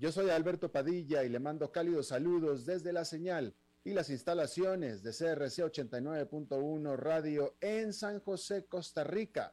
Yo 0.00 0.10
soy 0.10 0.30
Alberto 0.30 0.72
Padilla 0.72 1.24
y 1.24 1.28
le 1.28 1.38
mando 1.40 1.70
cálidos 1.70 2.06
saludos 2.06 2.64
desde 2.64 2.90
la 2.90 3.04
señal 3.04 3.54
y 3.84 3.92
las 3.92 4.08
instalaciones 4.08 5.02
de 5.02 5.10
CRC 5.10 5.62
89.1 5.62 6.96
Radio 6.96 7.54
en 7.60 7.92
San 7.92 8.18
José, 8.20 8.64
Costa 8.64 9.04
Rica, 9.04 9.52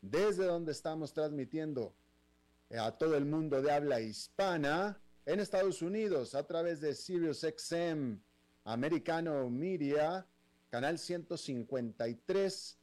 desde 0.00 0.44
donde 0.44 0.70
estamos 0.70 1.12
transmitiendo 1.12 1.96
a 2.78 2.92
todo 2.92 3.16
el 3.16 3.24
mundo 3.24 3.60
de 3.60 3.72
habla 3.72 4.00
hispana 4.00 5.00
en 5.26 5.40
Estados 5.40 5.82
Unidos 5.82 6.36
a 6.36 6.46
través 6.46 6.80
de 6.80 6.94
Sirius 6.94 7.40
XM, 7.40 8.20
Americano 8.62 9.50
Media, 9.50 10.24
canal 10.70 11.00
153. 11.00 12.78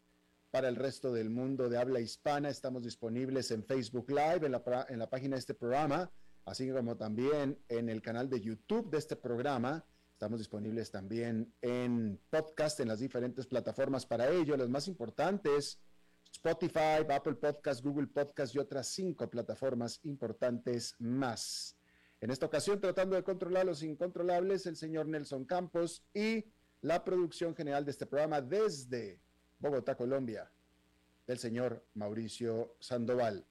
Para 0.52 0.67
el 0.67 0.75
resto 0.75 1.13
del 1.13 1.30
mundo 1.30 1.69
de 1.69 1.77
habla 1.77 2.02
hispana, 2.02 2.49
estamos 2.49 2.83
disponibles 2.83 3.52
en 3.52 3.63
Facebook 3.63 4.09
Live, 4.09 4.45
en 4.45 4.52
la, 4.52 4.86
en 4.89 4.99
la 4.99 5.09
página 5.09 5.38
de 5.38 5.39
este 5.39 5.53
programa 5.53 6.11
así 6.45 6.69
como 6.69 6.95
también 6.95 7.59
en 7.67 7.89
el 7.89 8.01
canal 8.01 8.29
de 8.29 8.39
YouTube 8.39 8.89
de 8.89 8.99
este 8.99 9.15
programa. 9.15 9.83
Estamos 10.13 10.39
disponibles 10.39 10.91
también 10.91 11.53
en 11.61 12.19
podcast, 12.29 12.79
en 12.79 12.87
las 12.87 12.99
diferentes 12.99 13.47
plataformas 13.47 14.05
para 14.05 14.29
ello. 14.29 14.55
Las 14.55 14.69
más 14.69 14.87
importantes, 14.87 15.79
Spotify, 16.31 17.03
Apple 17.09 17.35
Podcast, 17.35 17.83
Google 17.83 18.07
Podcast 18.07 18.55
y 18.55 18.59
otras 18.59 18.87
cinco 18.87 19.29
plataformas 19.29 19.99
importantes 20.03 20.95
más. 20.99 21.75
En 22.21 22.31
esta 22.31 22.45
ocasión, 22.45 22.80
tratando 22.80 23.15
de 23.15 23.23
controlar 23.23 23.65
los 23.65 23.83
incontrolables, 23.83 24.65
el 24.67 24.77
señor 24.77 25.07
Nelson 25.07 25.45
Campos 25.45 26.03
y 26.13 26.45
la 26.81 27.03
producción 27.03 27.55
general 27.55 27.83
de 27.83 27.91
este 27.91 28.05
programa 28.05 28.41
desde 28.41 29.19
Bogotá, 29.59 29.95
Colombia, 29.95 30.49
del 31.27 31.39
señor 31.39 31.83
Mauricio 31.93 32.75
Sandoval. 32.80 33.45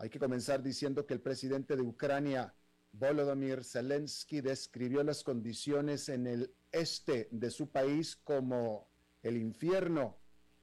Hay 0.00 0.08
que 0.08 0.18
comenzar 0.18 0.62
diciendo 0.62 1.04
que 1.04 1.12
el 1.12 1.20
presidente 1.20 1.76
de 1.76 1.82
Ucrania, 1.82 2.54
Volodymyr 2.92 3.62
Zelensky, 3.62 4.40
describió 4.40 5.02
las 5.02 5.22
condiciones 5.22 6.08
en 6.08 6.26
el 6.26 6.54
este 6.72 7.28
de 7.30 7.50
su 7.50 7.70
país 7.70 8.16
como 8.16 8.88
el 9.22 9.36
infierno 9.36 10.16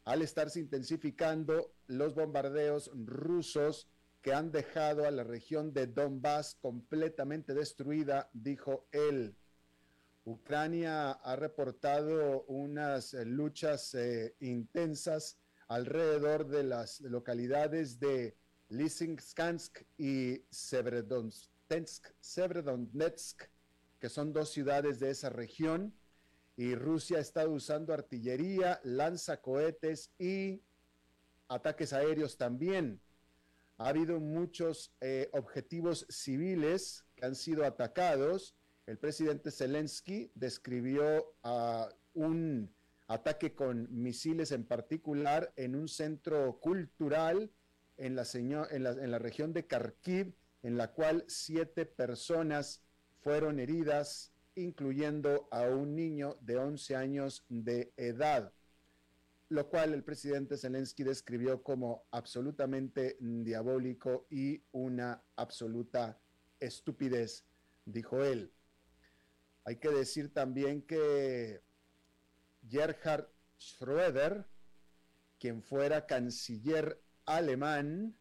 al 0.06 0.24
estarse 0.24 0.60
intensificando 0.60 1.76
los 1.86 2.16
bombardeos 2.16 2.90
rusos 2.96 3.88
que 4.24 4.34
han 4.34 4.52
dejado 4.52 5.06
a 5.06 5.12
la 5.12 5.24
región 5.24 5.72
de 5.72 5.86
Donbass 5.86 6.56
completamente 6.56 7.54
destruida, 7.54 8.32
dijo 8.34 8.88
él. 8.92 9.36
Ucrania 10.26 11.12
ha 11.12 11.36
reportado 11.36 12.42
unas 12.48 13.14
luchas 13.14 13.94
eh, 13.94 14.36
intensas 14.40 15.38
alrededor 15.68 16.48
de 16.48 16.64
las 16.64 17.02
localidades 17.02 18.00
de 18.00 18.36
Lysychansk 18.70 19.84
y 19.98 20.44
Severodonetsk, 20.50 22.08
que 24.00 24.10
son 24.10 24.34
dos 24.34 24.50
ciudades 24.50 25.00
de 25.00 25.12
esa 25.12 25.30
región, 25.30 25.94
y 26.56 26.76
Rusia 26.76 27.18
ha 27.18 27.22
estado 27.22 27.52
usando 27.52 27.94
artillería, 27.94 28.80
lanzacohetes 28.84 30.12
y 30.18 30.62
ataques 31.48 31.94
aéreos 31.94 32.38
también. 32.38 33.00
Ha 33.78 33.90
habido 33.90 34.20
muchos 34.20 34.92
eh, 35.02 35.30
objetivos 35.34 36.08
civiles 36.10 37.06
que 37.16 37.26
han 37.26 37.36
sido 37.36 37.64
atacados. 37.64 38.56
El 38.88 38.98
presidente 38.98 39.52
Zelensky 39.52 40.32
describió 40.34 41.36
un 42.14 42.74
ataque 43.08 43.54
con 43.54 43.88
misiles 43.92 44.52
en 44.52 44.66
particular 44.66 45.54
en 45.56 45.76
un 45.76 45.88
centro 45.88 46.60
cultural 46.60 47.52
en 47.98 48.16
la, 48.16 49.20
región 49.20 49.54
de 49.54 49.66
Kharkiv, 49.66 50.34
en 50.64 50.78
la 50.78 50.94
cual 50.94 51.26
siete 51.28 51.86
personas 51.86 52.84
fueron 53.20 53.60
heridas, 53.60 54.34
incluyendo 54.56 55.48
a 55.52 55.64
un 55.64 55.96
niño 55.96 56.38
de 56.42 56.58
11 56.58 56.96
años 56.96 57.46
de 57.50 57.94
edad, 57.98 58.54
lo 59.50 59.70
cual 59.70 59.94
el 59.94 60.04
presidente 60.04 60.58
Zelensky 60.58 61.04
describió 61.04 61.64
como 61.64 62.06
absolutamente 62.12 63.18
diabólico 63.20 64.28
y 64.30 64.62
una 64.72 65.24
absoluta 65.36 66.20
estupidez, 66.60 67.46
dijo 67.86 68.24
él. 68.24 68.52
Hay 69.64 69.78
que 69.78 69.90
decir 69.90 70.34
también 70.34 70.82
que 70.82 71.62
Gerhard 72.70 73.28
Schröder, 73.60 74.46
quien 75.40 75.62
fuera 75.62 76.06
canciller 76.06 77.02
alemán 77.28 78.18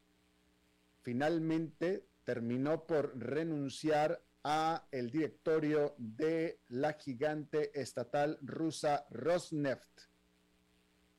finalmente 1.00 2.06
terminó 2.24 2.86
por 2.86 3.18
renunciar 3.18 4.22
a 4.42 4.86
el 4.90 5.10
directorio 5.10 5.94
de 5.98 6.60
la 6.68 6.92
gigante 6.92 7.80
estatal 7.80 8.38
rusa 8.42 9.06
Rosneft. 9.10 10.02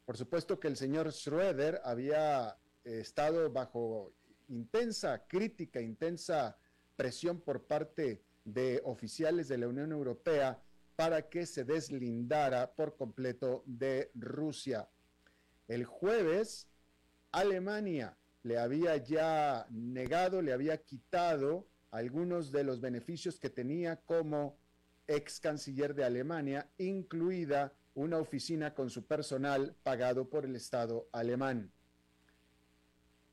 Por 0.05 0.15
supuesto 0.15 0.59
que 0.59 0.67
el 0.67 0.77
señor 0.77 1.11
Schroeder 1.11 1.81
había 1.83 2.57
estado 2.83 3.51
bajo 3.51 4.13
intensa 4.47 5.27
crítica, 5.27 5.81
intensa 5.81 6.57
presión 6.95 7.41
por 7.41 7.65
parte 7.65 8.23
de 8.45 8.81
oficiales 8.85 9.47
de 9.47 9.57
la 9.57 9.67
Unión 9.67 9.91
Europea 9.91 10.61
para 10.95 11.29
que 11.29 11.45
se 11.45 11.63
deslindara 11.63 12.73
por 12.73 12.95
completo 12.95 13.63
de 13.65 14.11
Rusia. 14.15 14.89
El 15.67 15.85
jueves, 15.85 16.67
Alemania 17.37 18.17
le 18.41 18.57
había 18.57 18.97
ya 18.97 19.67
negado, 19.69 20.41
le 20.41 20.53
había 20.53 20.81
quitado 20.81 21.67
algunos 21.91 22.51
de 22.51 22.63
los 22.63 22.81
beneficios 22.81 23.39
que 23.39 23.51
tenía 23.51 23.97
como 23.97 24.57
ex 25.05 25.39
canciller 25.39 25.93
de 25.93 26.03
Alemania, 26.03 26.67
incluida 26.79 27.73
una 27.93 28.17
oficina 28.17 28.73
con 28.73 28.89
su 28.89 29.05
personal 29.05 29.75
pagado 29.83 30.27
por 30.27 30.45
el 30.45 30.55
Estado 30.55 31.07
alemán. 31.11 31.71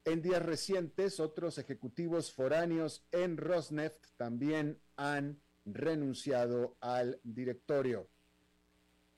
En 0.05 0.21
días 0.21 0.43
recientes, 0.43 1.19
otros 1.19 1.57
ejecutivos 1.57 2.31
foráneos 2.31 3.07
en 3.11 3.39
Rosneft 3.39 4.05
también 4.19 4.79
han 4.97 5.41
renunciado 5.65 6.77
al 6.81 7.21
directorio. 7.25 8.07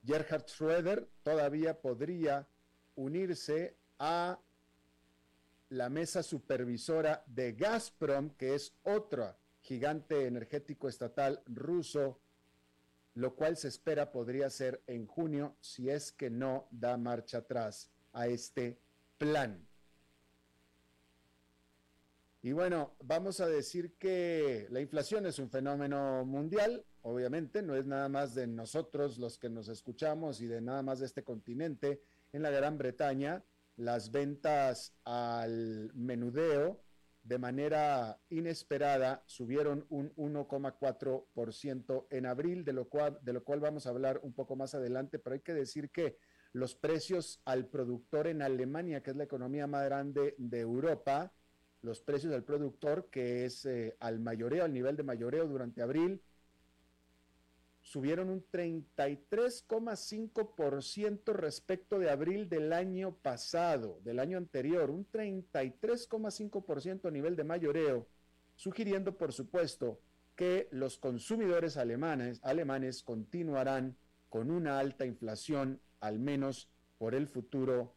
Gerhard 0.05 0.45
Schröder 0.45 1.09
todavía 1.23 1.81
podría 1.81 2.47
unirse 2.95 3.75
a 3.99 4.39
la 5.69 5.89
mesa 5.89 6.23
supervisora 6.23 7.23
de 7.27 7.53
Gazprom, 7.53 8.31
que 8.31 8.55
es 8.55 8.73
otro 8.83 9.35
gigante 9.61 10.25
energético 10.25 10.87
estatal 10.87 11.41
ruso, 11.45 12.19
lo 13.15 13.35
cual 13.35 13.57
se 13.57 13.67
espera 13.67 14.11
podría 14.11 14.49
ser 14.49 14.81
en 14.87 15.07
junio 15.07 15.57
si 15.59 15.89
es 15.89 16.11
que 16.11 16.29
no 16.29 16.67
da 16.71 16.97
marcha 16.97 17.39
atrás 17.39 17.89
a 18.13 18.27
este 18.27 18.79
plan. 19.17 19.67
Y 22.41 22.53
bueno, 22.53 22.93
vamos 23.03 23.41
a 23.41 23.47
decir 23.47 23.95
que 23.95 24.67
la 24.69 24.79
inflación 24.79 25.25
es 25.25 25.39
un 25.39 25.49
fenómeno 25.49 26.23
mundial, 26.23 26.85
obviamente, 27.01 27.61
no 27.61 27.75
es 27.75 27.85
nada 27.85 28.07
más 28.07 28.35
de 28.35 28.47
nosotros 28.47 29.17
los 29.17 29.37
que 29.37 29.49
nos 29.49 29.67
escuchamos 29.67 30.39
y 30.39 30.47
de 30.47 30.61
nada 30.61 30.81
más 30.81 30.99
de 30.99 31.07
este 31.07 31.23
continente. 31.23 32.01
En 32.31 32.43
la 32.43 32.51
Gran 32.51 32.77
Bretaña, 32.77 33.43
las 33.77 34.11
ventas 34.11 34.93
al 35.05 35.91
menudeo 35.93 36.81
de 37.27 37.37
manera 37.39 38.19
inesperada 38.29 39.21
subieron 39.25 39.85
un 39.89 40.13
1,4% 40.15 42.07
en 42.09 42.25
abril, 42.25 42.63
de 42.63 42.71
lo, 42.73 42.85
cual, 42.85 43.19
de 43.21 43.33
lo 43.33 43.43
cual 43.43 43.59
vamos 43.59 43.85
a 43.85 43.89
hablar 43.89 44.21
un 44.23 44.33
poco 44.33 44.55
más 44.55 44.73
adelante, 44.75 45.19
pero 45.19 45.33
hay 45.33 45.41
que 45.41 45.53
decir 45.53 45.89
que 45.89 46.17
los 46.53 46.73
precios 46.75 47.41
al 47.43 47.67
productor 47.67 48.27
en 48.27 48.41
Alemania, 48.41 49.03
que 49.03 49.11
es 49.11 49.17
la 49.17 49.25
economía 49.25 49.67
más 49.67 49.83
grande 49.83 50.35
de 50.37 50.61
Europa, 50.61 51.33
los 51.81 52.01
precios 52.01 52.33
al 52.33 52.45
productor, 52.45 53.09
que 53.09 53.45
es 53.45 53.65
eh, 53.65 53.97
al 53.99 54.19
mayoreo, 54.21 54.63
al 54.63 54.73
nivel 54.73 54.95
de 54.95 55.03
mayoreo 55.03 55.47
durante 55.47 55.81
abril, 55.81 56.21
subieron 57.87 58.29
un 58.29 58.45
33,5% 58.51 61.31
respecto 61.31 61.97
de 61.99 62.09
abril 62.09 62.49
del 62.49 62.73
año 62.73 63.15
pasado, 63.15 64.01
del 64.03 64.19
año 64.19 64.37
anterior, 64.37 64.89
un 64.89 65.09
33,5% 65.09 67.07
a 67.07 67.11
nivel 67.11 67.37
de 67.37 67.45
mayoreo, 67.45 68.09
sugiriendo, 68.57 69.15
por 69.15 69.31
supuesto, 69.31 70.01
que 70.35 70.67
los 70.71 70.97
consumidores 70.97 71.77
alemanes, 71.77 72.41
alemanes 72.43 73.03
continuarán 73.03 73.95
con 74.27 74.51
una 74.51 74.79
alta 74.79 75.05
inflación, 75.05 75.79
al 76.01 76.19
menos 76.19 76.69
por 76.97 77.15
el 77.15 77.25
futuro 77.25 77.95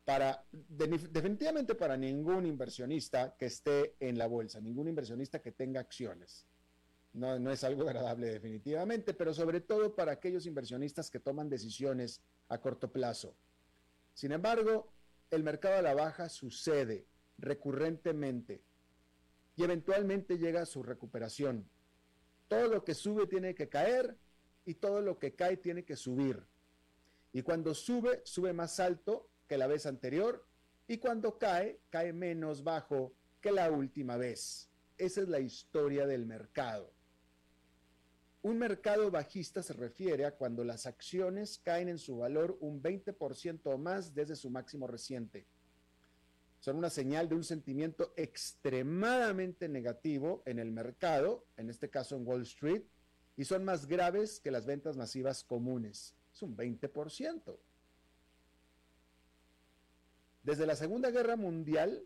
para, 0.06 0.46
definitivamente 0.52 1.76
para 1.76 1.98
ningún 1.98 2.46
inversionista 2.46 3.36
que 3.38 3.48
esté 3.48 3.96
en 4.00 4.18
la 4.18 4.28
bolsa, 4.28 4.62
ningún 4.62 4.88
inversionista 4.88 5.42
que 5.42 5.52
tenga 5.52 5.82
acciones 5.82 6.48
no, 7.14 7.52
es 7.52 7.64
algo 7.64 7.84
agradable 7.84 8.28
definitivamente, 8.28 9.14
pero 9.14 9.34
sobre 9.34 9.62
todo 9.62 9.96
para 9.96 10.14
aquellos 10.14 10.48
inversionistas 10.48 11.12
que 11.12 11.20
toman 11.20 11.48
decisiones 11.48 12.22
a 12.50 12.60
corto 12.60 12.92
plazo. 12.92 13.36
Sin 14.14 14.32
embargo, 14.32 14.92
el 15.30 15.44
mercado 15.44 15.78
a 15.78 15.82
la 15.84 15.94
baja 15.94 16.28
sucede 16.30 17.06
recurrentemente 17.38 18.64
y 19.56 19.64
eventualmente 19.64 20.40
llega 20.40 20.64
a 20.64 20.66
su 20.66 20.82
recuperación. 20.82 21.70
Todo 22.48 22.68
lo 22.68 22.84
que 22.84 22.96
sube 22.96 23.28
tiene 23.28 23.54
que 23.54 23.70
caer 23.70 24.18
y 24.66 24.76
todo 24.76 25.02
lo 25.02 25.20
que 25.20 25.36
cae 25.36 25.58
tiene 25.58 25.86
que 25.86 25.96
subir. 25.96 26.44
Y 27.32 27.44
cuando 27.44 27.76
sube, 27.76 28.22
sube 28.26 28.54
más 28.54 28.80
alto 28.80 29.30
que 29.48 29.58
la 29.58 29.68
vez 29.68 29.86
anterior 29.86 30.48
y 30.88 30.98
cuando 30.98 31.38
cae, 31.38 31.80
cae 31.90 32.12
menos 32.12 32.64
bajo 32.64 33.14
que 33.40 33.52
la 33.52 33.70
última 33.70 34.18
vez. 34.18 34.70
Esa 34.98 35.22
es 35.22 35.30
la 35.30 35.40
historia 35.40 36.08
del 36.08 36.26
mercado. 36.26 36.92
Un 38.44 38.58
mercado 38.58 39.10
bajista 39.10 39.64
se 39.64 39.72
refiere 39.72 40.26
a 40.26 40.36
cuando 40.36 40.66
las 40.66 40.86
acciones 40.86 41.62
caen 41.64 41.88
en 41.88 41.98
su 41.98 42.18
valor 42.18 42.58
un 42.60 42.84
20% 42.84 43.62
o 43.64 43.78
más 43.78 44.14
desde 44.14 44.36
su 44.36 44.50
máximo 44.50 44.86
reciente. 44.86 45.46
Son 46.60 46.76
una 46.76 46.90
señal 46.90 47.30
de 47.30 47.36
un 47.36 47.46
sentimiento 47.46 48.14
extremadamente 48.18 49.70
negativo 49.70 50.44
en 50.46 50.60
el 50.60 50.72
mercado, 50.72 51.46
en 51.56 51.70
este 51.70 51.90
caso 51.90 52.18
en 52.18 52.28
Wall 52.28 52.42
Street, 52.42 52.84
y 53.38 53.46
son 53.46 53.64
más 53.64 53.86
graves 53.86 54.42
que 54.42 54.52
las 54.52 54.66
ventas 54.66 54.98
masivas 54.98 55.46
comunes. 55.46 56.14
Es 56.34 56.42
un 56.42 56.58
20%. 56.58 57.58
Desde 60.44 60.66
la 60.66 60.76
Segunda 60.76 61.12
Guerra 61.12 61.38
Mundial, 61.38 62.06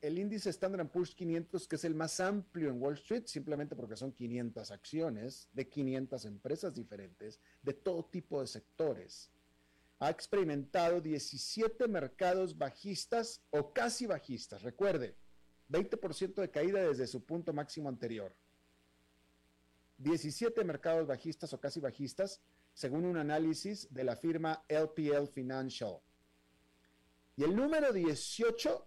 el 0.00 0.18
índice 0.18 0.50
Standard 0.50 0.88
Poor's 0.88 1.14
500, 1.14 1.66
que 1.66 1.76
es 1.76 1.84
el 1.84 1.94
más 1.94 2.20
amplio 2.20 2.70
en 2.70 2.80
Wall 2.80 2.94
Street, 2.94 3.24
simplemente 3.26 3.74
porque 3.74 3.96
son 3.96 4.12
500 4.12 4.70
acciones 4.70 5.48
de 5.52 5.68
500 5.68 6.24
empresas 6.24 6.74
diferentes, 6.74 7.40
de 7.62 7.74
todo 7.74 8.04
tipo 8.04 8.40
de 8.40 8.46
sectores, 8.46 9.30
ha 10.00 10.10
experimentado 10.10 11.00
17 11.00 11.88
mercados 11.88 12.56
bajistas 12.56 13.42
o 13.50 13.72
casi 13.72 14.06
bajistas. 14.06 14.62
Recuerde, 14.62 15.16
20% 15.70 16.34
de 16.34 16.50
caída 16.50 16.80
desde 16.80 17.06
su 17.06 17.24
punto 17.24 17.52
máximo 17.52 17.88
anterior. 17.88 18.34
17 19.98 20.62
mercados 20.62 21.06
bajistas 21.06 21.52
o 21.52 21.60
casi 21.60 21.80
bajistas, 21.80 22.40
según 22.72 23.04
un 23.04 23.16
análisis 23.16 23.92
de 23.92 24.04
la 24.04 24.14
firma 24.14 24.64
LPL 24.68 25.26
Financial. 25.32 25.98
Y 27.36 27.42
el 27.42 27.56
número 27.56 27.92
18 27.92 28.86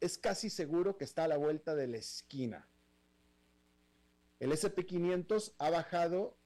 es 0.00 0.18
casi 0.18 0.50
seguro 0.50 0.96
que 0.96 1.04
está 1.04 1.24
a 1.24 1.28
la 1.28 1.36
vuelta 1.36 1.74
de 1.74 1.86
la 1.86 1.96
esquina. 1.96 2.68
El 4.38 4.52
SP500 4.52 5.54
ha 5.58 5.70
bajado 5.70 6.36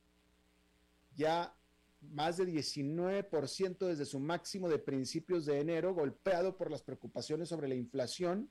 ya 1.15 1.57
más 2.01 2.37
de 2.37 2.47
19% 2.47 3.79
desde 3.87 4.05
su 4.07 4.21
máximo 4.21 4.69
de 4.69 4.79
principios 4.79 5.45
de 5.45 5.61
enero, 5.61 5.95
golpeado 5.95 6.57
por 6.57 6.71
las 6.71 6.83
preocupaciones 6.83 7.49
sobre 7.49 7.69
la 7.69 7.75
inflación, 7.75 8.51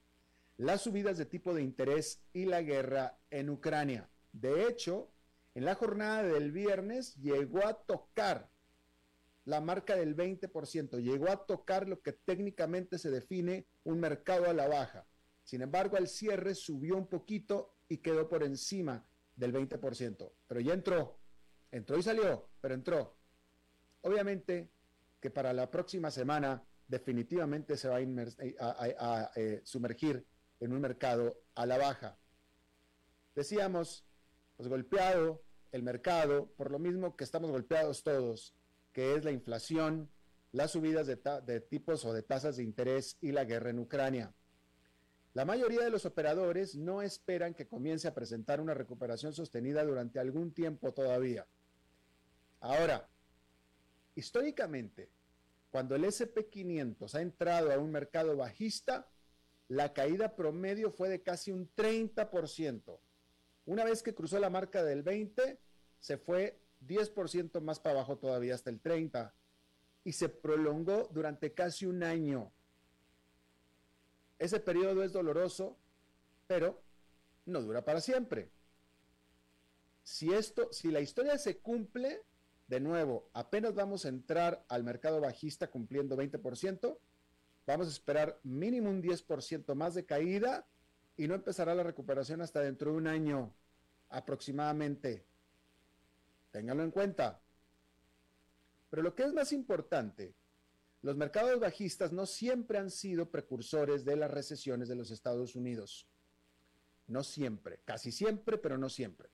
las 0.57 0.81
subidas 0.81 1.17
de 1.17 1.25
tipo 1.25 1.53
de 1.53 1.63
interés 1.63 2.21
y 2.33 2.45
la 2.45 2.61
guerra 2.61 3.17
en 3.29 3.49
Ucrania. 3.49 4.09
De 4.33 4.67
hecho, 4.67 5.09
en 5.55 5.65
la 5.65 5.75
jornada 5.75 6.23
del 6.23 6.51
viernes 6.51 7.15
llegó 7.15 7.65
a 7.65 7.73
tocar 7.73 8.49
la 9.45 9.61
marca 9.61 9.95
del 9.95 10.15
20%, 10.15 11.01
llegó 11.01 11.29
a 11.29 11.45
tocar 11.45 11.87
lo 11.87 12.01
que 12.01 12.13
técnicamente 12.13 12.97
se 12.97 13.09
define 13.09 13.67
un 13.83 13.99
mercado 13.99 14.49
a 14.49 14.53
la 14.53 14.67
baja. 14.67 15.07
Sin 15.43 15.61
embargo, 15.61 15.97
al 15.97 16.07
cierre 16.07 16.53
subió 16.53 16.95
un 16.95 17.07
poquito 17.07 17.75
y 17.87 17.97
quedó 17.97 18.29
por 18.29 18.43
encima 18.43 19.07
del 19.35 19.53
20%, 19.53 20.31
pero 20.47 20.59
ya 20.59 20.73
entró, 20.73 21.19
entró 21.71 21.97
y 21.97 22.03
salió, 22.03 22.49
pero 22.61 22.75
entró. 22.75 23.17
Obviamente 24.01 24.69
que 25.19 25.29
para 25.29 25.53
la 25.53 25.69
próxima 25.69 26.11
semana 26.11 26.63
definitivamente 26.87 27.77
se 27.77 27.87
va 27.87 27.97
a, 27.97 28.01
eh, 28.01 29.29
eh, 29.35 29.61
sumergir 29.63 30.25
en 30.59 30.73
un 30.73 30.81
mercado 30.81 31.41
a 31.55 31.65
la 31.65 31.77
baja. 31.77 32.17
Decíamos, 33.35 34.05
pues 34.57 34.67
golpeado 34.67 35.43
el 35.71 35.83
mercado, 35.83 36.51
por 36.57 36.71
lo 36.71 36.79
mismo 36.79 37.15
que 37.15 37.23
estamos 37.23 37.51
golpeados 37.51 38.03
todos, 38.03 38.55
que 38.91 39.15
es 39.15 39.23
la 39.23 39.31
inflación, 39.31 40.09
las 40.51 40.71
subidas 40.71 41.07
de, 41.07 41.59
tipos 41.61 42.05
o 42.05 42.13
de 42.13 42.23
tasas 42.23 42.57
de 42.57 42.63
interés 42.63 43.17
y 43.21 43.31
la 43.31 43.45
guerra 43.45 43.69
en 43.69 43.79
Ucrania. 43.79 44.33
La 45.33 45.45
mayoría 45.45 45.81
de 45.81 45.91
los 45.91 46.05
operadores 46.05 46.75
no 46.75 47.01
esperan 47.01 47.53
que 47.53 47.67
comience 47.67 48.07
a 48.07 48.13
presentar 48.13 48.59
una 48.59 48.73
recuperación 48.73 49.33
sostenida 49.33 49.83
durante 49.83 50.19
algún 50.19 50.51
tiempo 50.53 50.91
todavía. 50.91 51.45
Ahora, 52.61 53.07
históricamente, 54.15 55.09
cuando 55.71 55.95
el 55.95 56.03
SP500 56.03 57.13
ha 57.13 57.21
entrado 57.21 57.71
a 57.71 57.77
un 57.77 57.91
mercado 57.91 58.35
bajista, 58.35 59.07
la 59.67 59.93
caída 59.93 60.35
promedio 60.35 60.91
fue 60.91 61.09
de 61.09 61.21
casi 61.21 61.51
un 61.51 61.69
30%. 61.75 62.99
Una 63.67 63.83
vez 63.83 64.01
que 64.01 64.15
cruzó 64.15 64.39
la 64.39 64.49
marca 64.49 64.83
del 64.83 65.03
20, 65.03 65.59
se 65.99 66.17
fue 66.17 66.59
10% 66.85 67.61
más 67.61 67.79
para 67.79 67.95
abajo 67.95 68.17
todavía 68.17 68.55
hasta 68.55 68.69
el 68.69 68.79
30 68.79 69.33
y 70.03 70.13
se 70.13 70.29
prolongó 70.29 71.09
durante 71.11 71.53
casi 71.53 71.85
un 71.85 72.03
año. 72.03 72.51
Ese 74.37 74.59
periodo 74.59 75.03
es 75.03 75.11
doloroso, 75.11 75.77
pero 76.47 76.81
no 77.45 77.61
dura 77.61 77.83
para 77.83 77.99
siempre. 77.99 78.49
Si 80.03 80.33
esto, 80.33 80.71
si 80.71 80.89
la 80.89 81.01
historia 81.01 81.37
se 81.37 81.57
cumple, 81.59 82.23
de 82.67 82.79
nuevo, 82.79 83.29
apenas 83.33 83.73
vamos 83.73 84.05
a 84.05 84.09
entrar 84.09 84.63
al 84.69 84.83
mercado 84.83 85.19
bajista 85.19 85.69
cumpliendo 85.69 86.15
20%, 86.15 86.97
vamos 87.65 87.87
a 87.87 87.91
esperar 87.91 88.39
mínimo 88.43 88.89
un 88.89 89.01
10% 89.01 89.75
más 89.75 89.95
de 89.95 90.05
caída 90.05 90.67
y 91.17 91.27
no 91.27 91.35
empezará 91.35 91.75
la 91.75 91.83
recuperación 91.83 92.41
hasta 92.41 92.61
dentro 92.61 92.91
de 92.91 92.97
un 92.97 93.07
año 93.07 93.53
aproximadamente. 94.09 95.25
Ténganlo 96.51 96.83
en 96.83 96.91
cuenta. 96.91 97.41
Pero 98.89 99.03
lo 99.03 99.15
que 99.15 99.23
es 99.23 99.33
más 99.33 99.53
importante, 99.53 100.33
los 101.01 101.15
mercados 101.15 101.59
bajistas 101.59 102.11
no 102.11 102.25
siempre 102.25 102.77
han 102.77 102.89
sido 102.89 103.29
precursores 103.29 104.03
de 104.03 104.15
las 104.15 104.31
recesiones 104.31 104.89
de 104.89 104.95
los 104.95 105.11
Estados 105.11 105.55
Unidos. 105.55 106.07
No 107.07 107.23
siempre, 107.23 107.79
casi 107.85 108.11
siempre, 108.11 108.57
pero 108.57 108.77
no 108.77 108.89
siempre. 108.89 109.29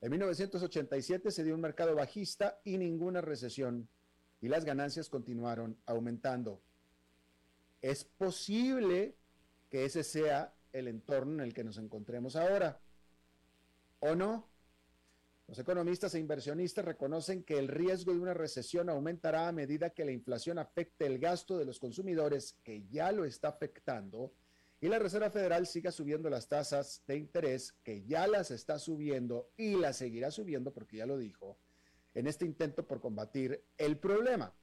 En 0.00 0.10
1987 0.10 1.30
se 1.30 1.44
dio 1.44 1.54
un 1.54 1.60
mercado 1.60 1.94
bajista 1.94 2.60
y 2.64 2.76
ninguna 2.76 3.20
recesión 3.20 3.88
y 4.40 4.48
las 4.48 4.64
ganancias 4.64 5.08
continuaron 5.08 5.78
aumentando. 5.86 6.60
Es 7.80 8.04
posible 8.04 9.14
que 9.70 9.84
ese 9.84 10.02
sea 10.02 10.52
el 10.72 10.88
entorno 10.88 11.34
en 11.34 11.40
el 11.40 11.54
que 11.54 11.62
nos 11.62 11.78
encontremos 11.78 12.34
ahora. 12.34 12.80
¿O 14.00 14.16
no? 14.16 14.51
Los 15.52 15.58
economistas 15.58 16.14
e 16.14 16.18
inversionistas 16.18 16.82
reconocen 16.82 17.44
que 17.44 17.58
el 17.58 17.68
riesgo 17.68 18.14
de 18.14 18.20
una 18.20 18.32
recesión 18.32 18.88
aumentará 18.88 19.48
a 19.48 19.52
medida 19.52 19.90
que 19.90 20.06
la 20.06 20.10
inflación 20.10 20.58
afecte 20.58 21.04
el 21.04 21.18
gasto 21.18 21.58
de 21.58 21.66
los 21.66 21.78
consumidores, 21.78 22.58
que 22.64 22.86
ya 22.88 23.12
lo 23.12 23.26
está 23.26 23.48
afectando, 23.48 24.32
y 24.80 24.88
la 24.88 24.98
Reserva 24.98 25.28
Federal 25.28 25.66
siga 25.66 25.92
subiendo 25.92 26.30
las 26.30 26.48
tasas 26.48 27.02
de 27.06 27.18
interés, 27.18 27.74
que 27.84 28.02
ya 28.06 28.26
las 28.26 28.50
está 28.50 28.78
subiendo 28.78 29.50
y 29.58 29.76
las 29.76 29.98
seguirá 29.98 30.30
subiendo, 30.30 30.72
porque 30.72 30.96
ya 30.96 31.04
lo 31.04 31.18
dijo, 31.18 31.58
en 32.14 32.28
este 32.28 32.46
intento 32.46 32.86
por 32.86 33.02
combatir 33.02 33.62
el 33.76 33.98
problema. 33.98 34.54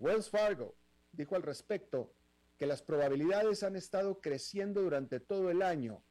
Wells 0.00 0.28
Fargo 0.28 0.74
dijo 1.12 1.36
al 1.36 1.44
respecto 1.44 2.12
que 2.56 2.66
las 2.66 2.82
probabilidades 2.82 3.62
han 3.62 3.76
estado 3.76 4.20
creciendo 4.20 4.82
durante 4.82 5.20
todo 5.20 5.52
el 5.52 5.62
año 5.62 6.02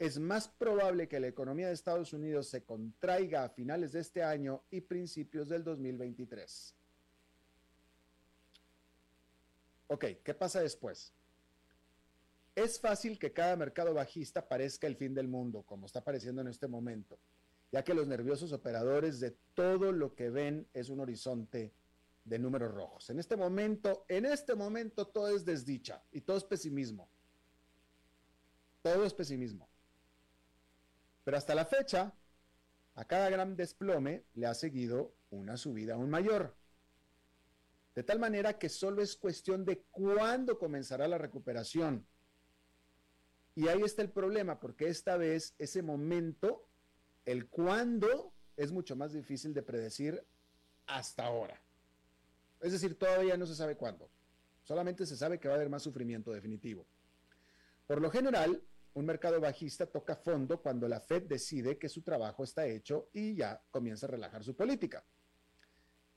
es 0.00 0.18
más 0.18 0.48
probable 0.48 1.08
que 1.08 1.20
la 1.20 1.26
economía 1.26 1.66
de 1.66 1.74
Estados 1.74 2.14
Unidos 2.14 2.48
se 2.48 2.64
contraiga 2.64 3.44
a 3.44 3.50
finales 3.50 3.92
de 3.92 4.00
este 4.00 4.22
año 4.22 4.62
y 4.70 4.80
principios 4.80 5.46
del 5.46 5.62
2023. 5.62 6.74
Ok, 9.88 10.04
¿qué 10.24 10.32
pasa 10.32 10.62
después? 10.62 11.12
Es 12.54 12.80
fácil 12.80 13.18
que 13.18 13.34
cada 13.34 13.56
mercado 13.56 13.92
bajista 13.92 14.48
parezca 14.48 14.86
el 14.86 14.96
fin 14.96 15.12
del 15.12 15.28
mundo, 15.28 15.64
como 15.64 15.84
está 15.84 16.02
pareciendo 16.02 16.40
en 16.40 16.48
este 16.48 16.66
momento, 16.66 17.18
ya 17.70 17.84
que 17.84 17.92
los 17.92 18.06
nerviosos 18.06 18.52
operadores 18.52 19.20
de 19.20 19.32
todo 19.52 19.92
lo 19.92 20.14
que 20.14 20.30
ven 20.30 20.66
es 20.72 20.88
un 20.88 21.00
horizonte 21.00 21.74
de 22.24 22.38
números 22.38 22.72
rojos. 22.72 23.10
En 23.10 23.18
este 23.18 23.36
momento, 23.36 24.06
en 24.08 24.24
este 24.24 24.54
momento 24.54 25.06
todo 25.08 25.28
es 25.28 25.44
desdicha 25.44 26.02
y 26.10 26.22
todo 26.22 26.38
es 26.38 26.44
pesimismo. 26.44 27.06
Todo 28.80 29.04
es 29.04 29.12
pesimismo. 29.12 29.69
Pero 31.24 31.36
hasta 31.36 31.54
la 31.54 31.64
fecha, 31.64 32.14
a 32.94 33.04
cada 33.04 33.30
gran 33.30 33.56
desplome 33.56 34.24
le 34.34 34.46
ha 34.46 34.54
seguido 34.54 35.14
una 35.30 35.56
subida 35.56 35.94
aún 35.94 36.10
mayor. 36.10 36.56
De 37.94 38.02
tal 38.02 38.18
manera 38.18 38.58
que 38.58 38.68
solo 38.68 39.02
es 39.02 39.16
cuestión 39.16 39.64
de 39.64 39.82
cuándo 39.90 40.58
comenzará 40.58 41.08
la 41.08 41.18
recuperación. 41.18 42.06
Y 43.54 43.68
ahí 43.68 43.82
está 43.82 44.02
el 44.02 44.10
problema, 44.10 44.60
porque 44.60 44.88
esta 44.88 45.16
vez 45.16 45.54
ese 45.58 45.82
momento, 45.82 46.66
el 47.24 47.48
cuándo, 47.48 48.32
es 48.56 48.72
mucho 48.72 48.96
más 48.96 49.12
difícil 49.12 49.52
de 49.54 49.62
predecir 49.62 50.24
hasta 50.86 51.26
ahora. 51.26 51.60
Es 52.60 52.72
decir, 52.72 52.98
todavía 52.98 53.36
no 53.36 53.46
se 53.46 53.54
sabe 53.54 53.76
cuándo. 53.76 54.10
Solamente 54.62 55.06
se 55.06 55.16
sabe 55.16 55.40
que 55.40 55.48
va 55.48 55.54
a 55.54 55.56
haber 55.56 55.70
más 55.70 55.82
sufrimiento 55.82 56.30
definitivo. 56.30 56.86
Por 57.86 58.00
lo 58.00 58.10
general, 58.10 58.62
un 58.94 59.06
mercado 59.06 59.40
bajista 59.40 59.86
toca 59.86 60.16
fondo 60.16 60.60
cuando 60.60 60.88
la 60.88 61.00
Fed 61.00 61.22
decide 61.22 61.78
que 61.78 61.88
su 61.88 62.02
trabajo 62.02 62.44
está 62.44 62.66
hecho 62.66 63.08
y 63.12 63.36
ya 63.36 63.62
comienza 63.70 64.06
a 64.06 64.10
relajar 64.10 64.42
su 64.42 64.56
política. 64.56 65.04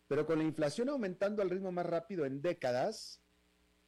Pero 0.08 0.26
con 0.26 0.40
la 0.40 0.44
inflación 0.44 0.90
aumentando 0.90 1.42
al 1.42 1.50
ritmo 1.50 1.72
más 1.72 1.86
rápido 1.86 2.26
en 2.26 2.42
décadas, 2.42 3.22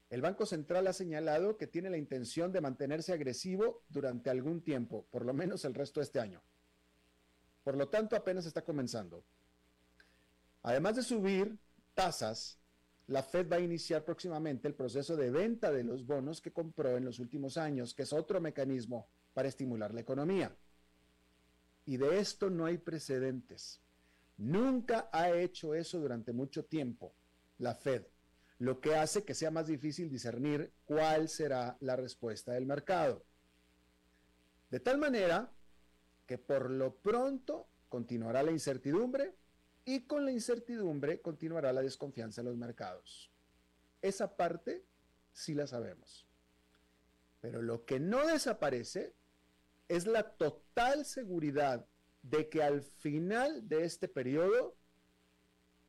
el 0.09 0.21
Banco 0.21 0.45
Central 0.45 0.87
ha 0.87 0.93
señalado 0.93 1.57
que 1.57 1.67
tiene 1.67 1.89
la 1.89 1.97
intención 1.97 2.51
de 2.51 2.61
mantenerse 2.61 3.11
agresivo 3.11 3.83
durante 3.89 4.29
algún 4.29 4.61
tiempo, 4.61 5.07
por 5.09 5.25
lo 5.25 5.33
menos 5.33 5.65
el 5.65 5.73
resto 5.73 5.99
de 5.99 6.05
este 6.05 6.19
año. 6.19 6.43
Por 7.63 7.75
lo 7.75 7.89
tanto, 7.89 8.15
apenas 8.15 8.45
está 8.45 8.63
comenzando. 8.63 9.25
Además 10.61 10.95
de 10.95 11.03
subir 11.03 11.57
tasas, 11.95 12.59
la 13.07 13.21
Fed 13.21 13.47
va 13.51 13.57
a 13.57 13.61
iniciar 13.61 14.03
próximamente 14.03 14.67
el 14.67 14.73
proceso 14.73 15.15
de 15.15 15.29
venta 15.29 15.71
de 15.71 15.83
los 15.83 16.05
bonos 16.05 16.41
que 16.41 16.51
compró 16.51 16.97
en 16.97 17.05
los 17.05 17.19
últimos 17.19 17.57
años, 17.57 17.93
que 17.93 18.03
es 18.03 18.13
otro 18.13 18.41
mecanismo 18.41 19.07
para 19.33 19.47
estimular 19.47 19.93
la 19.93 20.01
economía. 20.01 20.55
Y 21.85 21.97
de 21.97 22.19
esto 22.19 22.49
no 22.49 22.65
hay 22.65 22.79
precedentes. 22.79 23.79
Nunca 24.37 25.09
ha 25.13 25.29
hecho 25.31 25.75
eso 25.75 25.99
durante 25.99 26.33
mucho 26.33 26.65
tiempo 26.65 27.13
la 27.59 27.75
Fed, 27.75 28.03
lo 28.57 28.81
que 28.81 28.95
hace 28.95 29.23
que 29.23 29.35
sea 29.35 29.51
más 29.51 29.67
difícil 29.67 30.09
discernir 30.09 30.73
cuál 30.85 31.29
será 31.29 31.77
la 31.81 31.95
respuesta 31.95 32.53
del 32.53 32.65
mercado. 32.65 33.23
De 34.71 34.79
tal 34.79 34.97
manera 34.97 35.51
que 36.25 36.37
por 36.37 36.71
lo 36.71 36.95
pronto 36.95 37.67
continuará 37.87 38.41
la 38.41 38.51
incertidumbre 38.51 39.35
y 39.85 40.01
con 40.01 40.25
la 40.25 40.31
incertidumbre 40.31 41.21
continuará 41.21 41.71
la 41.71 41.83
desconfianza 41.83 42.41
en 42.41 42.47
los 42.47 42.57
mercados. 42.57 43.31
Esa 44.01 44.35
parte 44.35 44.83
sí 45.31 45.53
la 45.53 45.67
sabemos. 45.67 46.25
Pero 47.39 47.61
lo 47.61 47.85
que 47.85 47.99
no 47.99 48.25
desaparece 48.25 49.13
es 49.87 50.07
la 50.07 50.23
total 50.23 51.05
seguridad 51.05 51.85
de 52.23 52.49
que 52.49 52.63
al 52.63 52.81
final 52.81 53.69
de 53.69 53.83
este 53.83 54.07
periodo, 54.07 54.75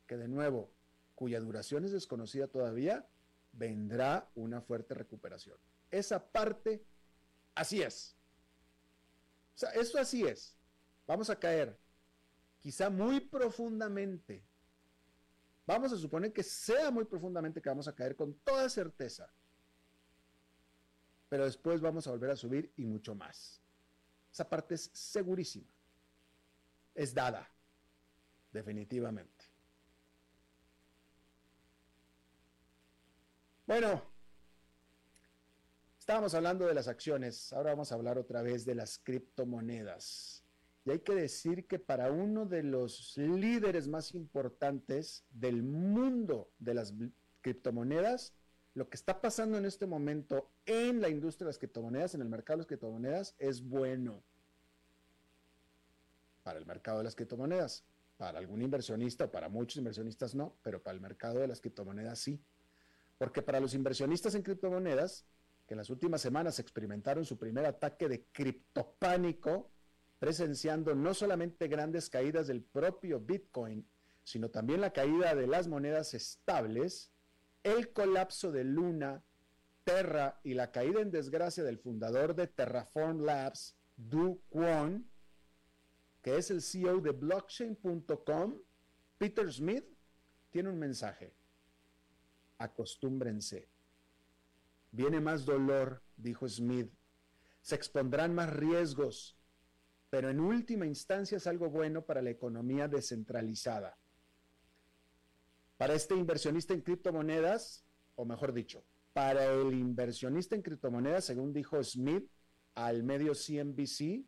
que 0.06 0.18
de 0.18 0.28
nuevo, 0.28 0.70
cuya 1.14 1.40
duración 1.40 1.84
es 1.86 1.92
desconocida 1.92 2.46
todavía, 2.46 3.08
vendrá 3.52 4.28
una 4.34 4.60
fuerte 4.60 4.92
recuperación. 4.92 5.58
Esa 5.90 6.30
parte, 6.30 6.84
así 7.54 7.80
es. 7.80 8.14
O 9.54 9.58
sea, 9.58 9.70
eso 9.70 9.98
así 9.98 10.26
es. 10.26 10.54
Vamos 11.06 11.30
a 11.30 11.38
caer 11.38 11.78
quizá 12.66 12.90
muy 12.90 13.20
profundamente. 13.20 14.44
Vamos 15.64 15.92
a 15.92 15.96
suponer 15.96 16.32
que 16.32 16.42
sea 16.42 16.90
muy 16.90 17.04
profundamente 17.04 17.62
que 17.62 17.68
vamos 17.68 17.86
a 17.86 17.94
caer 17.94 18.16
con 18.16 18.34
toda 18.40 18.68
certeza. 18.68 19.32
Pero 21.28 21.44
después 21.44 21.80
vamos 21.80 22.08
a 22.08 22.10
volver 22.10 22.30
a 22.32 22.34
subir 22.34 22.72
y 22.76 22.84
mucho 22.84 23.14
más. 23.14 23.62
Esa 24.32 24.48
parte 24.48 24.74
es 24.74 24.90
segurísima. 24.92 25.72
Es 26.92 27.14
dada. 27.14 27.48
Definitivamente. 28.50 29.44
Bueno, 33.64 34.02
estábamos 36.00 36.34
hablando 36.34 36.66
de 36.66 36.74
las 36.74 36.88
acciones. 36.88 37.52
Ahora 37.52 37.70
vamos 37.70 37.92
a 37.92 37.94
hablar 37.94 38.18
otra 38.18 38.42
vez 38.42 38.64
de 38.64 38.74
las 38.74 38.98
criptomonedas. 38.98 40.35
Y 40.86 40.92
hay 40.92 41.00
que 41.00 41.16
decir 41.16 41.66
que 41.66 41.80
para 41.80 42.12
uno 42.12 42.46
de 42.46 42.62
los 42.62 43.16
líderes 43.16 43.88
más 43.88 44.14
importantes 44.14 45.24
del 45.30 45.64
mundo 45.64 46.52
de 46.60 46.74
las 46.74 46.94
criptomonedas, 47.40 48.32
lo 48.72 48.88
que 48.88 48.94
está 48.94 49.20
pasando 49.20 49.58
en 49.58 49.66
este 49.66 49.86
momento 49.86 50.48
en 50.64 51.00
la 51.00 51.08
industria 51.08 51.46
de 51.46 51.48
las 51.48 51.58
criptomonedas, 51.58 52.14
en 52.14 52.22
el 52.22 52.28
mercado 52.28 52.58
de 52.58 52.60
las 52.60 52.66
criptomonedas, 52.68 53.34
es 53.40 53.68
bueno 53.68 54.22
para 56.44 56.60
el 56.60 56.66
mercado 56.66 56.98
de 56.98 57.04
las 57.04 57.16
criptomonedas. 57.16 57.84
Para 58.16 58.38
algún 58.38 58.62
inversionista 58.62 59.24
o 59.24 59.30
para 59.32 59.48
muchos 59.48 59.78
inversionistas 59.78 60.36
no, 60.36 60.56
pero 60.62 60.80
para 60.80 60.94
el 60.94 61.00
mercado 61.00 61.40
de 61.40 61.48
las 61.48 61.60
criptomonedas 61.60 62.20
sí. 62.20 62.40
Porque 63.18 63.42
para 63.42 63.58
los 63.58 63.74
inversionistas 63.74 64.36
en 64.36 64.42
criptomonedas, 64.42 65.26
que 65.66 65.74
en 65.74 65.78
las 65.78 65.90
últimas 65.90 66.20
semanas 66.20 66.60
experimentaron 66.60 67.24
su 67.24 67.36
primer 67.36 67.66
ataque 67.66 68.08
de 68.08 68.24
criptopánico, 68.30 69.72
presenciando 70.18 70.94
no 70.94 71.14
solamente 71.14 71.68
grandes 71.68 72.08
caídas 72.08 72.46
del 72.46 72.62
propio 72.62 73.20
Bitcoin, 73.20 73.86
sino 74.24 74.50
también 74.50 74.80
la 74.80 74.92
caída 74.92 75.34
de 75.34 75.46
las 75.46 75.68
monedas 75.68 76.14
estables, 76.14 77.12
el 77.62 77.92
colapso 77.92 78.50
de 78.50 78.64
Luna, 78.64 79.24
Terra 79.84 80.40
y 80.42 80.54
la 80.54 80.72
caída 80.72 81.00
en 81.00 81.10
desgracia 81.10 81.62
del 81.62 81.78
fundador 81.78 82.34
de 82.34 82.48
Terraform 82.48 83.20
Labs, 83.20 83.76
Du 83.96 84.42
Kwon, 84.48 85.08
que 86.22 86.36
es 86.36 86.50
el 86.50 86.60
CEO 86.60 87.00
de 87.00 87.12
blockchain.com, 87.12 88.58
Peter 89.16 89.52
Smith, 89.52 89.84
tiene 90.50 90.70
un 90.70 90.78
mensaje. 90.78 91.32
Acostúmbrense. 92.58 93.68
Viene 94.90 95.20
más 95.20 95.44
dolor, 95.44 96.02
dijo 96.16 96.48
Smith. 96.48 96.90
Se 97.60 97.74
expondrán 97.74 98.34
más 98.34 98.52
riesgos 98.52 99.35
pero 100.16 100.30
en 100.30 100.40
última 100.40 100.86
instancia 100.86 101.36
es 101.36 101.46
algo 101.46 101.68
bueno 101.68 102.06
para 102.06 102.22
la 102.22 102.30
economía 102.30 102.88
descentralizada. 102.88 103.98
Para 105.76 105.92
este 105.92 106.16
inversionista 106.16 106.72
en 106.72 106.80
criptomonedas, 106.80 107.84
o 108.14 108.24
mejor 108.24 108.54
dicho, 108.54 108.82
para 109.12 109.44
el 109.44 109.74
inversionista 109.74 110.54
en 110.54 110.62
criptomonedas, 110.62 111.26
según 111.26 111.52
dijo 111.52 111.84
Smith 111.84 112.30
al 112.74 113.02
medio 113.02 113.34
CNBC, 113.34 114.24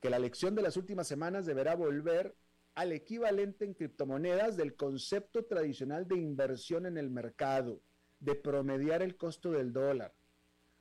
que 0.00 0.10
la 0.10 0.18
lección 0.18 0.56
de 0.56 0.62
las 0.62 0.76
últimas 0.76 1.06
semanas 1.06 1.46
deberá 1.46 1.76
volver 1.76 2.34
al 2.74 2.90
equivalente 2.90 3.66
en 3.66 3.74
criptomonedas 3.74 4.56
del 4.56 4.74
concepto 4.74 5.44
tradicional 5.44 6.08
de 6.08 6.16
inversión 6.16 6.84
en 6.84 6.98
el 6.98 7.10
mercado, 7.10 7.80
de 8.18 8.34
promediar 8.34 9.02
el 9.02 9.16
costo 9.16 9.52
del 9.52 9.72
dólar 9.72 10.12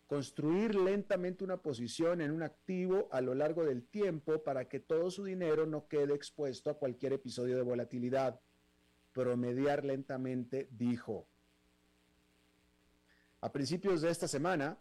construir 0.10 0.74
lentamente 0.74 1.44
una 1.44 1.58
posición 1.58 2.20
en 2.20 2.32
un 2.32 2.42
activo 2.42 3.10
a 3.12 3.22
lo 3.22 3.36
largo 3.36 3.64
del 3.64 3.86
tiempo 3.86 4.44
para 4.44 4.68
que 4.68 4.80
todo 4.80 5.12
su 5.12 5.24
dinero 5.24 5.68
no 5.68 5.88
quede 5.88 6.16
expuesto 6.16 6.72
a 6.72 6.80
cualquier 6.80 7.14
episodio 7.14 7.56
de 7.56 7.62
volatilidad. 7.62 8.42
Promediar 9.14 9.86
lentamente, 9.86 10.68
dijo. 10.72 11.28
A 13.42 13.52
principios 13.52 14.02
de 14.02 14.10
esta 14.10 14.28
semana, 14.28 14.80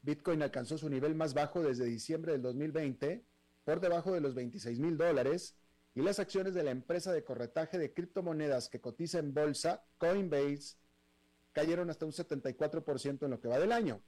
Bitcoin 0.00 0.42
alcanzó 0.42 0.78
su 0.78 0.88
nivel 0.88 1.14
más 1.14 1.34
bajo 1.34 1.60
desde 1.60 1.84
diciembre 1.84 2.32
del 2.32 2.40
2020, 2.40 3.22
por 3.64 3.78
debajo 3.78 4.14
de 4.14 4.22
los 4.22 4.34
26 4.34 4.80
mil 4.80 4.96
dólares, 4.96 5.54
y 5.94 6.00
las 6.00 6.18
acciones 6.18 6.54
de 6.54 6.62
la 6.62 6.70
empresa 6.70 7.12
de 7.12 7.24
corretaje 7.24 7.76
de 7.76 7.92
criptomonedas 7.92 8.70
que 8.70 8.80
cotiza 8.80 9.18
en 9.18 9.34
bolsa, 9.34 9.84
Coinbase, 9.98 10.78
cayeron 11.52 11.90
hasta 11.90 12.06
un 12.06 12.12
74% 12.12 13.24
en 13.26 13.30
lo 13.30 13.38
que 13.38 13.48
va 13.48 13.58
del 13.58 13.72
año. 13.72 14.00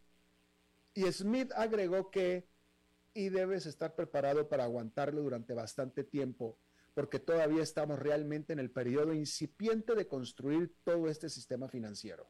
Y 0.95 1.11
Smith 1.13 1.51
agregó 1.55 2.11
que, 2.11 2.49
y 3.15 3.29
debes 3.29 3.67
estar 3.67 3.95
preparado 3.95 4.49
para 4.49 4.65
aguantarlo 4.65 5.23
durante 5.23 5.55
bastante 5.55 6.05
tiempo, 6.05 6.59
porque 6.95 7.19
todavía 7.19 7.63
estamos 7.63 7.99
realmente 7.99 8.53
en 8.53 8.59
el 8.59 8.71
periodo 8.71 9.15
incipiente 9.15 9.95
de 9.95 10.07
construir 10.07 10.75
todo 10.85 11.09
este 11.09 11.29
sistema 11.29 11.69
financiero. 11.69 12.29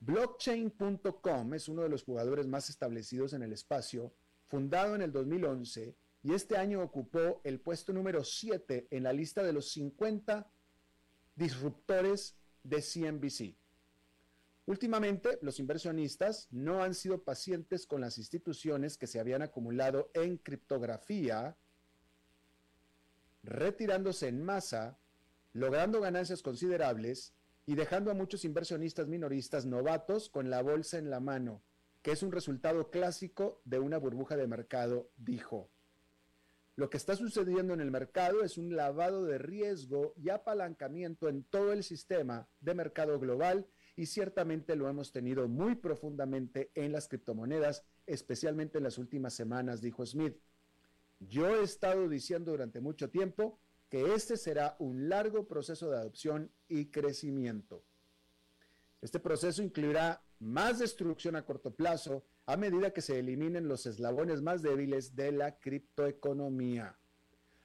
Blockchain.com 0.00 1.54
es 1.54 1.68
uno 1.68 1.82
de 1.82 1.88
los 1.88 2.04
jugadores 2.04 2.46
más 2.46 2.70
establecidos 2.70 3.34
en 3.34 3.42
el 3.42 3.52
espacio, 3.52 4.14
fundado 4.46 4.94
en 4.94 5.02
el 5.02 5.12
2011 5.12 5.94
y 6.22 6.34
este 6.34 6.56
año 6.56 6.82
ocupó 6.82 7.40
el 7.44 7.60
puesto 7.60 7.92
número 7.92 8.24
7 8.24 8.88
en 8.90 9.02
la 9.02 9.12
lista 9.12 9.42
de 9.42 9.52
los 9.52 9.70
50 9.72 10.50
disruptores 11.34 12.36
de 12.62 12.82
CNBC. 12.82 13.59
Últimamente, 14.70 15.36
los 15.42 15.58
inversionistas 15.58 16.46
no 16.52 16.84
han 16.84 16.94
sido 16.94 17.24
pacientes 17.24 17.88
con 17.88 18.00
las 18.00 18.18
instituciones 18.18 18.96
que 18.96 19.08
se 19.08 19.18
habían 19.18 19.42
acumulado 19.42 20.12
en 20.14 20.36
criptografía, 20.36 21.56
retirándose 23.42 24.28
en 24.28 24.44
masa, 24.44 24.96
logrando 25.54 26.00
ganancias 26.00 26.40
considerables 26.40 27.34
y 27.66 27.74
dejando 27.74 28.12
a 28.12 28.14
muchos 28.14 28.44
inversionistas 28.44 29.08
minoristas 29.08 29.66
novatos 29.66 30.28
con 30.28 30.50
la 30.50 30.62
bolsa 30.62 30.98
en 30.98 31.10
la 31.10 31.18
mano, 31.18 31.64
que 32.00 32.12
es 32.12 32.22
un 32.22 32.30
resultado 32.30 32.90
clásico 32.90 33.60
de 33.64 33.80
una 33.80 33.98
burbuja 33.98 34.36
de 34.36 34.46
mercado, 34.46 35.10
dijo. 35.16 35.68
Lo 36.76 36.90
que 36.90 36.96
está 36.96 37.16
sucediendo 37.16 37.74
en 37.74 37.80
el 37.80 37.90
mercado 37.90 38.44
es 38.44 38.56
un 38.56 38.76
lavado 38.76 39.24
de 39.24 39.38
riesgo 39.38 40.14
y 40.16 40.30
apalancamiento 40.30 41.28
en 41.28 41.42
todo 41.42 41.72
el 41.72 41.82
sistema 41.82 42.48
de 42.60 42.74
mercado 42.74 43.18
global 43.18 43.66
y 43.96 44.06
ciertamente 44.06 44.76
lo 44.76 44.88
hemos 44.88 45.12
tenido 45.12 45.48
muy 45.48 45.74
profundamente 45.74 46.70
en 46.74 46.92
las 46.92 47.08
criptomonedas, 47.08 47.84
especialmente 48.06 48.78
en 48.78 48.84
las 48.84 48.98
últimas 48.98 49.34
semanas, 49.34 49.80
dijo 49.80 50.04
Smith. 50.06 50.36
Yo 51.20 51.48
he 51.48 51.62
estado 51.62 52.08
diciendo 52.08 52.52
durante 52.52 52.80
mucho 52.80 53.10
tiempo 53.10 53.58
que 53.88 54.14
este 54.14 54.36
será 54.36 54.76
un 54.78 55.08
largo 55.08 55.46
proceso 55.46 55.90
de 55.90 55.98
adopción 55.98 56.50
y 56.68 56.86
crecimiento. 56.86 57.84
Este 59.02 59.18
proceso 59.18 59.62
incluirá 59.62 60.22
más 60.38 60.78
destrucción 60.78 61.36
a 61.36 61.44
corto 61.44 61.74
plazo 61.74 62.24
a 62.46 62.56
medida 62.56 62.92
que 62.92 63.02
se 63.02 63.18
eliminen 63.18 63.68
los 63.68 63.86
eslabones 63.86 64.42
más 64.42 64.62
débiles 64.62 65.14
de 65.14 65.32
la 65.32 65.58
criptoeconomía. 65.58 66.96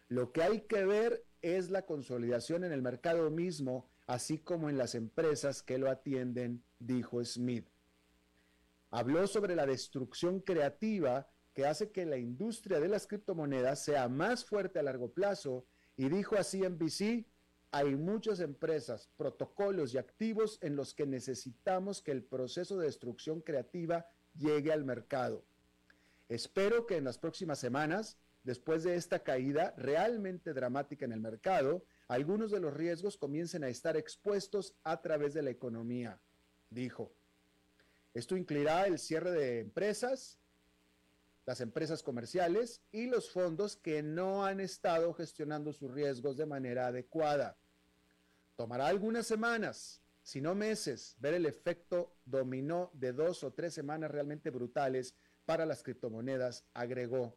Lo 0.10 0.32
que 0.32 0.44
hay 0.44 0.62
que 0.62 0.86
ver 0.86 1.25
es 1.41 1.70
la 1.70 1.86
consolidación 1.86 2.63
en 2.63 2.72
el 2.72 2.82
mercado 2.82 3.29
mismo, 3.32 3.89
así 4.07 4.38
como 4.38 4.69
en 4.69 4.77
las 4.77 4.95
empresas 4.95 5.63
que 5.63 5.77
lo 5.77 5.89
atienden, 5.89 6.63
dijo 6.79 7.24
Smith. 7.24 7.67
Habló 8.91 9.27
sobre 9.27 9.55
la 9.55 9.65
destrucción 9.65 10.39
creativa 10.39 11.27
que 11.53 11.65
hace 11.65 11.91
que 11.91 12.05
la 12.05 12.17
industria 12.17 12.79
de 12.79 12.88
las 12.88 13.07
criptomonedas 13.07 13.83
sea 13.83 14.07
más 14.09 14.45
fuerte 14.45 14.79
a 14.79 14.83
largo 14.83 15.12
plazo 15.12 15.65
y 15.97 16.09
dijo 16.09 16.35
así 16.35 16.63
en 16.63 16.77
BC, 16.77 17.25
hay 17.71 17.95
muchas 17.95 18.39
empresas, 18.39 19.09
protocolos 19.17 19.93
y 19.93 19.97
activos 19.97 20.59
en 20.62 20.75
los 20.75 20.93
que 20.93 21.05
necesitamos 21.05 22.01
que 22.01 22.12
el 22.12 22.24
proceso 22.24 22.77
de 22.77 22.85
destrucción 22.85 23.41
creativa 23.41 24.05
llegue 24.38 24.71
al 24.71 24.85
mercado. 24.85 25.43
Espero 26.29 26.85
que 26.85 26.97
en 26.97 27.03
las 27.03 27.17
próximas 27.17 27.59
semanas, 27.59 28.17
después 28.43 28.83
de 28.83 28.95
esta 28.95 29.19
caída 29.19 29.74
realmente 29.77 30.53
dramática 30.53 31.05
en 31.05 31.12
el 31.12 31.19
mercado, 31.19 31.85
algunos 32.07 32.51
de 32.51 32.59
los 32.59 32.74
riesgos 32.74 33.17
comiencen 33.17 33.63
a 33.63 33.69
estar 33.69 33.97
expuestos 33.97 34.75
a 34.83 35.01
través 35.01 35.33
de 35.33 35.41
la 35.41 35.50
economía, 35.50 36.19
dijo. 36.69 37.12
Esto 38.13 38.38
incluirá 38.38 38.86
el 38.86 38.99
cierre 38.99 39.32
de 39.32 39.60
empresas, 39.60 40.38
las 41.45 41.62
empresas 41.62 42.01
comerciales 42.01 42.82
y 42.91 43.08
los 43.08 43.30
fondos 43.30 43.75
que 43.75 44.01
no 44.01 44.45
han 44.45 44.60
estado 44.60 45.13
gestionando 45.13 45.73
sus 45.73 45.91
riesgos 45.91 46.38
de 46.38 46.45
manera 46.45 46.88
adecuada. 46.88 47.58
Tomará 48.56 48.88
algunas 48.88 49.27
semanas, 49.27 50.01
si 50.23 50.41
no 50.41 50.56
meses, 50.56 51.15
ver 51.19 51.34
el 51.34 51.45
efecto 51.45 52.15
dominó 52.25 52.89
de 52.93 53.13
dos 53.13 53.43
o 53.43 53.51
tres 53.51 53.73
semanas 53.73 54.10
realmente 54.10 54.49
brutales 54.49 55.13
para 55.45 55.65
las 55.65 55.84
criptomonedas, 55.84 56.65
agregó. 56.73 57.36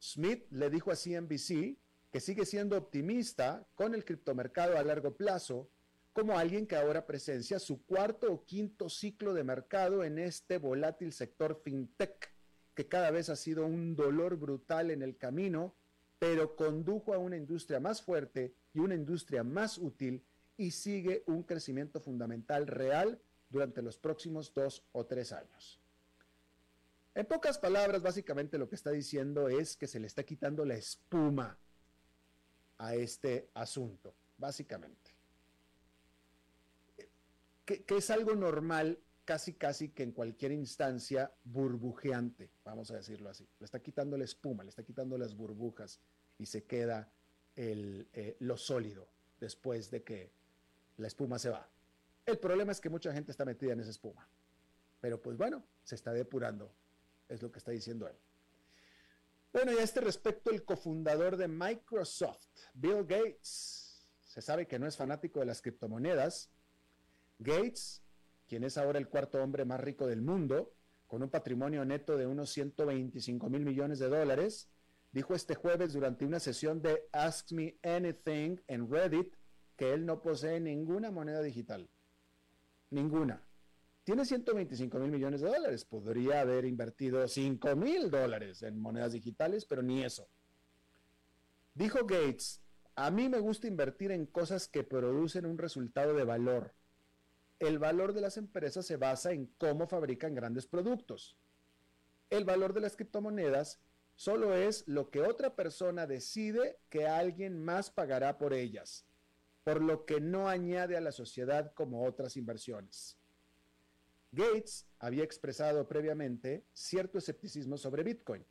Smith 0.00 0.46
le 0.50 0.70
dijo 0.70 0.90
a 0.90 0.96
CNBC 0.96 1.76
que 2.12 2.20
sigue 2.20 2.44
siendo 2.44 2.76
optimista 2.76 3.66
con 3.74 3.94
el 3.94 4.04
criptomercado 4.04 4.76
a 4.76 4.82
largo 4.84 5.16
plazo, 5.16 5.70
como 6.12 6.38
alguien 6.38 6.66
que 6.66 6.76
ahora 6.76 7.06
presencia 7.06 7.58
su 7.58 7.86
cuarto 7.86 8.30
o 8.30 8.44
quinto 8.44 8.90
ciclo 8.90 9.32
de 9.32 9.44
mercado 9.44 10.04
en 10.04 10.18
este 10.18 10.58
volátil 10.58 11.14
sector 11.14 11.58
fintech 11.64 12.30
que 12.74 12.86
cada 12.86 13.10
vez 13.10 13.30
ha 13.30 13.36
sido 13.36 13.66
un 13.66 13.96
dolor 13.96 14.36
brutal 14.36 14.90
en 14.90 15.02
el 15.02 15.16
camino, 15.16 15.74
pero 16.18 16.54
condujo 16.54 17.14
a 17.14 17.18
una 17.18 17.36
industria 17.36 17.80
más 17.80 18.02
fuerte 18.02 18.54
y 18.74 18.80
una 18.80 18.94
industria 18.94 19.42
más 19.42 19.78
útil 19.78 20.22
y 20.58 20.70
sigue 20.70 21.24
un 21.26 21.42
crecimiento 21.42 21.98
fundamental 21.98 22.66
real 22.66 23.20
durante 23.48 23.82
los 23.82 23.96
próximos 23.96 24.52
dos 24.54 24.84
o 24.92 25.06
tres 25.06 25.32
años. 25.32 25.80
En 27.14 27.26
pocas 27.26 27.58
palabras, 27.58 28.02
básicamente 28.02 28.58
lo 28.58 28.68
que 28.68 28.74
está 28.74 28.90
diciendo 28.90 29.48
es 29.48 29.76
que 29.76 29.86
se 29.86 30.00
le 30.00 30.06
está 30.06 30.22
quitando 30.24 30.64
la 30.64 30.74
espuma 30.74 31.58
a 32.78 32.94
este 32.94 33.50
asunto, 33.54 34.14
básicamente. 34.38 35.10
Que, 37.64 37.84
es 37.88 38.10
algo 38.10 38.34
normal 38.34 38.98
casi 39.24 39.54
casi 39.54 39.90
que 39.90 40.02
en 40.02 40.12
cualquier 40.12 40.52
instancia 40.52 41.32
burbujeante, 41.44 42.50
vamos 42.64 42.90
a 42.90 42.96
decirlo 42.96 43.30
así. 43.30 43.48
Le 43.60 43.64
está 43.64 43.80
quitando 43.80 44.16
la 44.16 44.24
espuma, 44.24 44.64
le 44.64 44.70
está 44.70 44.82
quitando 44.82 45.16
las 45.16 45.34
burbujas 45.34 46.00
y 46.38 46.46
se 46.46 46.64
queda 46.64 47.12
el, 47.54 48.08
eh, 48.12 48.36
lo 48.40 48.56
sólido 48.56 49.08
después 49.38 49.90
de 49.90 50.02
que 50.02 50.32
la 50.96 51.06
espuma 51.06 51.38
se 51.38 51.50
va. 51.50 51.68
El 52.26 52.38
problema 52.38 52.72
es 52.72 52.80
que 52.80 52.88
mucha 52.88 53.12
gente 53.12 53.30
está 53.30 53.44
metida 53.44 53.72
en 53.72 53.80
esa 53.80 53.90
espuma. 53.90 54.28
Pero 55.00 55.20
pues 55.20 55.36
bueno, 55.36 55.64
se 55.82 55.96
está 55.96 56.12
depurando, 56.12 56.72
es 57.28 57.42
lo 57.42 57.50
que 57.50 57.58
está 57.58 57.72
diciendo 57.72 58.08
él. 58.08 58.16
Bueno, 59.52 59.72
y 59.72 59.76
a 59.76 59.82
este 59.82 60.00
respecto, 60.00 60.50
el 60.50 60.64
cofundador 60.64 61.36
de 61.36 61.48
Microsoft, 61.48 62.46
Bill 62.74 63.04
Gates, 63.06 64.08
se 64.22 64.40
sabe 64.40 64.66
que 64.66 64.78
no 64.78 64.86
es 64.86 64.96
fanático 64.96 65.40
de 65.40 65.46
las 65.46 65.60
criptomonedas. 65.60 66.50
Gates 67.38 68.02
quien 68.52 68.64
es 68.64 68.76
ahora 68.76 68.98
el 68.98 69.08
cuarto 69.08 69.42
hombre 69.42 69.64
más 69.64 69.80
rico 69.80 70.06
del 70.06 70.20
mundo, 70.20 70.74
con 71.06 71.22
un 71.22 71.30
patrimonio 71.30 71.86
neto 71.86 72.18
de 72.18 72.26
unos 72.26 72.50
125 72.50 73.48
mil 73.48 73.64
millones 73.64 73.98
de 73.98 74.10
dólares, 74.10 74.68
dijo 75.10 75.34
este 75.34 75.54
jueves 75.54 75.94
durante 75.94 76.26
una 76.26 76.38
sesión 76.38 76.82
de 76.82 77.08
Ask 77.12 77.52
Me 77.52 77.78
Anything 77.82 78.60
en 78.68 78.90
Reddit 78.90 79.34
que 79.74 79.94
él 79.94 80.04
no 80.04 80.20
posee 80.20 80.60
ninguna 80.60 81.10
moneda 81.10 81.40
digital. 81.40 81.88
Ninguna. 82.90 83.42
Tiene 84.04 84.24
125 84.24 84.98
mil 84.98 85.10
millones 85.10 85.40
de 85.40 85.48
dólares. 85.48 85.84
Podría 85.84 86.40
haber 86.40 86.64
invertido 86.64 87.26
5 87.26 87.76
mil 87.76 88.10
dólares 88.10 88.62
en 88.62 88.78
monedas 88.78 89.12
digitales, 89.12 89.64
pero 89.64 89.82
ni 89.82 90.02
eso. 90.02 90.28
Dijo 91.74 92.00
Gates, 92.00 92.60
a 92.96 93.10
mí 93.10 93.28
me 93.28 93.38
gusta 93.38 93.68
invertir 93.68 94.10
en 94.10 94.26
cosas 94.26 94.68
que 94.68 94.84
producen 94.84 95.46
un 95.46 95.56
resultado 95.56 96.14
de 96.14 96.24
valor 96.24 96.74
el 97.62 97.78
valor 97.78 98.12
de 98.12 98.20
las 98.20 98.38
empresas 98.38 98.84
se 98.84 98.96
basa 98.96 99.30
en 99.30 99.46
cómo 99.56 99.86
fabrican 99.86 100.34
grandes 100.34 100.66
productos. 100.66 101.36
El 102.28 102.44
valor 102.44 102.72
de 102.72 102.80
las 102.80 102.96
criptomonedas 102.96 103.78
solo 104.16 104.56
es 104.56 104.88
lo 104.88 105.10
que 105.10 105.20
otra 105.20 105.54
persona 105.54 106.08
decide 106.08 106.80
que 106.88 107.06
alguien 107.06 107.62
más 107.62 107.88
pagará 107.88 108.36
por 108.36 108.52
ellas, 108.52 109.06
por 109.62 109.80
lo 109.80 110.06
que 110.06 110.20
no 110.20 110.48
añade 110.48 110.96
a 110.96 111.00
la 111.00 111.12
sociedad 111.12 111.72
como 111.72 112.04
otras 112.04 112.36
inversiones. 112.36 113.16
Gates 114.32 114.86
había 114.98 115.24
expresado 115.24 115.86
previamente 115.86 116.64
cierto 116.72 117.18
escepticismo 117.18 117.76
sobre 117.76 118.02
Bitcoin. 118.02 118.42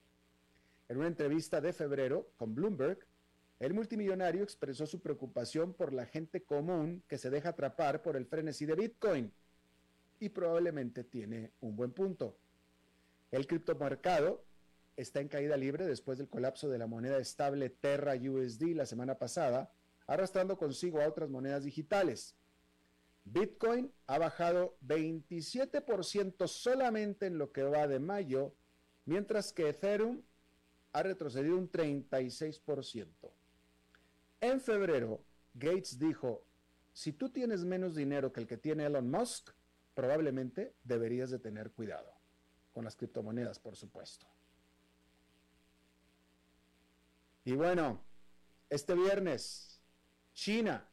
En 0.87 0.97
una 0.97 1.07
entrevista 1.07 1.59
de 1.59 1.73
febrero 1.73 2.31
con 2.37 2.53
Bloomberg, 2.53 2.99
el 3.59 3.73
multimillonario 3.73 4.43
expresó 4.43 4.85
su 4.85 5.01
preocupación 5.01 5.73
por 5.73 5.91
la 5.91 6.05
gente 6.05 6.43
común 6.43 7.03
que 7.07 7.17
se 7.17 7.31
deja 7.31 7.49
atrapar 7.49 8.03
por 8.03 8.15
el 8.15 8.27
frenesí 8.27 8.65
de 8.65 8.75
Bitcoin. 8.75 9.33
Y 10.19 10.29
probablemente 10.29 11.03
tiene 11.03 11.51
un 11.61 11.75
buen 11.75 11.91
punto. 11.91 12.37
El 13.31 13.47
criptomercado 13.47 14.43
está 14.97 15.19
en 15.19 15.29
caída 15.29 15.57
libre 15.57 15.87
después 15.87 16.19
del 16.19 16.29
colapso 16.29 16.69
de 16.69 16.77
la 16.77 16.85
moneda 16.85 17.17
estable 17.17 17.69
Terra 17.69 18.13
USD 18.13 18.75
la 18.75 18.85
semana 18.85 19.17
pasada, 19.17 19.73
arrastrando 20.05 20.57
consigo 20.57 21.01
a 21.01 21.07
otras 21.07 21.31
monedas 21.31 21.63
digitales. 21.63 22.35
Bitcoin 23.23 23.91
ha 24.07 24.17
bajado 24.17 24.77
27% 24.85 26.47
solamente 26.47 27.27
en 27.27 27.37
lo 27.37 27.51
que 27.51 27.63
va 27.63 27.87
de 27.87 27.99
mayo, 27.99 28.53
mientras 29.05 29.53
que 29.53 29.69
Ethereum 29.69 30.21
ha 30.93 31.03
retrocedido 31.03 31.57
un 31.57 31.71
36%. 31.71 33.07
En 34.41 34.59
febrero, 34.59 35.23
Gates 35.53 35.99
dijo, 35.99 36.43
si 36.93 37.13
tú 37.13 37.29
tienes 37.29 37.63
menos 37.63 37.95
dinero 37.95 38.33
que 38.33 38.41
el 38.41 38.47
que 38.47 38.57
tiene 38.57 38.85
Elon 38.85 39.09
Musk, 39.09 39.51
probablemente 39.93 40.73
deberías 40.83 41.29
de 41.29 41.39
tener 41.39 41.71
cuidado 41.71 42.11
con 42.73 42.83
las 42.83 42.95
criptomonedas, 42.95 43.59
por 43.59 43.75
supuesto. 43.75 44.25
Y 47.43 47.53
bueno, 47.53 48.03
este 48.69 48.93
viernes, 48.95 49.81
China 50.33 50.90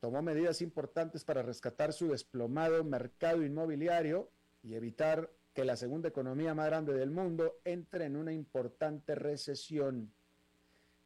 tomó 0.00 0.22
medidas 0.22 0.62
importantes 0.62 1.24
para 1.24 1.42
rescatar 1.42 1.92
su 1.92 2.08
desplomado 2.08 2.82
mercado 2.82 3.42
inmobiliario 3.42 4.30
y 4.62 4.74
evitar 4.74 5.30
que 5.52 5.64
la 5.64 5.76
segunda 5.76 6.08
economía 6.08 6.54
más 6.54 6.66
grande 6.66 6.94
del 6.94 7.10
mundo 7.10 7.60
entre 7.64 8.06
en 8.06 8.16
una 8.16 8.32
importante 8.32 9.14
recesión. 9.14 10.12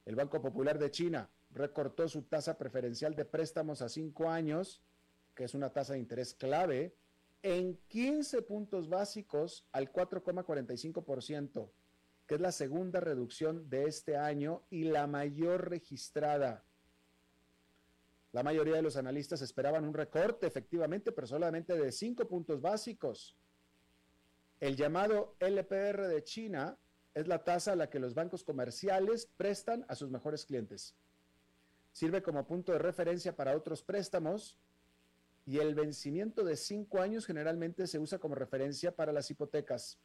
El 0.04 0.16
Banco 0.16 0.40
Popular 0.40 0.78
de 0.78 0.90
China 0.90 1.28
recortó 1.50 2.08
su 2.08 2.22
tasa 2.22 2.56
preferencial 2.56 3.14
de 3.14 3.24
préstamos 3.24 3.82
a 3.82 3.88
cinco 3.88 4.28
años, 4.28 4.82
que 5.34 5.44
es 5.44 5.54
una 5.54 5.72
tasa 5.72 5.94
de 5.94 5.98
interés 5.98 6.34
clave, 6.34 6.94
en 7.42 7.78
15 7.88 8.42
puntos 8.42 8.88
básicos 8.88 9.66
al 9.72 9.92
4,45%, 9.92 11.70
que 12.26 12.34
es 12.36 12.40
la 12.40 12.52
segunda 12.52 13.00
reducción 13.00 13.68
de 13.68 13.84
este 13.84 14.16
año 14.16 14.62
y 14.70 14.84
la 14.84 15.06
mayor 15.06 15.68
registrada. 15.68 16.64
La 18.34 18.42
mayoría 18.42 18.74
de 18.74 18.82
los 18.82 18.96
analistas 18.96 19.42
esperaban 19.42 19.84
un 19.84 19.94
recorte, 19.94 20.48
efectivamente, 20.48 21.12
pero 21.12 21.24
solamente 21.24 21.78
de 21.78 21.92
cinco 21.92 22.26
puntos 22.26 22.60
básicos. 22.60 23.36
El 24.58 24.74
llamado 24.74 25.36
LPR 25.38 26.08
de 26.08 26.24
China 26.24 26.76
es 27.14 27.28
la 27.28 27.44
tasa 27.44 27.70
a 27.70 27.76
la 27.76 27.88
que 27.88 28.00
los 28.00 28.12
bancos 28.12 28.42
comerciales 28.42 29.30
prestan 29.36 29.86
a 29.86 29.94
sus 29.94 30.10
mejores 30.10 30.46
clientes. 30.46 30.96
Sirve 31.92 32.24
como 32.24 32.44
punto 32.44 32.72
de 32.72 32.80
referencia 32.80 33.36
para 33.36 33.56
otros 33.56 33.84
préstamos 33.84 34.58
y 35.46 35.58
el 35.58 35.76
vencimiento 35.76 36.42
de 36.42 36.56
cinco 36.56 37.00
años 37.00 37.26
generalmente 37.26 37.86
se 37.86 38.00
usa 38.00 38.18
como 38.18 38.34
referencia 38.34 38.90
para 38.90 39.12
las 39.12 39.30
hipotecas. 39.30 40.00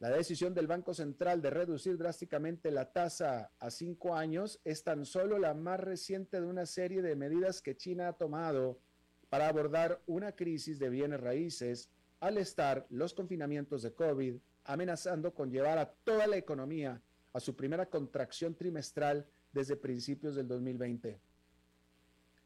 La 0.00 0.08
decisión 0.08 0.54
del 0.54 0.66
Banco 0.66 0.94
Central 0.94 1.42
de 1.42 1.50
reducir 1.50 1.98
drásticamente 1.98 2.70
la 2.70 2.90
tasa 2.90 3.52
a 3.58 3.70
cinco 3.70 4.14
años 4.14 4.58
es 4.64 4.82
tan 4.82 5.04
solo 5.04 5.38
la 5.38 5.52
más 5.52 5.78
reciente 5.78 6.40
de 6.40 6.46
una 6.46 6.64
serie 6.64 7.02
de 7.02 7.14
medidas 7.16 7.60
que 7.60 7.76
China 7.76 8.08
ha 8.08 8.12
tomado 8.14 8.80
para 9.28 9.46
abordar 9.46 10.00
una 10.06 10.32
crisis 10.32 10.78
de 10.78 10.88
bienes 10.88 11.20
raíces 11.20 11.90
al 12.18 12.38
estar 12.38 12.86
los 12.88 13.12
confinamientos 13.12 13.82
de 13.82 13.92
COVID 13.92 14.36
amenazando 14.64 15.34
con 15.34 15.50
llevar 15.50 15.76
a 15.76 15.90
toda 15.90 16.26
la 16.26 16.38
economía 16.38 17.02
a 17.34 17.40
su 17.40 17.54
primera 17.54 17.84
contracción 17.84 18.54
trimestral 18.54 19.26
desde 19.52 19.76
principios 19.76 20.34
del 20.34 20.48
2020. 20.48 21.20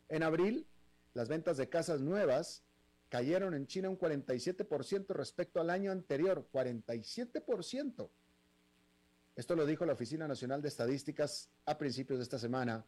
En 0.08 0.22
abril, 0.24 0.66
las 1.12 1.28
ventas 1.28 1.56
de 1.56 1.68
casas 1.68 2.00
nuevas 2.00 2.64
cayeron 3.14 3.54
en 3.54 3.68
China 3.68 3.90
un 3.90 3.96
47% 3.96 5.06
respecto 5.10 5.60
al 5.60 5.70
año 5.70 5.92
anterior, 5.92 6.48
47%. 6.52 8.10
Esto 9.36 9.54
lo 9.54 9.66
dijo 9.66 9.86
la 9.86 9.92
Oficina 9.92 10.26
Nacional 10.26 10.60
de 10.60 10.66
Estadísticas 10.66 11.48
a 11.64 11.78
principios 11.78 12.18
de 12.18 12.24
esta 12.24 12.40
semana, 12.40 12.84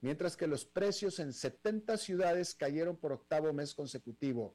mientras 0.00 0.38
que 0.38 0.46
los 0.46 0.64
precios 0.64 1.18
en 1.18 1.34
70 1.34 1.98
ciudades 1.98 2.54
cayeron 2.54 2.96
por 2.96 3.12
octavo 3.12 3.52
mes 3.52 3.74
consecutivo. 3.74 4.54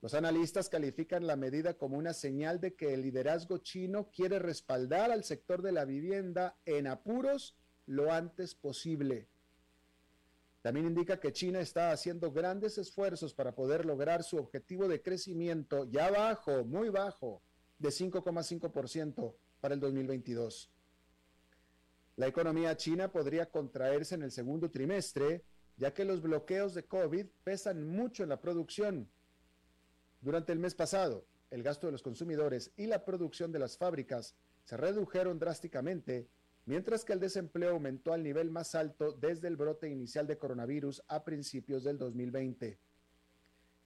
Los 0.00 0.14
analistas 0.14 0.68
califican 0.68 1.26
la 1.26 1.34
medida 1.34 1.74
como 1.74 1.98
una 1.98 2.12
señal 2.12 2.60
de 2.60 2.74
que 2.74 2.94
el 2.94 3.02
liderazgo 3.02 3.58
chino 3.58 4.12
quiere 4.12 4.38
respaldar 4.38 5.10
al 5.10 5.24
sector 5.24 5.60
de 5.62 5.72
la 5.72 5.84
vivienda 5.84 6.56
en 6.66 6.86
apuros 6.86 7.56
lo 7.86 8.12
antes 8.12 8.54
posible. 8.54 9.26
También 10.66 10.88
indica 10.88 11.20
que 11.20 11.32
China 11.32 11.60
está 11.60 11.92
haciendo 11.92 12.32
grandes 12.32 12.76
esfuerzos 12.76 13.32
para 13.32 13.54
poder 13.54 13.86
lograr 13.86 14.24
su 14.24 14.36
objetivo 14.36 14.88
de 14.88 15.00
crecimiento 15.00 15.84
ya 15.84 16.10
bajo, 16.10 16.64
muy 16.64 16.88
bajo, 16.88 17.40
de 17.78 17.90
5,5% 17.90 19.36
para 19.60 19.74
el 19.74 19.78
2022. 19.78 20.68
La 22.16 22.26
economía 22.26 22.76
china 22.76 23.12
podría 23.12 23.48
contraerse 23.48 24.16
en 24.16 24.24
el 24.24 24.32
segundo 24.32 24.68
trimestre, 24.68 25.44
ya 25.76 25.94
que 25.94 26.04
los 26.04 26.20
bloqueos 26.20 26.74
de 26.74 26.84
COVID 26.84 27.26
pesan 27.44 27.86
mucho 27.86 28.24
en 28.24 28.30
la 28.30 28.40
producción 28.40 29.08
durante 30.20 30.52
el 30.52 30.58
mes 30.58 30.74
pasado, 30.74 31.28
el 31.52 31.62
gasto 31.62 31.86
de 31.86 31.92
los 31.92 32.02
consumidores 32.02 32.72
y 32.76 32.88
la 32.88 33.04
producción 33.04 33.52
de 33.52 33.60
las 33.60 33.78
fábricas 33.78 34.34
se 34.64 34.76
redujeron 34.76 35.38
drásticamente, 35.38 36.26
mientras 36.66 37.04
que 37.04 37.12
el 37.12 37.20
desempleo 37.20 37.70
aumentó 37.70 38.12
al 38.12 38.22
nivel 38.22 38.50
más 38.50 38.74
alto 38.74 39.12
desde 39.12 39.48
el 39.48 39.56
brote 39.56 39.88
inicial 39.88 40.26
de 40.26 40.36
coronavirus 40.36 41.02
a 41.08 41.24
principios 41.24 41.84
del 41.84 41.96
2020. 41.96 42.78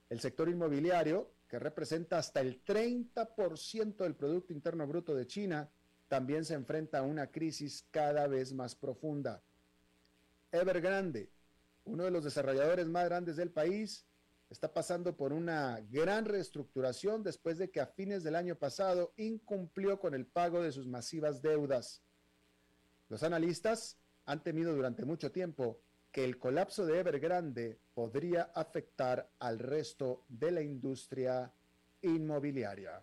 El 0.08 0.20
sector 0.20 0.48
inmobiliario, 0.48 1.30
que 1.46 1.58
representa 1.58 2.18
hasta 2.18 2.40
el 2.40 2.64
30% 2.64 3.96
del 3.96 4.16
Producto 4.16 4.52
Interno 4.52 4.86
Bruto 4.86 5.14
de 5.14 5.26
China, 5.26 5.70
también 6.08 6.44
se 6.44 6.54
enfrenta 6.54 6.98
a 6.98 7.02
una 7.02 7.30
crisis 7.30 7.86
cada 7.90 8.26
vez 8.26 8.52
más 8.52 8.74
profunda. 8.74 9.42
Evergrande, 10.50 11.30
uno 11.84 12.04
de 12.04 12.10
los 12.10 12.24
desarrolladores 12.24 12.86
más 12.88 13.04
grandes 13.04 13.36
del 13.36 13.50
país, 13.50 14.04
está 14.48 14.72
pasando 14.72 15.16
por 15.16 15.32
una 15.32 15.80
gran 15.90 16.24
reestructuración 16.24 17.22
después 17.22 17.58
de 17.58 17.70
que 17.70 17.80
a 17.80 17.86
fines 17.86 18.24
del 18.24 18.34
año 18.34 18.56
pasado 18.56 19.12
incumplió 19.16 20.00
con 20.00 20.14
el 20.14 20.26
pago 20.26 20.60
de 20.60 20.72
sus 20.72 20.88
masivas 20.88 21.40
deudas. 21.40 22.02
Los 23.10 23.24
analistas 23.24 23.98
han 24.24 24.42
temido 24.42 24.74
durante 24.74 25.04
mucho 25.04 25.30
tiempo 25.30 25.80
que 26.12 26.24
el 26.24 26.38
colapso 26.38 26.86
de 26.86 27.00
Evergrande 27.00 27.78
podría 27.92 28.44
afectar 28.54 29.28
al 29.40 29.58
resto 29.58 30.24
de 30.28 30.52
la 30.52 30.62
industria 30.62 31.52
inmobiliaria. 32.02 33.02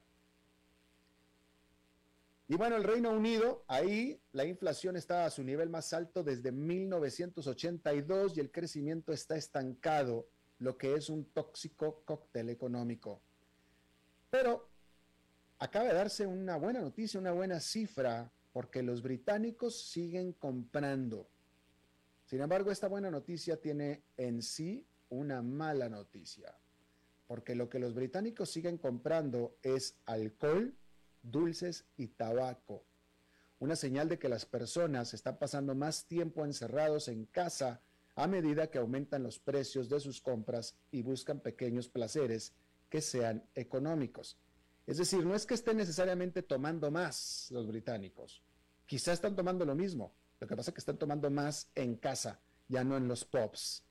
Y 2.47 2.55
bueno, 2.55 2.77
el 2.77 2.85
Reino 2.85 3.11
Unido, 3.11 3.65
ahí 3.67 4.21
la 4.31 4.45
inflación 4.45 4.95
está 4.95 5.25
a 5.25 5.29
su 5.29 5.43
nivel 5.43 5.69
más 5.69 5.91
alto 5.91 6.23
desde 6.23 6.53
1982 6.53 8.37
y 8.37 8.39
el 8.39 8.49
crecimiento 8.49 9.11
está 9.11 9.35
estancado 9.35 10.29
lo 10.59 10.77
que 10.77 10.95
es 10.95 11.09
un 11.09 11.25
tóxico 11.25 12.01
cóctel 12.05 12.49
económico. 12.49 13.21
Pero 14.29 14.69
acaba 15.59 15.89
de 15.89 15.93
darse 15.93 16.25
una 16.25 16.55
buena 16.55 16.79
noticia, 16.79 17.19
una 17.19 17.33
buena 17.33 17.59
cifra, 17.59 18.31
porque 18.57 18.81
los 18.81 19.03
británicos 19.03 19.79
siguen 19.79 20.33
comprando. 20.33 21.29
Sin 22.25 22.41
embargo, 22.41 22.71
esta 22.71 22.87
buena 22.87 23.11
noticia 23.11 23.61
tiene 23.61 24.01
en 24.17 24.41
sí 24.41 24.83
una 25.09 25.43
mala 25.43 25.89
noticia, 25.89 26.57
porque 27.27 27.53
lo 27.53 27.69
que 27.69 27.77
los 27.77 27.93
británicos 27.93 28.49
siguen 28.49 28.79
comprando 28.79 29.59
es 29.61 29.99
alcohol, 30.07 30.73
dulces 31.21 31.85
y 31.97 32.07
tabaco. 32.07 32.83
Una 33.59 33.75
señal 33.75 34.09
de 34.09 34.17
que 34.17 34.27
las 34.27 34.47
personas 34.47 35.13
están 35.13 35.37
pasando 35.37 35.75
más 35.75 36.07
tiempo 36.07 36.43
encerrados 36.43 37.09
en 37.09 37.25
casa 37.25 37.79
a 38.15 38.25
medida 38.25 38.71
que 38.71 38.79
aumentan 38.79 39.21
los 39.21 39.37
precios 39.37 39.87
de 39.87 39.99
sus 39.99 40.19
compras 40.19 40.73
y 40.89 41.03
buscan 41.03 41.41
pequeños 41.41 41.89
placeres 41.89 42.53
que 42.89 43.01
sean 43.01 43.47
económicos. 43.53 44.35
Es 44.87 44.97
decir, 44.97 45.25
no 45.25 45.35
es 45.35 45.45
que 45.45 45.53
estén 45.53 45.77
necesariamente 45.77 46.41
tomando 46.41 46.89
más 46.89 47.49
los 47.51 47.67
británicos, 47.67 48.41
quizá 48.85 49.11
están 49.11 49.35
tomando 49.35 49.65
lo 49.65 49.75
mismo, 49.75 50.13
lo 50.39 50.47
que 50.47 50.55
pasa 50.55 50.71
es 50.71 50.75
que 50.75 50.79
están 50.79 50.97
tomando 50.97 51.29
más 51.29 51.69
en 51.75 51.97
casa, 51.97 52.39
ya 52.69 52.85
no 52.85 52.95
en 52.95 53.07
los 53.07 53.25
pubs. 53.25 53.83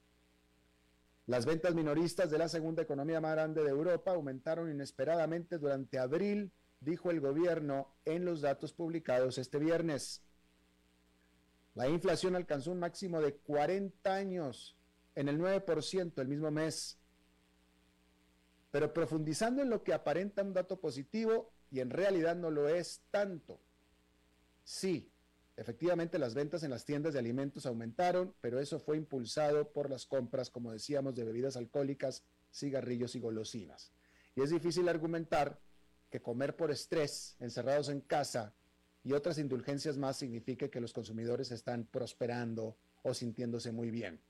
Las 1.26 1.44
ventas 1.44 1.74
minoristas 1.74 2.30
de 2.30 2.38
la 2.38 2.48
segunda 2.48 2.82
economía 2.82 3.20
más 3.20 3.32
grande 3.32 3.62
de 3.62 3.70
Europa 3.70 4.12
aumentaron 4.12 4.70
inesperadamente 4.70 5.59
durante 5.59 5.98
abril, 5.98 6.50
dijo 6.80 7.11
el 7.11 7.20
gobierno 7.20 7.94
en 8.06 8.24
los 8.24 8.40
datos 8.40 8.72
publicados 8.72 9.37
este 9.37 9.59
viernes. 9.59 10.22
La 11.74 11.88
inflación 11.88 12.37
alcanzó 12.37 12.70
un 12.72 12.78
máximo 12.78 13.20
de 13.20 13.35
40 13.35 14.14
años 14.14 14.78
en 15.14 15.28
el 15.28 15.38
9% 15.38 16.18
el 16.22 16.28
mismo 16.28 16.50
mes. 16.50 16.98
Pero 18.76 18.92
profundizando 18.92 19.62
en 19.62 19.70
lo 19.70 19.82
que 19.82 19.94
aparenta 19.94 20.42
un 20.42 20.52
dato 20.52 20.78
positivo 20.78 21.50
y 21.70 21.80
en 21.80 21.88
realidad 21.88 22.36
no 22.36 22.50
lo 22.50 22.68
es 22.68 23.00
tanto. 23.10 23.58
Sí, 24.64 25.10
efectivamente 25.56 26.18
las 26.18 26.34
ventas 26.34 26.62
en 26.62 26.72
las 26.72 26.84
tiendas 26.84 27.14
de 27.14 27.18
alimentos 27.18 27.64
aumentaron, 27.64 28.34
pero 28.42 28.60
eso 28.60 28.78
fue 28.78 28.98
impulsado 28.98 29.72
por 29.72 29.88
las 29.88 30.04
compras, 30.04 30.50
como 30.50 30.72
decíamos, 30.72 31.14
de 31.14 31.24
bebidas 31.24 31.56
alcohólicas, 31.56 32.22
cigarrillos 32.52 33.14
y 33.14 33.20
golosinas. 33.20 33.94
Y 34.34 34.42
es 34.42 34.50
difícil 34.50 34.90
argumentar 34.90 35.58
que 36.10 36.20
comer 36.20 36.54
por 36.54 36.70
estrés, 36.70 37.34
encerrados 37.40 37.88
en 37.88 38.02
casa, 38.02 38.52
y 39.02 39.14
otras 39.14 39.38
indulgencias 39.38 39.96
más 39.96 40.18
signifique 40.18 40.68
que 40.68 40.82
los 40.82 40.92
consumidores 40.92 41.50
están 41.50 41.86
prosperando 41.86 42.76
o 43.04 43.14
sintiéndose 43.14 43.72
muy 43.72 43.90
bien. 43.90 44.20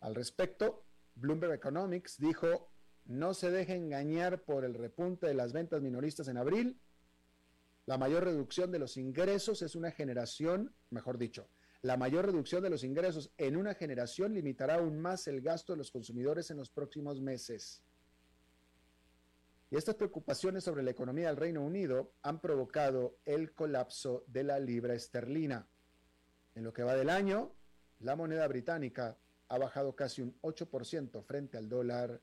Al 0.00 0.14
respecto, 0.14 0.84
Bloomberg 1.14 1.54
Economics 1.54 2.18
dijo, 2.18 2.68
no 3.04 3.34
se 3.34 3.50
deje 3.50 3.74
engañar 3.74 4.42
por 4.42 4.64
el 4.64 4.74
repunte 4.74 5.26
de 5.26 5.34
las 5.34 5.52
ventas 5.52 5.82
minoristas 5.82 6.28
en 6.28 6.36
abril. 6.36 6.78
La 7.86 7.98
mayor 7.98 8.24
reducción 8.24 8.70
de 8.70 8.78
los 8.78 8.96
ingresos 8.96 9.62
es 9.62 9.74
una 9.74 9.90
generación, 9.90 10.74
mejor 10.90 11.18
dicho, 11.18 11.48
la 11.82 11.96
mayor 11.96 12.26
reducción 12.26 12.62
de 12.62 12.70
los 12.70 12.84
ingresos 12.84 13.32
en 13.38 13.56
una 13.56 13.74
generación 13.74 14.34
limitará 14.34 14.76
aún 14.76 15.00
más 15.00 15.26
el 15.26 15.40
gasto 15.40 15.72
de 15.72 15.78
los 15.78 15.90
consumidores 15.90 16.48
en 16.52 16.56
los 16.58 16.70
próximos 16.70 17.20
meses. 17.20 17.82
Y 19.68 19.76
estas 19.76 19.96
preocupaciones 19.96 20.62
sobre 20.62 20.84
la 20.84 20.92
economía 20.92 21.26
del 21.26 21.38
Reino 21.38 21.60
Unido 21.60 22.12
han 22.22 22.40
provocado 22.40 23.16
el 23.24 23.52
colapso 23.52 24.22
de 24.28 24.44
la 24.44 24.60
libra 24.60 24.94
esterlina. 24.94 25.66
En 26.54 26.62
lo 26.62 26.72
que 26.72 26.84
va 26.84 26.94
del 26.94 27.10
año, 27.10 27.52
la 27.98 28.14
moneda 28.14 28.46
británica 28.46 29.16
ha 29.48 29.58
bajado 29.58 29.96
casi 29.96 30.22
un 30.22 30.38
8% 30.42 31.24
frente 31.24 31.56
al 31.56 31.68
dólar 31.68 32.20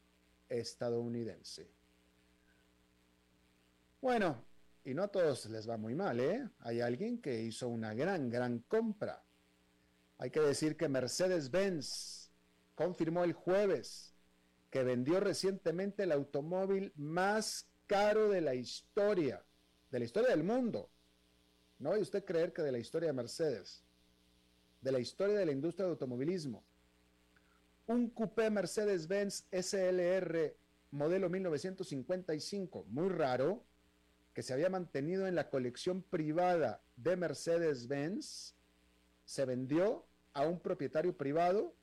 estadounidense. 0.50 1.72
Bueno, 4.02 4.44
y 4.84 4.94
no 4.94 5.04
a 5.04 5.08
todos 5.10 5.46
les 5.48 5.70
va 5.70 5.78
muy 5.78 5.94
mal, 5.94 6.20
¿eh? 6.20 6.50
Hay 6.60 6.82
alguien 6.82 7.22
que 7.22 7.42
hizo 7.42 7.68
una 7.68 7.94
gran, 7.94 8.30
gran 8.30 8.60
compra. 8.60 9.24
Hay 10.18 10.32
que 10.32 10.40
decir 10.40 10.76
que 10.78 10.90
Mercedes-Benz 10.90 12.32
confirmó 12.76 13.24
el 13.24 13.34
jueves 13.34 14.16
que 14.70 14.84
vendió 14.84 15.20
recientemente 15.20 16.04
el 16.04 16.12
automóvil 16.12 16.94
más 16.96 17.70
caro 17.88 18.30
de 18.30 18.42
la 18.42 18.56
historia, 18.56 19.44
de 19.92 20.00
la 20.00 20.06
historia 20.06 20.30
del 20.30 20.44
mundo. 20.44 20.90
No 21.80 21.90
vaya 21.92 22.02
usted 22.02 22.24
creer 22.24 22.54
que 22.54 22.62
de 22.62 22.72
la 22.72 22.78
historia 22.78 23.08
de 23.08 23.14
Mercedes, 23.14 23.84
de 24.82 24.92
la 24.92 25.00
historia 25.00 25.38
de 25.38 25.46
la 25.46 25.52
industria 25.52 25.86
del 25.86 25.94
automovilismo. 25.94 26.64
Un 27.90 28.10
coupé 28.12 28.50
Mercedes-Benz 28.52 29.48
SLR 29.52 30.56
modelo 30.92 31.28
1955, 31.28 32.86
muy 32.88 33.10
raro, 33.10 33.66
que 34.32 34.44
se 34.44 34.54
había 34.54 34.70
mantenido 34.70 35.26
en 35.26 35.34
la 35.34 35.50
colección 35.50 36.04
privada 36.04 36.84
de 36.98 37.18
Mercedes-Benz, 37.18 38.54
se 39.26 39.46
vendió 39.46 40.06
a 40.34 40.48
un 40.48 40.60
propietario 40.60 41.18
privado 41.18 41.74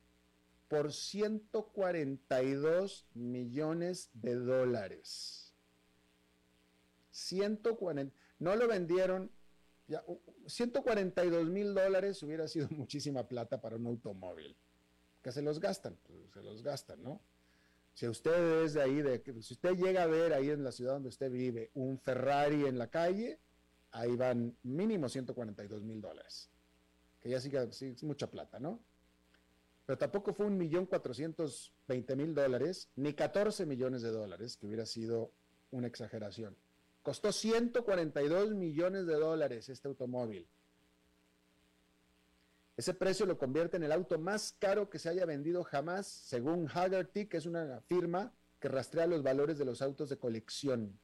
por 0.69 0.93
142 0.93 3.05
millones 3.13 4.09
de 4.13 4.35
dólares. 4.35 5.53
140, 7.11 8.15
no 8.39 8.55
lo 8.55 8.65
vendieron, 8.69 9.29
ya, 9.89 10.05
142 10.45 11.49
mil 11.49 11.73
dólares 11.73 12.23
hubiera 12.23 12.47
sido 12.47 12.69
muchísima 12.71 13.27
plata 13.27 13.59
para 13.59 13.75
un 13.75 13.87
automóvil. 13.87 14.55
Que 15.27 15.33
se 15.33 15.41
los 15.41 15.59
gastan, 15.59 15.97
pues, 16.07 16.31
se 16.31 16.41
los 16.41 16.63
gastan, 16.63 17.03
¿no? 17.03 17.19
Si 17.93 18.07
usted 18.07 18.63
es 18.63 18.75
de 18.75 18.81
ahí, 18.81 19.01
de, 19.01 19.21
si 19.41 19.53
usted 19.55 19.75
llega 19.75 20.03
a 20.03 20.07
ver 20.07 20.31
ahí 20.31 20.49
en 20.49 20.63
la 20.63 20.71
ciudad 20.71 20.93
donde 20.93 21.09
usted 21.09 21.29
vive 21.29 21.69
un 21.73 21.99
Ferrari 21.99 22.65
en 22.65 22.77
la 22.77 22.87
calle, 22.87 23.37
ahí 23.91 24.15
van 24.15 24.55
mínimo 24.63 25.09
142 25.09 25.83
mil 25.83 25.99
dólares 25.99 26.49
que 27.19 27.29
ya 27.29 27.39
sí, 27.39 27.51
sí, 27.71 27.87
es 27.87 28.03
mucha 28.03 28.29
plata, 28.29 28.59
¿no? 28.59 28.79
Pero 29.85 29.97
tampoco 29.97 30.33
fue 30.33 30.45
un 30.45 30.57
millón 30.57 30.85
cuatrocientos 30.85 31.73
veinte 31.87 32.15
mil 32.15 32.33
dólares, 32.35 32.89
ni 32.95 33.13
14 33.13 33.65
millones 33.65 34.01
de 34.01 34.11
dólares, 34.11 34.57
que 34.57 34.67
hubiera 34.67 34.85
sido 34.85 35.31
una 35.71 35.87
exageración. 35.87 36.55
Costó 37.01 37.31
142 37.31 38.53
millones 38.53 39.05
de 39.05 39.15
dólares 39.15 39.69
este 39.69 39.87
automóvil. 39.87 40.47
Ese 42.77 42.93
precio 42.93 43.25
lo 43.25 43.39
convierte 43.39 43.77
en 43.77 43.83
el 43.83 43.91
auto 43.91 44.19
más 44.19 44.55
caro 44.59 44.87
que 44.87 44.99
se 44.99 45.09
haya 45.09 45.25
vendido 45.25 45.63
jamás, 45.63 46.05
según 46.05 46.69
Haggerty, 46.71 47.25
que 47.25 47.37
es 47.37 47.47
una 47.47 47.81
firma 47.81 48.31
que 48.59 48.69
rastrea 48.69 49.07
los 49.07 49.23
valores 49.23 49.57
de 49.57 49.65
los 49.65 49.81
autos 49.81 50.09
de 50.09 50.19
colección. 50.19 50.99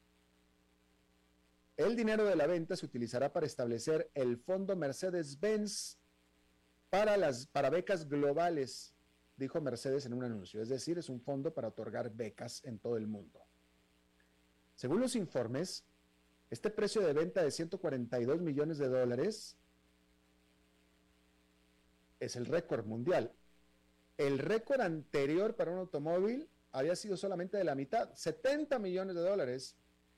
El 1.75 1.95
dinero 1.95 2.25
de 2.25 2.35
la 2.35 2.45
venta 2.45 2.75
se 2.75 2.85
utilizará 2.85 3.33
para 3.33 3.47
establecer 3.47 4.11
el 4.13 4.37
fondo 4.37 4.75
Mercedes-Benz 4.75 5.97
para, 6.91 7.17
las, 7.17 7.47
para 7.47 7.71
becas 7.71 8.07
globales, 8.07 8.93
dijo 9.35 9.59
Mercedes 9.59 10.05
en 10.05 10.13
un 10.13 10.23
anuncio. 10.23 10.61
Es 10.61 10.69
decir, 10.69 10.99
es 10.99 11.09
un 11.09 11.19
fondo 11.19 11.55
para 11.55 11.69
otorgar 11.69 12.11
becas 12.11 12.63
en 12.65 12.77
todo 12.77 12.97
el 12.97 13.07
mundo. 13.07 13.43
Según 14.75 14.99
los 14.99 15.15
informes, 15.15 15.83
este 16.51 16.69
precio 16.69 17.01
de 17.01 17.13
venta 17.13 17.41
de 17.41 17.49
142 17.49 18.41
millones 18.41 18.77
de 18.77 18.89
dólares 18.89 19.57
es 22.25 22.35
el 22.35 22.45
récord 22.45 22.85
mundial. 22.85 23.31
El 24.17 24.39
récord 24.39 24.81
anterior 24.81 25.55
para 25.55 25.71
un 25.71 25.79
automóvil 25.79 26.49
había 26.71 26.95
sido 26.95 27.17
solamente 27.17 27.57
de 27.57 27.63
la 27.63 27.75
mitad, 27.75 28.13
70 28.13 28.79
millones 28.79 29.15
de 29.15 29.21
dólares 29.21 29.75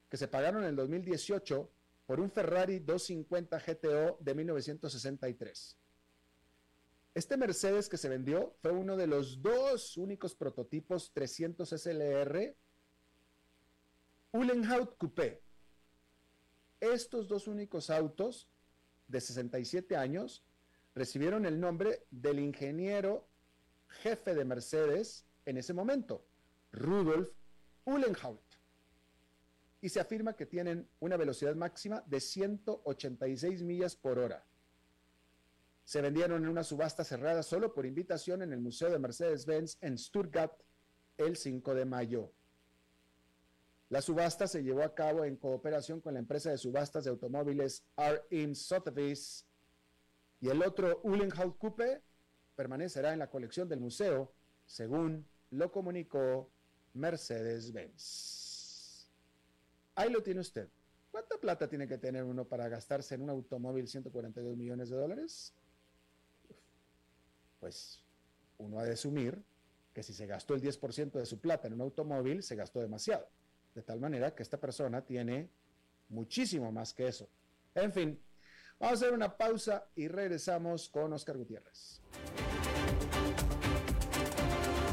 que 0.09 0.17
se 0.17 0.27
pagaron 0.27 0.63
en 0.63 0.69
el 0.69 0.75
2018 0.75 1.69
por 2.05 2.19
un 2.19 2.29
Ferrari 2.29 2.79
250 2.79 3.59
GTO 3.59 4.17
de 4.19 4.35
1963. 4.35 5.77
Este 7.13 7.37
Mercedes 7.37 7.89
que 7.89 7.97
se 7.97 8.09
vendió 8.09 8.55
fue 8.61 8.71
uno 8.71 8.97
de 8.97 9.07
los 9.07 9.41
dos 9.41 9.97
únicos 9.97 10.35
prototipos 10.35 11.11
300 11.13 11.69
SLR 11.69 12.55
Uhlenhaut 14.33 14.97
Coupé. 14.97 15.41
Estos 16.81 17.29
dos 17.29 17.47
únicos 17.47 17.89
autos 17.89 18.49
de 19.07 19.21
67 19.21 19.95
años 19.95 20.43
recibieron 20.95 21.45
el 21.45 21.59
nombre 21.59 22.07
del 22.09 22.39
ingeniero 22.39 23.27
jefe 23.87 24.33
de 24.33 24.45
Mercedes 24.45 25.25
en 25.45 25.57
ese 25.57 25.73
momento, 25.73 26.25
Rudolf 26.71 27.29
Uhlenhaut. 27.85 28.41
Y 29.81 29.89
se 29.89 29.99
afirma 29.99 30.35
que 30.35 30.47
tienen 30.47 30.89
una 30.99 31.17
velocidad 31.17 31.55
máxima 31.55 32.01
de 32.07 32.19
186 32.19 33.61
millas 33.61 33.95
por 33.95 34.17
hora 34.17 34.43
se 35.85 36.01
vendieron 36.01 36.43
en 36.43 36.49
una 36.49 36.63
subasta 36.63 37.03
cerrada 37.03 37.43
solo 37.43 37.73
por 37.73 37.85
invitación 37.85 38.41
en 38.41 38.51
el 38.51 38.59
Museo 38.59 38.89
de 38.89 38.97
Mercedes-Benz 38.97 39.77
en 39.81 39.99
Stuttgart 39.99 40.59
el 41.17 41.37
5 41.37 41.75
de 41.75 41.85
mayo. 41.85 42.33
La 43.89 44.01
subasta 44.01 44.47
se 44.47 44.63
llevó 44.63 44.81
a 44.81 44.95
cabo 44.95 45.25
en 45.25 45.37
cooperación 45.37 46.01
con 46.01 46.15
la 46.15 46.19
empresa 46.19 46.49
de 46.49 46.57
subastas 46.57 47.03
de 47.03 47.11
automóviles 47.11 47.85
R.M. 47.95 48.55
Sotheby's 48.55 49.45
y 50.45 50.49
el 50.49 50.61
otro 50.61 50.99
Uhlenhaut 51.01 51.57
Coupe 51.57 52.03
permanecerá 52.55 53.13
en 53.13 53.19
la 53.19 53.31
colección 53.31 53.67
del 53.67 53.79
museo, 53.79 54.31
según 54.67 55.27
lo 55.49 55.71
comunicó 55.71 56.51
Mercedes-Benz. 56.93 59.09
Ahí 59.95 60.11
lo 60.11 60.21
tiene 60.21 60.41
usted. 60.41 60.69
¿Cuánta 61.09 61.39
plata 61.39 61.67
tiene 61.67 61.87
que 61.87 61.97
tener 61.97 62.23
uno 62.23 62.45
para 62.45 62.69
gastarse 62.69 63.15
en 63.15 63.23
un 63.23 63.31
automóvil 63.31 63.87
142 63.87 64.55
millones 64.55 64.91
de 64.91 64.97
dólares? 64.97 65.55
pues 67.59 68.03
uno 68.59 68.77
ha 68.77 68.83
de 68.83 68.93
asumir 68.93 69.43
que 69.95 70.03
si 70.03 70.13
se 70.13 70.27
gastó 70.27 70.53
el 70.53 70.61
10% 70.61 71.13
de 71.13 71.25
su 71.25 71.39
plata 71.39 71.67
en 71.67 71.73
un 71.73 71.81
automóvil, 71.81 72.43
se 72.43 72.55
gastó 72.55 72.79
demasiado. 72.79 73.27
De 73.73 73.81
tal 73.81 73.99
manera 73.99 74.35
que 74.35 74.43
esta 74.43 74.59
persona 74.59 75.03
tiene 75.03 75.49
muchísimo 76.09 76.71
más 76.71 76.93
que 76.93 77.07
eso. 77.07 77.27
En 77.73 77.91
fin, 77.91 78.21
vamos 78.79 79.01
a 79.01 79.05
hacer 79.05 79.13
una 79.13 79.37
pausa 79.37 79.85
y 79.95 80.07
regresamos 80.07 80.89
con 80.89 81.13
Oscar 81.13 81.37
Gutiérrez. 81.37 82.01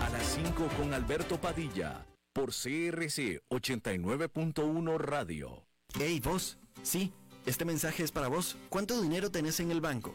A 0.01 0.11
las 0.11 0.23
5 0.25 0.69
con 0.79 0.95
Alberto 0.95 1.41
Padilla, 1.41 2.07
por 2.33 2.51
CRC 2.51 3.43
89.1 3.49 4.99
Radio. 4.99 5.67
Hey, 5.99 6.21
vos. 6.25 6.59
Sí, 6.83 7.13
este 7.47 7.65
mensaje 7.65 8.03
es 8.03 8.13
para 8.13 8.29
vos. 8.29 8.57
¿Cuánto 8.69 9.01
dinero 9.01 9.31
tenés 9.31 9.61
en 9.61 9.71
el 9.71 9.81
banco? 9.81 10.15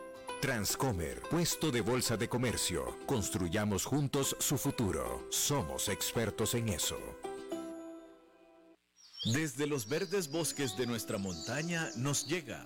Transcomer, 0.41 1.21
puesto 1.29 1.69
de 1.69 1.81
bolsa 1.81 2.17
de 2.17 2.27
comercio. 2.27 2.97
Construyamos 3.05 3.85
juntos 3.85 4.35
su 4.39 4.57
futuro. 4.57 5.27
Somos 5.29 5.87
expertos 5.87 6.55
en 6.55 6.69
eso. 6.69 6.97
Desde 9.23 9.67
los 9.67 9.87
verdes 9.87 10.31
bosques 10.31 10.75
de 10.75 10.87
nuestra 10.87 11.19
montaña 11.19 11.91
nos 11.95 12.25
llega 12.25 12.65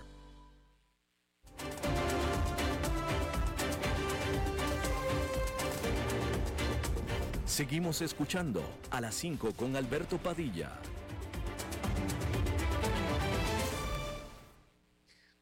Seguimos 7.45 8.01
escuchando 8.01 8.63
a 8.89 9.01
las 9.01 9.13
5 9.15 9.53
con 9.53 9.75
Alberto 9.75 10.17
Padilla. 10.17 10.79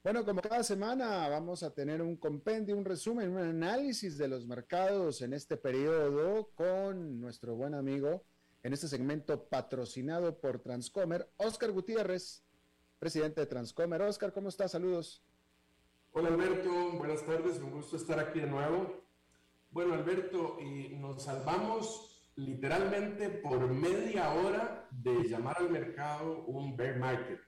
Bueno, 0.04 0.26
como 0.26 0.42
cada 0.42 0.64
semana 0.64 1.30
vamos 1.30 1.62
a 1.62 1.74
tener 1.74 2.02
un 2.02 2.18
compendio, 2.18 2.76
un 2.76 2.84
resumen, 2.84 3.30
un 3.30 3.38
análisis 3.38 4.18
de 4.18 4.28
los 4.28 4.48
mercados 4.48 5.22
en 5.22 5.34
este 5.34 5.56
periodo 5.56 6.50
con 6.56 7.22
nuestro 7.22 7.56
buen 7.56 7.74
amigo 7.74 8.24
en 8.64 8.74
este 8.74 8.88
segmento 8.88 9.46
patrocinado 9.48 10.38
por 10.40 10.60
Transcomer, 10.60 11.32
Oscar 11.38 11.72
Gutiérrez, 11.72 12.44
presidente 12.98 13.42
de 13.42 13.48
Transcomer. 13.48 14.02
Oscar, 14.02 14.34
¿cómo 14.34 14.50
estás? 14.50 14.72
Saludos. 14.72 15.24
Hola 16.20 16.32
Alberto, 16.32 16.92
buenas 16.98 17.26
tardes, 17.26 17.62
un 17.62 17.72
gusto 17.72 17.96
estar 17.96 18.20
aquí 18.20 18.42
de 18.42 18.48
nuevo. 18.48 19.06
Bueno 19.72 19.94
Alberto, 19.94 20.58
nos 20.98 21.24
salvamos 21.24 22.30
literalmente 22.36 23.30
por 23.30 23.66
media 23.70 24.34
hora 24.34 24.86
de 24.92 25.30
llamar 25.30 25.60
al 25.60 25.70
mercado 25.70 26.44
un 26.48 26.76
bear 26.76 27.00
market. 27.00 27.40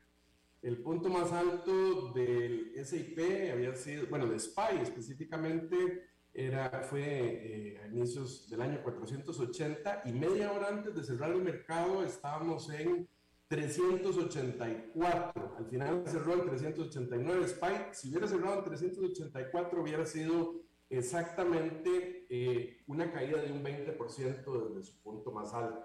El 0.61 0.81
punto 0.81 1.09
más 1.09 1.33
alto 1.33 2.13
del 2.13 2.71
SIP 2.85 3.19
había 3.51 3.75
sido, 3.75 4.07
bueno, 4.07 4.25
de 4.27 4.39
SPY 4.39 4.79
específicamente, 4.81 6.07
era, 6.33 6.69
fue 6.83 7.01
eh, 7.03 7.81
a 7.83 7.87
inicios 7.87 8.49
del 8.49 8.61
año 8.61 8.81
480 8.83 10.03
y 10.05 10.13
media 10.13 10.49
hora 10.49 10.69
antes 10.69 10.95
de 10.95 11.03
cerrar 11.03 11.31
el 11.31 11.41
mercado 11.41 12.05
estábamos 12.05 12.69
en 12.69 13.05
384. 13.51 15.55
Al 15.57 15.65
final 15.65 16.03
cerró 16.07 16.35
en 16.35 16.47
389 16.47 17.45
Spike. 17.47 17.89
Si 17.91 18.09
hubiera 18.09 18.25
cerrado 18.25 18.59
en 18.59 18.63
384 18.63 19.81
hubiera 19.81 20.05
sido 20.05 20.61
exactamente 20.89 22.25
eh, 22.29 22.81
una 22.87 23.11
caída 23.11 23.41
de 23.41 23.51
un 23.51 23.61
20% 23.61 24.69
desde 24.69 24.83
su 24.83 25.01
punto 25.01 25.33
más 25.33 25.53
alto. 25.53 25.83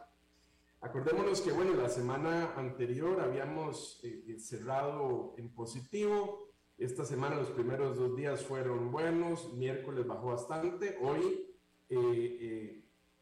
Acordémonos 0.81 1.41
que, 1.41 1.51
bueno, 1.51 1.75
la 1.75 1.89
semana 1.89 2.55
anterior 2.55 3.21
habíamos 3.21 3.99
eh, 4.05 4.23
eh, 4.29 4.39
cerrado 4.39 5.35
en 5.37 5.53
positivo. 5.53 6.53
Esta 6.79 7.05
semana 7.05 7.35
los 7.35 7.51
primeros 7.51 7.99
dos 7.99 8.15
días 8.15 8.45
fueron 8.45 8.93
buenos, 8.93 9.55
miércoles 9.55 10.07
bajó 10.07 10.29
bastante, 10.29 10.97
hoy 11.01 11.43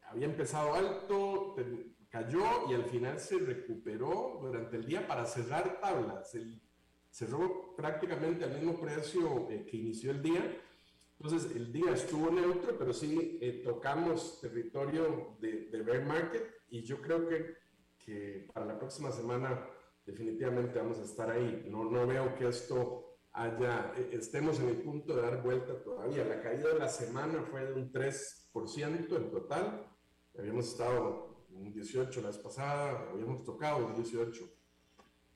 había 0.01 0.25
empezado 0.25 0.75
alto, 0.75 1.55
cayó 2.15 2.69
y 2.69 2.73
al 2.73 2.85
final 2.85 3.19
se 3.19 3.37
recuperó 3.39 4.39
durante 4.41 4.77
el 4.77 4.85
día 4.85 5.05
para 5.05 5.25
cerrar 5.25 5.81
tablas. 5.81 6.33
El, 6.33 6.61
cerró 7.09 7.75
prácticamente 7.75 8.45
al 8.45 8.53
mismo 8.53 8.79
precio 8.79 9.49
eh, 9.49 9.65
que 9.65 9.75
inició 9.75 10.11
el 10.11 10.21
día. 10.21 10.61
Entonces 11.19 11.53
el 11.53 11.73
día 11.73 11.91
estuvo 11.91 12.31
neutro, 12.31 12.77
pero 12.77 12.93
sí 12.93 13.37
eh, 13.41 13.61
tocamos 13.65 14.39
territorio 14.39 15.35
de, 15.41 15.65
de, 15.65 15.81
bear 15.81 16.05
market 16.05 16.43
y 16.69 16.83
yo 16.83 17.01
creo 17.01 17.27
que, 17.27 17.57
que, 17.97 18.49
para 18.53 18.65
la 18.65 18.79
próxima 18.79 19.11
semana 19.11 19.67
definitivamente 20.05 20.79
vamos 20.79 20.99
a 20.99 21.03
estar 21.03 21.29
ahí. 21.29 21.67
No, 21.69 21.83
no 21.83 22.07
veo 22.07 22.33
que 22.35 22.47
esto 22.47 23.17
haya, 23.33 23.91
eh, 23.97 24.11
estemos 24.13 24.61
en 24.61 24.69
el 24.69 24.77
punto 24.77 25.17
de 25.17 25.21
dar 25.21 25.43
vuelta 25.43 25.83
todavía. 25.83 26.23
La 26.23 26.41
caída 26.41 26.69
de 26.69 26.79
la 26.79 26.87
semana 26.87 27.43
fue 27.51 27.65
de 27.65 27.73
un 27.73 27.91
3% 27.91 29.17
en 29.17 29.31
total. 29.31 29.85
Habíamos 30.37 30.67
estado 30.67 31.24
un 31.55 31.71
18 31.71 32.21
la 32.21 32.27
vez 32.27 32.37
pasada, 32.37 33.09
habíamos 33.11 33.43
tocado 33.43 33.87
un 33.87 33.95
18. 33.95 34.49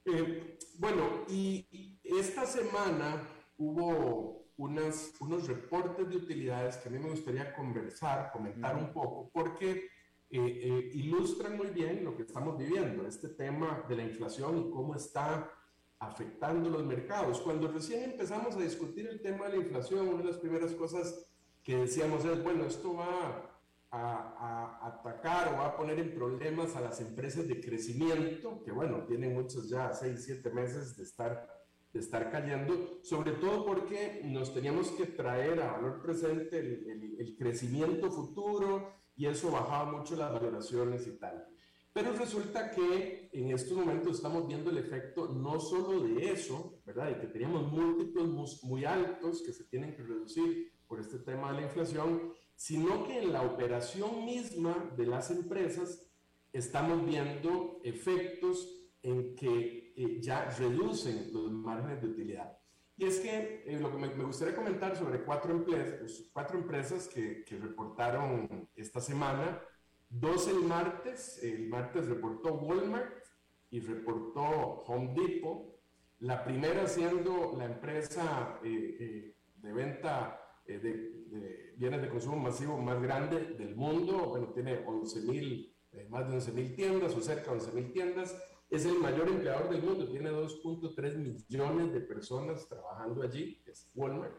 Eh, 0.06 0.58
bueno, 0.78 1.26
y, 1.30 1.98
esta 2.04 2.46
semana 2.46 3.22
hubo 3.58 4.48
unas, 4.58 5.14
unos 5.20 5.48
reportes 5.48 6.10
de 6.10 6.18
utilidades 6.18 6.78
que 6.78 6.90
a 6.90 6.92
mí 6.92 6.98
me 6.98 7.12
gustaría 7.12 7.54
conversar, 7.54 8.32
comentar 8.32 8.76
un 8.76 8.92
poco, 8.92 9.30
porque 9.32 9.90
eh, 10.32 10.40
eh, 10.40 10.92
ilustran 10.96 11.56
muy 11.56 11.68
bien 11.68 12.04
lo 12.04 12.16
que 12.16 12.24
estamos 12.24 12.58
viviendo, 12.58 13.06
este 13.06 13.30
tema 13.30 13.86
de 13.88 13.96
la 13.96 14.04
inflación 14.04 14.58
y 14.58 14.72
cómo 14.72 14.96
está 14.96 15.52
afectando 16.00 16.70
los 16.70 16.84
mercados. 16.84 17.42
Cuando 17.42 17.68
recién 17.68 18.04
empezamos 18.04 18.56
a 18.56 18.60
discutir 18.60 19.08
el 19.08 19.22
tema 19.22 19.46
de 19.46 19.58
la 19.58 19.64
inflación, 19.64 20.08
una 20.08 20.18
de 20.18 20.30
las 20.30 20.38
primeras 20.38 20.72
cosas 20.74 21.28
que 21.64 21.78
decíamos 21.78 22.26
es, 22.26 22.42
bueno, 22.44 22.66
esto 22.66 22.96
va 22.96 23.49
a, 23.92 24.88
atacar 24.88 25.54
o 25.54 25.62
a 25.62 25.76
poner 25.76 26.00
en 26.00 26.14
problemas 26.14 26.76
a 26.76 26.82
las 26.82 27.00
empresas 27.02 27.48
de 27.48 27.60
crecimiento, 27.60 28.62
que 28.64 28.72
bueno, 28.72 29.06
tienen 29.06 29.34
muchos 29.34 29.70
ya 29.70 29.94
6, 29.94 30.24
7 30.26 30.50
meses 30.52 30.96
de 30.96 31.04
estar, 31.04 31.48
de 31.92 32.00
estar 32.00 32.32
cayendo, 32.32 33.00
sobre 33.04 33.34
todo 33.34 33.66
porque 33.66 34.22
nos 34.26 34.54
teníamos 34.54 34.92
que 34.92 35.06
traer 35.08 35.62
a 35.62 35.74
valor 35.74 36.02
presente 36.02 36.60
el, 36.60 37.16
el, 37.20 37.36
crecimiento 37.38 38.12
futuro 38.12 38.94
y 39.16 39.26
eso 39.26 39.52
bajaba 39.52 39.92
mucho 39.92 40.16
las 40.16 40.32
valoraciones 40.32 41.08
y 41.08 41.18
tal. 41.18 41.46
Pero 41.92 42.14
resulta 42.14 42.70
que 42.70 43.30
en 43.34 43.52
estos 43.52 43.76
momentos 43.76 44.18
estamos 44.18 44.48
viendo 44.48 44.70
el 44.70 44.78
efecto 44.78 45.28
no 45.30 45.60
solo 45.60 46.02
de 46.02 46.32
eso, 46.32 46.80
¿verdad? 46.86 47.10
Y 47.10 47.20
que 47.20 47.28
teníamos 47.28 47.72
múltiplos 47.72 48.64
muy 48.64 48.86
altos 48.86 49.42
que 49.42 49.52
se 49.52 49.64
tienen 49.66 49.96
que 49.96 50.04
reducir 50.04 50.72
por 50.88 51.00
este 51.00 51.20
tema 51.20 51.52
de 51.52 51.62
la 51.62 51.68
inflación, 51.68 52.34
sino 52.60 53.06
que 53.06 53.20
en 53.20 53.32
la 53.32 53.44
operación 53.44 54.26
misma 54.26 54.92
de 54.98 55.06
las 55.06 55.32
empresas 55.32 56.06
estamos 56.52 57.06
viendo 57.06 57.80
efectos 57.86 58.68
en 59.02 59.34
que 59.34 59.94
eh, 59.96 60.20
ya 60.20 60.44
reducen 60.50 61.32
los 61.32 61.54
márgenes 61.54 62.02
de 62.02 62.10
utilidad. 62.10 62.58
Y 62.98 63.06
es 63.06 63.22
que 63.22 63.64
eh, 63.66 63.80
lo 63.80 63.90
que 63.90 63.98
me, 63.98 64.26
gustaría 64.26 64.54
comentar 64.54 64.98
sobre 64.98 65.24
cuatro, 65.24 65.54
empresas, 65.54 66.26
cuatro 66.34 66.58
empresas 66.58 67.08
que, 67.08 67.46
que, 67.46 67.58
reportaron 67.58 68.68
esta 68.76 69.00
semana, 69.00 69.62
dos 70.10 70.50
el 70.50 70.60
martes, 70.60 71.42
el 71.42 71.70
martes 71.70 72.08
reportó 72.08 72.56
Walmart 72.56 73.24
y 73.70 73.80
reportó 73.80 74.84
Home 74.86 75.14
Depot, 75.14 75.80
la 76.20 76.44
primera 76.44 76.88
siendo 76.88 77.56
la 77.58 77.64
empresa 77.64 78.60
eh, 78.66 79.34
de 79.56 79.74
venta 79.74 80.49
de 80.78 81.20
de 81.30 81.74
bienes 81.78 82.02
de 82.02 82.10
consumo 82.10 82.38
masivo 82.38 82.78
más 82.78 83.02
grande 83.02 83.56
del 83.58 83.76
mundo, 83.76 84.30
bueno, 84.30 84.48
tiene 84.48 84.84
11 84.86 85.22
mil, 85.22 85.74
eh, 85.92 86.08
más 86.10 86.28
de 86.28 86.36
11 86.36 86.52
mil 86.52 86.76
tiendas 86.76 87.16
o 87.16 87.22
cerca 87.22 87.52
de 87.52 87.60
11 87.60 87.72
mil 87.74 87.92
tiendas, 87.92 88.36
es 88.70 88.86
el 88.86 89.00
mayor 89.00 89.28
empleador 89.28 89.70
del 89.70 89.82
mundo, 89.82 90.08
tiene 90.10 90.32
2.3 90.32 91.16
millones 91.18 91.94
de 91.94 92.02
personas 92.02 92.68
trabajando 92.68 93.24
allí, 93.24 93.62
es 93.66 93.90
Walmart. 93.96 94.36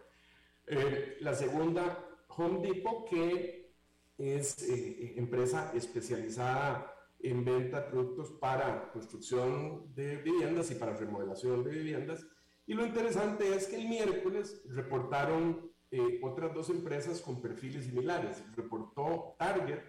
Eh, 0.66 1.16
la 1.20 1.34
segunda, 1.34 2.06
Home 2.28 2.60
Depot, 2.60 3.08
que 3.08 3.72
es 4.18 4.62
eh, 4.68 5.14
empresa 5.16 5.72
especializada 5.74 6.94
en 7.18 7.44
venta 7.44 7.82
de 7.82 7.90
productos 7.90 8.30
para 8.32 8.90
construcción 8.92 9.92
de 9.94 10.16
viviendas 10.16 10.70
y 10.70 10.76
para 10.76 10.96
remodelación 10.96 11.64
de 11.64 11.70
viviendas. 11.70 12.24
Y 12.66 12.74
lo 12.74 12.86
interesante 12.86 13.52
es 13.54 13.66
que 13.66 13.76
el 13.76 13.88
miércoles 13.88 14.62
reportaron 14.68 15.69
eh, 15.92 16.20
otras 16.22 16.54
dos 16.54 16.70
empresas 16.70 17.20
con 17.20 17.40
perfiles 17.40 17.84
similares. 17.84 18.42
Reportó 18.54 19.34
Target, 19.38 19.80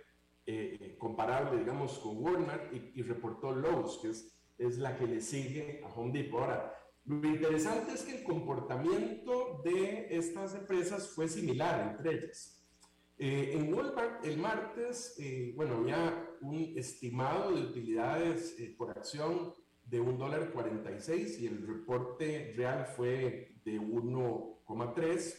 eh, 0.46 0.78
eh, 0.80 0.96
comparable, 0.98 1.60
digamos, 1.60 2.00
con 2.00 2.18
Walmart, 2.18 2.74
y, 2.74 3.02
reportó 3.04 3.52
Lowe's, 3.52 4.00
que 4.02 4.10
es, 4.10 4.36
es 4.58 4.78
la 4.80 4.98
que 4.98 5.06
le 5.06 5.22
sigue 5.22 5.82
a 5.84 5.88
Home 5.90 6.12
Depot. 6.12 6.42
Ahora, 6.42 6.76
lo 7.06 7.28
interesante 7.28 7.94
es 7.94 8.04
que 8.04 8.19
el 8.19 8.23
comportamiento 8.23 9.62
de 9.63 10.08
estas 10.10 10.56
empresas 10.56 11.10
fue 11.10 11.28
similar 11.28 11.96
entre 11.96 12.15
ellas. 12.15 12.63
en 13.17 13.71
Walmart, 13.71 14.25
el 14.25 14.38
martes, 14.38 15.15
bueno, 15.56 15.78
había 15.78 16.30
un 16.42 16.73
estimado 16.75 17.52
de 17.52 17.62
utilidades 17.62 18.56
por 18.78 18.90
acción 18.92 19.54
de 19.86 20.00
un 20.00 20.17
dólar 20.17 20.52
46 20.52 21.40
y 21.40 21.48
el 21.48 21.67
reporte 21.67 22.54
real 22.56 22.86
fue 22.86 23.56
de 23.65 23.80
1,3, 23.80 25.36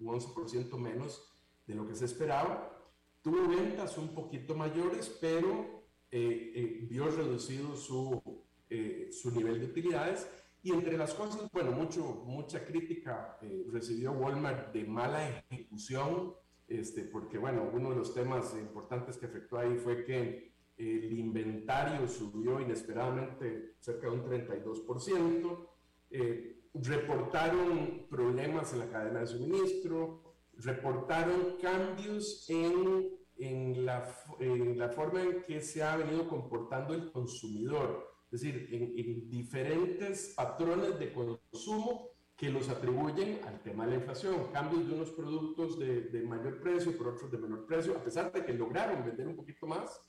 un 0.00 0.08
11% 0.08 0.76
menos 0.78 1.30
de 1.66 1.74
lo 1.74 1.86
que 1.86 1.94
se 1.94 2.06
esperaba. 2.06 2.76
Tuvo 3.22 3.48
ventas 3.48 3.96
un 3.98 4.14
poquito 4.14 4.54
mayores, 4.54 5.08
pero 5.20 5.84
eh, 6.10 6.52
eh, 6.54 6.86
vio 6.88 7.08
reducido 7.10 7.76
su, 7.76 8.20
eh, 8.68 9.08
su 9.12 9.30
nivel 9.30 9.60
de 9.60 9.66
utilidades 9.66 10.26
Y 10.62 10.72
entre 10.72 10.98
las 10.98 11.14
cosas, 11.14 11.48
bueno, 11.52 11.72
mucho, 11.72 12.02
mucha 12.26 12.64
crítica 12.66 13.38
eh, 13.40 13.64
recibió 13.70 14.12
Walmart 14.12 14.72
de 14.74 14.84
mala 14.84 15.26
ejecución, 15.50 16.34
este, 16.68 17.04
porque 17.04 17.38
bueno, 17.38 17.70
uno 17.72 17.90
de 17.90 17.96
los 17.96 18.12
temas 18.12 18.54
importantes 18.58 19.16
que 19.16 19.26
afectó 19.26 19.58
ahí 19.58 19.76
fue 19.76 20.04
que 20.04 20.50
el 20.76 21.18
inventario 21.18 22.06
subió 22.08 22.60
inesperadamente 22.60 23.74
cerca 23.80 24.08
de 24.08 24.12
un 24.14 24.24
32%, 24.24 25.68
eh, 26.10 26.59
reportaron 26.74 28.06
problemas 28.08 28.72
en 28.72 28.80
la 28.80 28.90
cadena 28.90 29.20
de 29.20 29.26
suministro, 29.26 30.36
reportaron 30.54 31.56
cambios 31.60 32.48
en, 32.48 33.10
en, 33.36 33.84
la, 33.86 34.06
en 34.38 34.78
la 34.78 34.88
forma 34.90 35.22
en 35.22 35.42
que 35.42 35.60
se 35.60 35.82
ha 35.82 35.96
venido 35.96 36.28
comportando 36.28 36.94
el 36.94 37.10
consumidor 37.10 38.10
es 38.30 38.42
decir, 38.42 38.68
en, 38.70 39.28
diferentes 39.28 40.34
patrones 40.36 40.98
de 41.00 41.12
consumo 41.12 42.10
que 42.36 42.48
los 42.48 42.68
atribuyen 42.68 43.40
al 43.44 43.60
tema 43.60 43.84
de 43.84 43.90
la 43.90 43.96
inflación, 43.98 44.52
cambios 44.52 44.86
de 44.86 44.94
unos 44.94 45.10
productos 45.10 45.78
de, 45.78 46.02
de 46.02 46.22
mayor 46.22 46.60
precio 46.60 46.96
por 46.96 47.08
otros 47.08 47.30
de 47.30 47.38
menor 47.38 47.66
precio, 47.66 47.96
a 47.96 48.04
pesar 48.04 48.32
de 48.32 48.44
que 48.44 48.54
lograron 48.54 49.04
vender 49.04 49.26
un 49.26 49.34
poquito 49.34 49.66
más. 49.66 50.00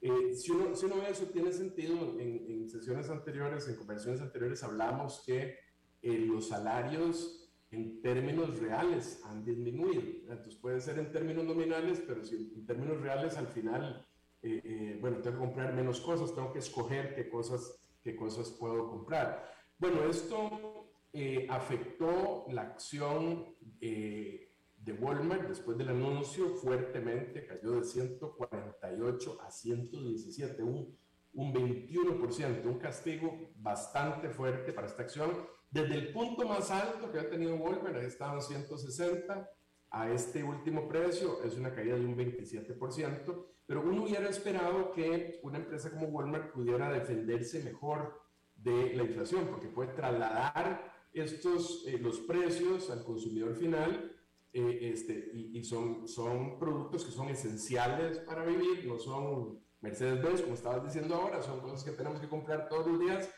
Eh, 0.00 0.34
si, 0.34 0.50
uno, 0.50 0.74
si, 0.74 0.84
uno, 0.86 0.96
ve 0.96 1.10
eso, 1.10 1.26
tiene 1.26 1.52
sentido. 1.52 2.18
En, 2.18 2.44
en, 2.50 2.68
sesiones 2.68 3.08
anteriores, 3.08 3.68
en 3.68 3.76
conversaciones 3.76 4.20
anteriores, 4.20 4.62
hablamos 4.64 5.22
que 5.24 5.56
eh, 6.04 6.18
los 6.18 6.48
salarios 6.48 7.50
en 7.70 8.00
términos 8.00 8.58
reales 8.60 9.20
han 9.24 9.44
disminuido. 9.44 10.02
Entonces 10.28 10.54
puede 10.54 10.80
ser 10.80 10.98
en 10.98 11.10
términos 11.10 11.44
nominales, 11.44 12.00
pero 12.06 12.24
si 12.24 12.52
en 12.54 12.64
términos 12.66 13.00
reales 13.00 13.36
al 13.36 13.48
final 13.48 14.06
eh, 14.46 14.60
eh, 14.62 14.98
bueno, 15.00 15.22
tengo 15.22 15.38
que 15.38 15.42
comprar 15.46 15.72
menos 15.72 16.00
cosas, 16.00 16.34
tengo 16.34 16.52
que 16.52 16.58
escoger 16.58 17.14
qué 17.14 17.30
cosas, 17.30 17.80
qué 18.02 18.14
cosas 18.14 18.50
puedo 18.50 18.90
comprar. 18.90 19.50
Bueno, 19.78 20.04
esto 20.04 20.90
eh, 21.14 21.46
afectó 21.48 22.44
la 22.50 22.60
acción 22.60 23.56
de 23.80 24.92
Walmart 25.00 25.48
después 25.48 25.78
del 25.78 25.88
anuncio 25.88 26.50
fuertemente, 26.56 27.46
cayó 27.46 27.76
de 27.76 27.84
148 27.84 29.38
a 29.40 29.50
117, 29.50 30.62
un, 30.62 30.94
un 31.32 31.54
21%, 31.54 32.66
un 32.66 32.78
castigo 32.78 33.48
bastante 33.56 34.28
fuerte 34.28 34.74
para 34.74 34.88
esta 34.88 35.04
acción. 35.04 35.30
Desde 35.74 35.94
el 35.96 36.12
punto 36.12 36.46
más 36.46 36.70
alto 36.70 37.10
que 37.10 37.18
ha 37.18 37.28
tenido 37.28 37.56
Walmart, 37.56 37.96
ahí 37.96 38.06
estaban 38.06 38.40
160, 38.40 39.50
a 39.90 40.10
este 40.12 40.44
último 40.44 40.86
precio 40.86 41.42
es 41.42 41.56
una 41.56 41.74
caída 41.74 41.96
de 41.96 42.06
un 42.06 42.16
27%, 42.16 43.44
pero 43.66 43.80
uno 43.80 44.04
hubiera 44.04 44.28
esperado 44.28 44.92
que 44.92 45.40
una 45.42 45.58
empresa 45.58 45.90
como 45.90 46.06
Walmart 46.06 46.52
pudiera 46.52 46.92
defenderse 46.92 47.64
mejor 47.64 48.22
de 48.54 48.94
la 48.94 49.02
inflación, 49.02 49.48
porque 49.48 49.66
puede 49.66 49.92
trasladar 49.94 50.92
estos, 51.12 51.84
eh, 51.88 51.98
los 51.98 52.20
precios 52.20 52.88
al 52.90 53.02
consumidor 53.02 53.56
final 53.56 54.16
eh, 54.52 54.78
este, 54.92 55.32
y, 55.34 55.64
son, 55.64 56.06
son 56.06 56.56
productos 56.60 57.04
que 57.04 57.10
son 57.10 57.30
esenciales 57.30 58.18
para 58.20 58.44
vivir, 58.44 58.86
no 58.86 59.00
son 59.00 59.58
Mercedes-Benz, 59.80 60.42
como 60.42 60.54
estabas 60.54 60.84
diciendo 60.84 61.16
ahora, 61.16 61.42
son 61.42 61.58
cosas 61.58 61.82
que 61.82 61.90
tenemos 61.90 62.20
que 62.20 62.28
comprar 62.28 62.68
todos 62.68 62.86
los 62.86 63.00
días. 63.00 63.28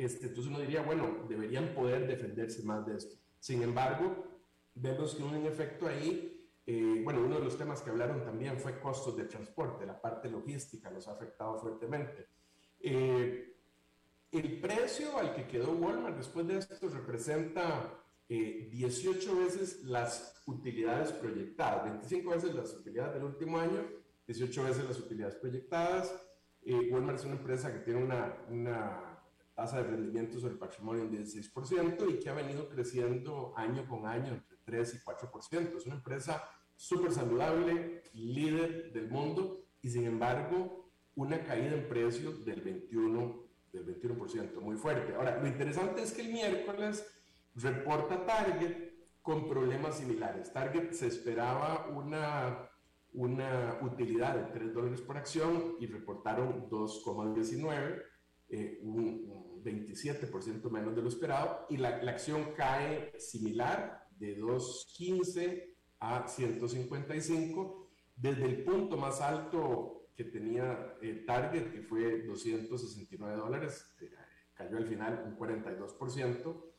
Este, 0.00 0.28
entonces 0.28 0.50
uno 0.50 0.60
diría, 0.60 0.80
bueno, 0.80 1.26
deberían 1.28 1.74
poder 1.74 2.06
defenderse 2.06 2.62
más 2.62 2.86
de 2.86 2.96
esto. 2.96 3.16
Sin 3.38 3.62
embargo, 3.62 4.24
vemos 4.74 5.14
que 5.14 5.22
un 5.22 5.44
efecto 5.44 5.86
ahí, 5.86 6.48
eh, 6.64 7.02
bueno, 7.04 7.20
uno 7.20 7.38
de 7.38 7.44
los 7.44 7.58
temas 7.58 7.82
que 7.82 7.90
hablaron 7.90 8.24
también 8.24 8.58
fue 8.58 8.80
costos 8.80 9.14
de 9.18 9.24
transporte, 9.24 9.84
la 9.84 10.00
parte 10.00 10.30
logística 10.30 10.90
nos 10.90 11.06
ha 11.06 11.12
afectado 11.12 11.58
fuertemente. 11.58 12.28
Eh, 12.80 13.58
el 14.32 14.58
precio 14.58 15.18
al 15.18 15.34
que 15.34 15.46
quedó 15.46 15.72
Walmart 15.72 16.16
después 16.16 16.46
de 16.46 16.56
esto 16.56 16.88
representa 16.88 18.02
18 18.26 19.32
eh, 19.32 19.44
veces 19.44 19.84
las 19.84 20.42
utilidades 20.46 21.12
proyectadas, 21.12 21.84
25 21.84 22.30
veces 22.30 22.54
las 22.54 22.72
utilidades 22.72 23.12
del 23.12 23.24
último 23.24 23.58
año, 23.58 23.86
18 24.26 24.64
veces 24.64 24.84
las 24.86 24.98
utilidades 24.98 25.36
proyectadas. 25.36 26.26
Walmart 26.90 27.18
es 27.18 27.24
una 27.26 27.36
empresa 27.36 27.70
que 27.70 27.80
tiene 27.80 28.02
una, 28.02 28.36
una 28.48 29.09
tasa 29.60 29.82
de 29.82 29.90
rendimiento 29.90 30.40
sobre 30.40 30.54
el 30.54 30.58
patrimonio 30.58 31.02
en 31.02 31.12
16% 31.12 32.10
y 32.10 32.18
que 32.18 32.30
ha 32.30 32.32
venido 32.32 32.66
creciendo 32.70 33.52
año 33.58 33.86
con 33.86 34.06
año 34.06 34.32
entre 34.32 34.56
3 34.64 34.94
y 34.94 34.98
4%. 35.04 35.76
Es 35.76 35.84
una 35.84 35.96
empresa 35.96 36.42
súper 36.74 37.12
saludable, 37.12 38.04
líder 38.14 38.90
del 38.90 39.10
mundo 39.10 39.66
y 39.82 39.90
sin 39.90 40.06
embargo 40.06 40.90
una 41.14 41.44
caída 41.44 41.74
en 41.74 41.86
precios 41.90 42.42
del 42.46 42.64
21%, 42.64 43.48
del 43.72 44.00
21%, 44.00 44.60
muy 44.62 44.76
fuerte. 44.76 45.14
Ahora, 45.14 45.38
lo 45.38 45.46
interesante 45.46 46.02
es 46.04 46.12
que 46.14 46.22
el 46.22 46.32
miércoles 46.32 47.06
reporta 47.54 48.24
Target 48.24 48.94
con 49.20 49.46
problemas 49.46 49.98
similares. 49.98 50.54
Target 50.54 50.92
se 50.92 51.06
esperaba 51.06 51.86
una, 51.94 52.70
una 53.12 53.78
utilidad 53.82 54.36
de 54.36 54.58
3 54.58 54.72
dólares 54.72 55.02
por 55.02 55.18
acción 55.18 55.76
y 55.78 55.86
reportaron 55.86 56.70
2,19, 56.70 58.02
eh, 58.48 58.80
un 58.82 59.49
27% 59.62 60.70
menos 60.70 60.94
de 60.94 61.02
lo 61.02 61.08
esperado 61.08 61.66
y 61.68 61.76
la, 61.76 61.88
acción 61.88 62.52
cae 62.56 63.18
similar 63.18 64.06
de 64.18 64.38
2.15 64.38 65.74
a 66.00 66.26
155 66.26 67.90
desde 68.16 68.44
el 68.44 68.64
punto 68.64 68.96
más 68.96 69.20
alto 69.20 70.08
que 70.14 70.24
tenía 70.24 70.96
el 71.00 71.24
Target, 71.24 71.72
que 71.72 71.82
fue 71.82 72.22
269 72.22 73.36
dólares, 73.36 73.94
eh, 74.00 74.10
cayó 74.54 74.76
al 74.76 74.86
final 74.86 75.24
un 75.26 75.38
42%. 75.38 76.69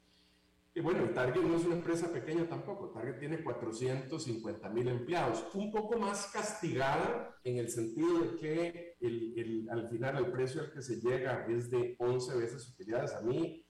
Y 0.73 0.79
bueno, 0.79 1.03
el 1.03 1.13
Target 1.13 1.41
no 1.43 1.57
es 1.57 1.65
una 1.65 1.75
empresa 1.75 2.13
pequeña 2.13 2.47
tampoco, 2.47 2.91
Target 2.91 3.19
tiene 3.19 3.43
450 3.43 4.69
mil 4.69 4.87
empleados, 4.87 5.45
un 5.53 5.69
poco 5.69 5.97
más 5.97 6.27
castigada 6.27 7.37
en 7.43 7.57
el 7.57 7.69
sentido 7.69 8.19
de 8.19 8.35
que 8.37 8.97
el, 9.01 9.33
el, 9.37 9.69
al 9.69 9.89
final 9.89 10.17
el 10.17 10.31
precio 10.31 10.61
al 10.61 10.71
que 10.71 10.81
se 10.81 11.01
llega 11.01 11.45
es 11.47 11.69
de 11.69 11.97
11 11.99 12.37
veces 12.37 12.69
utilidades. 12.69 13.11
A 13.13 13.21
mí 13.21 13.65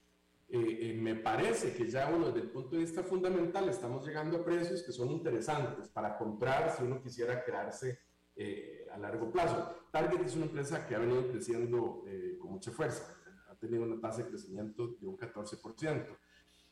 eh, 0.48 0.78
eh, 0.80 0.94
me 1.00 1.16
parece 1.16 1.74
que 1.74 1.90
ya 1.90 2.08
uno 2.08 2.26
desde 2.26 2.42
el 2.42 2.50
punto 2.50 2.76
de 2.76 2.82
vista 2.82 3.02
fundamental 3.02 3.68
estamos 3.68 4.06
llegando 4.06 4.36
a 4.36 4.44
precios 4.44 4.84
que 4.84 4.92
son 4.92 5.10
interesantes 5.10 5.88
para 5.88 6.16
comprar 6.16 6.76
si 6.76 6.84
uno 6.84 7.02
quisiera 7.02 7.42
quedarse 7.42 7.98
eh, 8.36 8.86
a 8.92 8.98
largo 8.98 9.32
plazo. 9.32 9.88
Target 9.90 10.20
es 10.24 10.36
una 10.36 10.44
empresa 10.44 10.86
que 10.86 10.94
ha 10.94 11.00
venido 11.00 11.26
creciendo 11.26 12.04
con 12.38 12.52
mucha 12.52 12.70
fuerza, 12.70 13.02
ha 13.48 13.56
tenido 13.56 13.82
una 13.82 14.00
tasa 14.00 14.22
de 14.22 14.28
crecimiento 14.28 14.96
de 15.00 15.06
un 15.08 15.16
14%. 15.16 16.16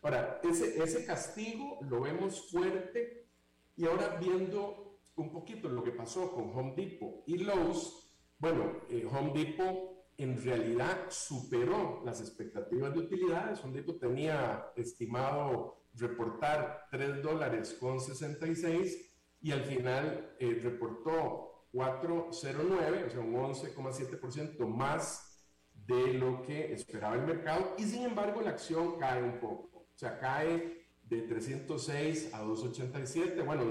Ahora, 0.03 0.41
ese, 0.43 0.83
ese 0.83 1.05
castigo 1.05 1.79
lo 1.83 2.01
vemos 2.01 2.51
fuerte 2.51 3.29
y 3.77 3.87
ahora 3.87 4.17
viendo 4.21 4.99
un 5.17 5.31
poquito 5.31 5.69
lo 5.69 5.83
que 5.83 5.93
pasó 5.93 6.33
con 6.33 6.57
Home 6.57 6.75
Depot 6.75 7.23
y 7.27 7.39
Lowe's, 7.39 8.11
bueno, 8.39 8.81
eh, 8.89 9.07
Home 9.11 9.33
Depot 9.35 9.91
en 10.17 10.43
realidad 10.43 11.07
superó 11.09 12.03
las 12.05 12.21
expectativas 12.21 12.93
de 12.95 13.01
utilidades. 13.01 13.63
Home 13.63 13.75
Depot 13.75 13.99
tenía 14.01 14.73
estimado 14.77 15.85
reportar 15.95 16.87
3 16.91 17.23
dólares 17.23 17.77
con 17.79 18.01
66 18.01 19.13
y 19.43 19.53
al 19.53 19.65
final 19.65 20.37
eh, 20.39 20.61
reportó 20.63 21.67
409, 21.73 23.05
o 23.07 23.11
sea, 23.11 23.21
un 23.21 23.35
11,7% 23.35 24.67
más 24.67 25.27
de 25.87 26.15
lo 26.15 26.43
que 26.43 26.73
esperaba 26.73 27.17
el 27.17 27.27
mercado 27.27 27.75
y 27.79 27.85
sin 27.85 28.03
embargo 28.03 28.41
la 28.41 28.51
acción 28.51 28.99
cae 28.99 29.23
un 29.23 29.41
poco 29.41 29.70
sea, 30.01 30.19
cae 30.19 30.83
de 31.09 31.23
306 31.23 32.33
a 32.33 32.41
287. 32.41 33.43
Bueno, 33.43 33.65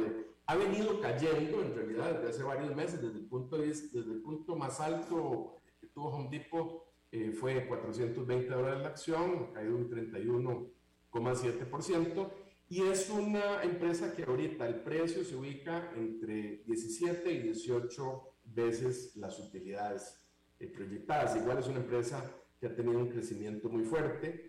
ha 0.45 0.55
venido 0.55 1.01
cayendo 1.01 1.61
en 1.63 1.75
realidad 1.75 2.13
desde 2.15 2.29
hace 2.29 2.43
varios 2.43 2.73
meses, 2.75 3.01
desde 3.01 3.17
el 3.17 3.25
punto, 3.25 3.57
de, 3.57 3.67
desde 3.67 4.11
el 4.11 4.21
punto 4.21 4.55
más 4.55 4.79
alto 4.79 5.59
que 5.79 5.87
tuvo 5.87 6.09
Home 6.09 6.29
Depot 6.29 6.85
eh, 7.11 7.31
fue 7.31 7.67
420 7.67 8.53
dólares 8.53 8.81
la 8.81 8.89
acción, 8.89 9.47
ha 9.49 9.53
caído 9.53 9.75
un 9.75 9.89
31,7%. 9.89 12.31
Y 12.71 12.83
es 12.83 13.09
una 13.09 13.63
empresa 13.63 14.15
que 14.15 14.21
ahorita 14.23 14.67
el 14.67 14.81
precio 14.81 15.23
se 15.23 15.35
ubica 15.35 15.91
entre 15.95 16.61
17 16.67 17.31
y 17.31 17.39
18 17.39 18.35
veces 18.43 19.15
las 19.15 19.39
utilidades 19.39 20.23
eh, 20.59 20.67
proyectadas. 20.67 21.35
Igual 21.35 21.57
es 21.57 21.67
una 21.67 21.79
empresa 21.79 22.31
que 22.59 22.67
ha 22.67 22.75
tenido 22.75 22.99
un 22.99 23.09
crecimiento 23.09 23.69
muy 23.69 23.85
fuerte. 23.85 24.48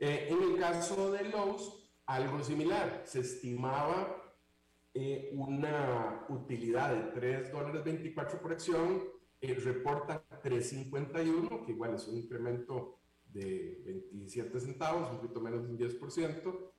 Eh, 0.00 0.28
en 0.30 0.42
el 0.42 0.60
caso 0.60 1.10
de 1.10 1.24
Lowe's, 1.24 1.90
algo 2.06 2.42
similar. 2.42 3.02
Se 3.04 3.20
estimaba 3.20 4.22
eh, 4.94 5.30
una 5.34 6.24
utilidad 6.28 6.94
de 6.94 7.20
3 7.20 7.52
dólares 7.52 7.84
24 7.84 8.40
por 8.40 8.52
acción, 8.52 9.02
eh, 9.40 9.54
reporta 9.54 10.24
3.51, 10.42 11.64
que 11.64 11.72
igual 11.72 11.94
es 11.94 12.06
un 12.06 12.16
incremento 12.16 13.00
de 13.26 13.82
27 13.84 14.60
centavos, 14.60 15.10
un 15.10 15.18
poquito 15.18 15.40
menos 15.40 15.64
de 15.64 15.70
un 15.70 15.78
10%. 15.78 16.72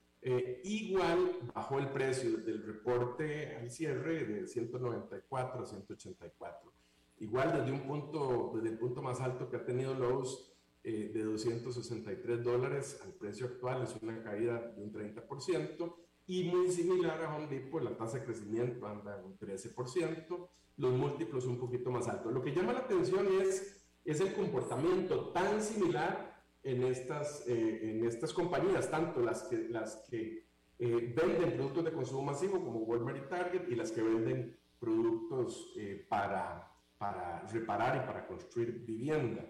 igual 0.63 1.39
bajó 1.53 1.79
el 1.79 1.89
precio 1.89 2.37
del 2.37 2.63
reporte 2.63 3.55
al 3.57 3.69
cierre 3.69 4.25
de 4.25 4.47
194 4.47 5.61
a 5.61 5.65
184. 5.65 6.73
Igual 7.19 7.51
desde 7.51 7.71
un 7.71 7.81
punto, 7.81 8.53
desde 8.55 8.69
el 8.69 8.79
punto 8.79 9.01
más 9.01 9.19
alto 9.19 9.49
que 9.49 9.57
ha 9.57 9.65
tenido 9.65 9.93
Lowe's 9.93 10.49
eh, 10.81 11.11
de 11.13 11.23
263 11.23 12.41
dólares 12.41 13.01
al 13.03 13.13
precio 13.13 13.47
actual, 13.47 13.83
es 13.83 14.01
una 14.01 14.23
caída 14.23 14.71
de 14.77 14.81
un 14.81 14.93
30%, 14.93 15.93
y 16.25 16.45
muy 16.45 16.71
similar 16.71 17.21
a 17.21 17.35
Home 17.35 17.47
Depot, 17.47 17.83
la 17.83 17.97
tasa 17.97 18.19
de 18.19 18.23
crecimiento 18.23 18.87
anda 18.87 19.21
un 19.25 19.37
13%, 19.37 20.49
los 20.77 20.93
múltiplos 20.93 21.45
un 21.47 21.59
poquito 21.59 21.91
más 21.91 22.07
altos. 22.07 22.31
Lo 22.31 22.41
que 22.41 22.53
llama 22.53 22.71
la 22.71 22.79
atención 22.79 23.27
es, 23.41 23.83
es 24.05 24.21
el 24.21 24.33
comportamiento 24.33 25.31
tan 25.31 25.61
similar 25.61 26.41
en 26.63 26.83
estas, 26.83 27.45
eh, 27.45 27.89
en 27.89 28.05
estas 28.05 28.31
compañías, 28.31 28.89
tanto 28.89 29.19
las 29.19 29.43
que, 29.43 29.67
las 29.67 30.07
que 30.09 30.47
eh, 30.79 31.13
venden 31.13 31.57
productos 31.57 31.83
de 31.83 31.91
consumo 31.91 32.23
masivo 32.23 32.63
como 32.63 32.79
Walmart 32.79 33.17
y 33.17 33.29
Target 33.29 33.67
y 33.67 33.75
las 33.75 33.91
que 33.91 34.01
venden 34.01 34.57
productos 34.79 35.73
para, 36.07 36.71
para 36.97 37.41
reparar 37.47 38.01
y 38.01 38.07
para 38.07 38.25
construir 38.25 38.85
vivienda. 38.85 39.45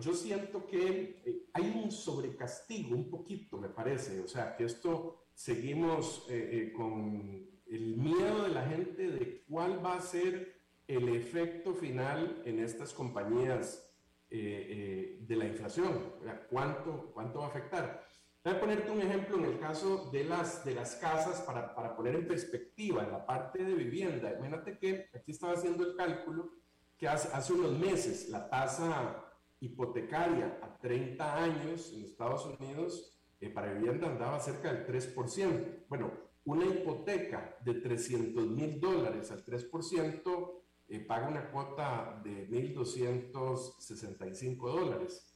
Yo 0.00 0.14
siento 0.14 0.66
que 0.66 1.22
eh, 1.24 1.48
hay 1.52 1.82
un 1.82 1.90
sobrecastigo, 1.90 2.96
un 2.96 3.10
poquito, 3.10 3.58
me 3.58 3.68
parece. 3.68 4.20
O 4.20 4.28
sea, 4.28 4.56
que 4.56 4.64
esto 4.64 5.26
seguimos 5.34 6.26
eh, 6.30 6.48
eh, 6.52 6.72
con 6.72 7.46
el 7.66 7.96
miedo 7.96 8.44
de 8.44 8.48
la 8.50 8.64
gente 8.66 9.10
de 9.10 9.44
cuál 9.48 9.84
va 9.84 9.96
a 9.96 10.00
ser 10.00 10.56
el 10.86 11.08
efecto 11.10 11.74
final 11.74 12.42
en 12.44 12.60
estas 12.60 12.92
compañías 12.92 13.82
de 14.28 15.36
la 15.36 15.46
inflación. 15.46 16.14
¿Cuánto, 16.50 17.10
¿Cuánto 17.12 17.40
va 17.40 17.46
a 17.46 17.48
afectar? 17.48 18.04
Voy 18.44 18.54
a 18.54 18.60
ponerte 18.60 18.90
un 18.90 19.00
ejemplo 19.00 19.38
en 19.38 19.44
el 19.44 19.58
caso 19.58 20.10
de 20.12 20.24
las, 20.24 20.64
de 20.64 20.74
las 20.74 20.96
casas 20.96 21.40
para, 21.40 21.74
para 21.74 21.96
poner 21.96 22.14
en 22.16 22.28
perspectiva 22.28 23.04
en 23.04 23.12
la 23.12 23.24
parte 23.24 23.64
de 23.64 23.74
vivienda. 23.74 24.32
Imagínate 24.32 24.78
que 24.78 25.08
aquí 25.14 25.32
estaba 25.32 25.54
haciendo 25.54 25.84
el 25.84 25.96
cálculo 25.96 26.50
que 26.96 27.08
hace, 27.08 27.28
hace 27.32 27.52
unos 27.52 27.72
meses 27.78 28.28
la 28.28 28.48
tasa 28.48 29.25
hipotecaria 29.60 30.58
a 30.62 30.78
30 30.78 31.42
años 31.42 31.92
en 31.92 32.04
Estados 32.04 32.46
Unidos 32.46 33.16
eh, 33.40 33.50
para 33.50 33.72
vivienda 33.72 34.08
andaba 34.08 34.40
cerca 34.40 34.72
del 34.72 34.86
3%. 34.86 35.84
Bueno, 35.88 36.10
una 36.44 36.64
hipoteca 36.64 37.58
de 37.64 37.74
300 37.74 38.48
mil 38.48 38.80
dólares 38.80 39.30
al 39.30 39.44
3% 39.44 40.62
eh, 40.88 41.00
paga 41.00 41.28
una 41.28 41.50
cuota 41.50 42.20
de 42.22 42.48
1.265 42.48 44.70
dólares. 44.70 45.34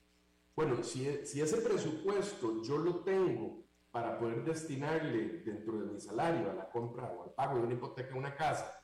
Bueno, 0.54 0.82
si, 0.82 1.26
si 1.26 1.40
ese 1.40 1.56
presupuesto 1.58 2.62
yo 2.62 2.78
lo 2.78 3.00
tengo 3.00 3.64
para 3.90 4.18
poder 4.18 4.44
destinarle 4.44 5.42
dentro 5.44 5.80
de 5.80 5.92
mi 5.92 6.00
salario 6.00 6.50
a 6.50 6.54
la 6.54 6.70
compra 6.70 7.10
o 7.10 7.24
al 7.24 7.34
pago 7.34 7.58
de 7.58 7.64
una 7.64 7.74
hipoteca 7.74 8.10
en 8.10 8.18
una 8.18 8.36
casa, 8.36 8.79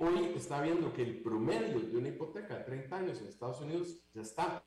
hoy 0.00 0.32
está 0.36 0.62
viendo 0.62 0.92
que 0.92 1.02
el 1.02 1.22
promedio 1.22 1.80
de 1.80 1.96
una 1.96 2.08
hipoteca 2.08 2.58
de 2.58 2.64
30 2.64 2.96
años 2.96 3.20
en 3.20 3.28
Estados 3.28 3.60
Unidos 3.60 3.96
ya 4.14 4.22
está 4.22 4.64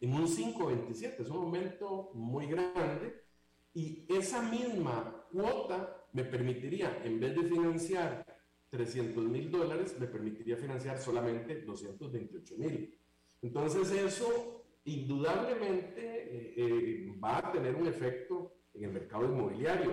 en 0.00 0.12
un 0.12 0.26
5,27, 0.26 1.20
es 1.20 1.28
un 1.28 1.36
aumento 1.36 2.10
muy 2.14 2.46
grande 2.46 3.24
y 3.72 4.06
esa 4.08 4.42
misma 4.42 5.26
cuota 5.32 6.06
me 6.12 6.24
permitiría, 6.24 7.02
en 7.04 7.18
vez 7.18 7.34
de 7.34 7.42
financiar 7.42 8.24
300 8.70 9.24
mil 9.24 9.50
dólares, 9.50 9.96
me 9.98 10.06
permitiría 10.06 10.56
financiar 10.56 10.98
solamente 10.98 11.62
228 11.62 12.54
mil. 12.58 12.98
Entonces 13.42 13.90
eso 13.90 14.64
indudablemente 14.84 16.00
eh, 16.00 16.54
eh, 16.56 17.18
va 17.22 17.38
a 17.38 17.52
tener 17.52 17.74
un 17.74 17.86
efecto 17.86 18.52
en 18.74 18.84
el 18.84 18.92
mercado 18.92 19.24
inmobiliario. 19.24 19.92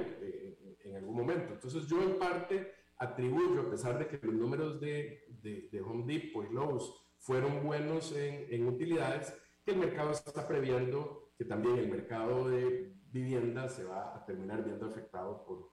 En 0.91 0.97
algún 0.97 1.15
momento. 1.15 1.53
Entonces 1.53 1.87
yo 1.87 2.01
en 2.03 2.19
parte 2.19 2.73
atribuyo, 2.97 3.61
a 3.61 3.69
pesar 3.69 3.97
de 3.97 4.07
que 4.07 4.25
los 4.25 4.35
números 4.35 4.79
de, 4.79 5.25
de, 5.41 5.81
Home 5.81 6.03
Depot 6.05 6.45
y 6.45 6.53
Lowe's 6.53 6.93
fueron 7.17 7.63
buenos 7.63 8.11
en, 8.11 8.45
en, 8.53 8.67
utilidades, 8.67 9.33
que 9.63 9.71
el 9.71 9.77
mercado 9.77 10.11
está 10.11 10.47
previendo 10.47 11.31
que 11.37 11.45
también 11.45 11.77
el 11.77 11.89
mercado 11.89 12.49
de 12.49 12.93
vivienda 13.11 13.69
se 13.69 13.85
va 13.85 14.15
a 14.15 14.25
terminar 14.25 14.63
viendo 14.63 14.85
afectado 14.85 15.43
por, 15.45 15.71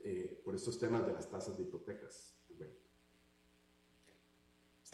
eh, 0.00 0.40
por 0.44 0.54
estos 0.54 0.78
temas 0.78 1.06
de 1.06 1.14
las 1.14 1.28
tasas 1.28 1.56
de 1.56 1.64
hipotecas. 1.64 2.38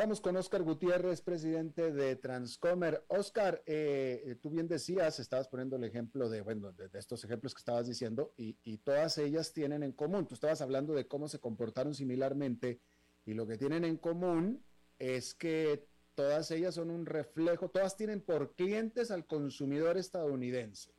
Estamos 0.00 0.22
con 0.22 0.34
Oscar 0.38 0.62
Gutiérrez, 0.62 1.20
presidente 1.20 1.92
de 1.92 2.16
Transcomer. 2.16 3.04
Oscar, 3.08 3.62
eh, 3.66 4.34
tú 4.40 4.48
bien 4.48 4.66
decías, 4.66 5.20
estabas 5.20 5.46
poniendo 5.48 5.76
el 5.76 5.84
ejemplo 5.84 6.30
de, 6.30 6.40
bueno, 6.40 6.72
de, 6.72 6.88
estos 6.98 7.22
ejemplos 7.22 7.52
que 7.52 7.58
estabas 7.58 7.86
diciendo, 7.86 8.32
y, 8.38 8.56
y, 8.62 8.78
todas 8.78 9.18
ellas 9.18 9.52
tienen 9.52 9.82
en 9.82 9.92
común. 9.92 10.26
Tú 10.26 10.34
estabas 10.34 10.62
hablando 10.62 10.94
de 10.94 11.06
cómo 11.06 11.28
se 11.28 11.38
comportaron 11.38 11.94
similarmente, 11.94 12.80
y 13.26 13.34
lo 13.34 13.46
que 13.46 13.58
tienen 13.58 13.84
en 13.84 13.98
común 13.98 14.64
es 14.98 15.34
que 15.34 15.86
todas 16.14 16.50
ellas 16.50 16.76
son 16.76 16.90
un 16.90 17.04
reflejo, 17.04 17.68
todas 17.68 17.94
tienen 17.94 18.22
por 18.22 18.54
clientes 18.54 19.10
al 19.10 19.26
consumidor 19.26 19.98
estadounidense. 19.98 20.94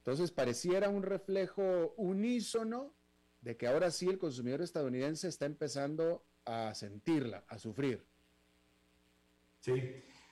Entonces, 0.00 0.32
pareciera 0.32 0.90
un 0.90 1.02
reflejo 1.02 1.94
unísono 1.96 2.94
de 3.40 3.56
que 3.56 3.68
ahora 3.68 3.90
sí 3.90 4.06
el 4.06 4.18
consumidor 4.18 4.60
estadounidense 4.60 5.28
está 5.28 5.46
empezando 5.46 6.26
a 6.44 6.74
sentirla, 6.74 7.42
a 7.48 7.56
sufrir. 7.56 8.04
Sí, 9.64 9.82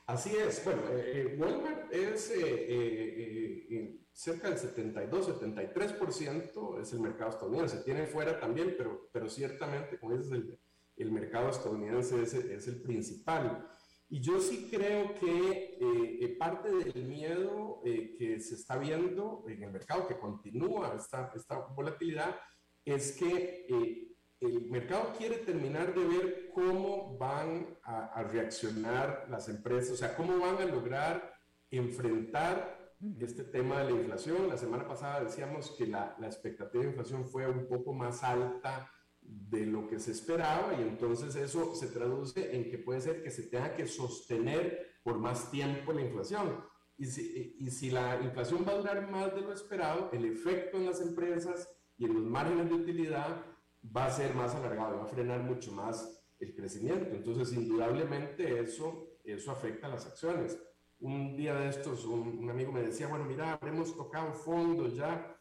así 0.08 0.36
es. 0.36 0.62
Bueno, 0.62 0.82
eh, 0.90 1.12
eh, 1.14 1.34
Walmart 1.38 1.90
es 1.90 2.30
eh, 2.36 3.98
cerca 4.12 4.50
del 4.50 4.58
72-73% 4.58 6.82
es 6.82 6.92
el 6.92 7.00
mercado 7.00 7.30
estadounidense. 7.30 7.78
Tiene 7.78 8.06
fuera 8.06 8.38
también, 8.38 8.74
pero, 8.76 9.08
pero 9.10 9.30
ciertamente, 9.30 9.98
como 9.98 10.14
dices, 10.14 10.32
el, 10.32 10.60
el 10.98 11.10
mercado 11.10 11.48
estadounidense 11.48 12.20
es, 12.20 12.34
es, 12.34 12.68
el 12.68 12.82
principal. 12.82 13.66
Y 14.10 14.20
yo 14.20 14.38
sí 14.38 14.68
creo 14.70 15.14
que 15.14 16.36
parte 16.38 16.70
del 16.70 17.06
miedo 17.06 17.80
que 17.82 18.38
se 18.38 18.56
está 18.56 18.76
viendo 18.76 19.46
en 19.48 19.62
el 19.62 19.72
mercado, 19.72 20.06
que 20.06 20.18
continúa 20.18 20.94
esta, 20.94 21.32
esta 21.34 21.56
volatilidad, 21.68 22.38
es 22.84 23.12
que 23.12 24.11
el 24.42 24.68
mercado 24.70 25.12
quiere 25.16 25.38
terminar 25.38 25.94
de 25.94 26.04
ver 26.04 26.50
cómo 26.52 27.16
van 27.16 27.78
a, 27.84 28.22
reaccionar 28.24 29.26
las 29.30 29.48
empresas, 29.48 29.92
o 29.92 29.96
sea, 29.96 30.16
cómo 30.16 30.38
van 30.38 30.56
a 30.56 30.64
lograr 30.64 31.32
enfrentar 31.70 32.92
este 33.20 33.44
tema 33.44 33.78
de 33.78 33.84
la 33.84 34.00
inflación. 34.00 34.48
La 34.48 34.58
semana 34.58 34.86
pasada 34.86 35.24
decíamos 35.24 35.70
que 35.78 35.86
la, 35.86 36.16
la, 36.18 36.26
expectativa 36.26 36.82
de 36.82 36.90
inflación 36.90 37.28
fue 37.28 37.48
un 37.48 37.68
poco 37.68 37.92
más 37.92 38.22
alta 38.22 38.90
de 39.20 39.66
lo 39.66 39.86
que 39.86 40.00
se 40.00 40.10
esperaba 40.10 40.74
y 40.74 40.82
entonces 40.82 41.36
eso 41.36 41.74
se 41.76 41.86
traduce 41.86 42.56
en 42.56 42.68
que 42.68 42.78
puede 42.78 43.00
ser 43.00 43.22
que 43.22 43.30
se 43.30 43.44
tenga 43.44 43.74
que 43.74 43.86
sostener 43.86 44.98
por 45.04 45.18
más 45.18 45.50
tiempo 45.50 45.92
la 45.92 46.02
inflación. 46.02 46.64
Y 46.96 47.06
si, 47.06 47.56
y 47.58 47.70
si 47.70 47.90
la 47.90 48.20
inflación 48.20 48.64
va 48.66 48.72
a 48.72 48.76
durar 48.78 49.10
más 49.10 49.34
de 49.34 49.40
lo 49.40 49.52
esperado, 49.52 50.10
el 50.12 50.24
efecto 50.24 50.76
en 50.78 50.86
las 50.86 51.00
empresas 51.00 51.68
y 51.96 52.04
en 52.04 52.14
los 52.14 52.24
márgenes 52.24 52.68
de 52.68 52.74
utilidad 52.74 53.51
va 53.84 54.06
a 54.06 54.10
ser 54.10 54.34
más 54.34 54.54
alargado, 54.54 54.98
va 54.98 55.04
a 55.04 55.08
frenar 55.08 55.42
mucho 55.42 55.72
más 55.72 56.22
el 56.38 56.54
crecimiento. 56.54 57.14
Entonces, 57.14 57.52
indudablemente 57.56 58.60
eso, 58.60 59.18
eso 59.24 59.50
afecta 59.50 59.86
a 59.86 59.90
las 59.90 60.06
acciones. 60.06 60.58
Un 61.00 61.36
día 61.36 61.54
de 61.54 61.68
estos, 61.68 62.04
un, 62.04 62.48
amigo 62.48 62.70
me 62.70 62.82
decía, 62.82 63.08
bueno, 63.08 63.24
mira, 63.24 63.58
hemos 63.62 63.96
tocado 63.96 64.32
fondo 64.32 64.88
ya. 64.88 65.36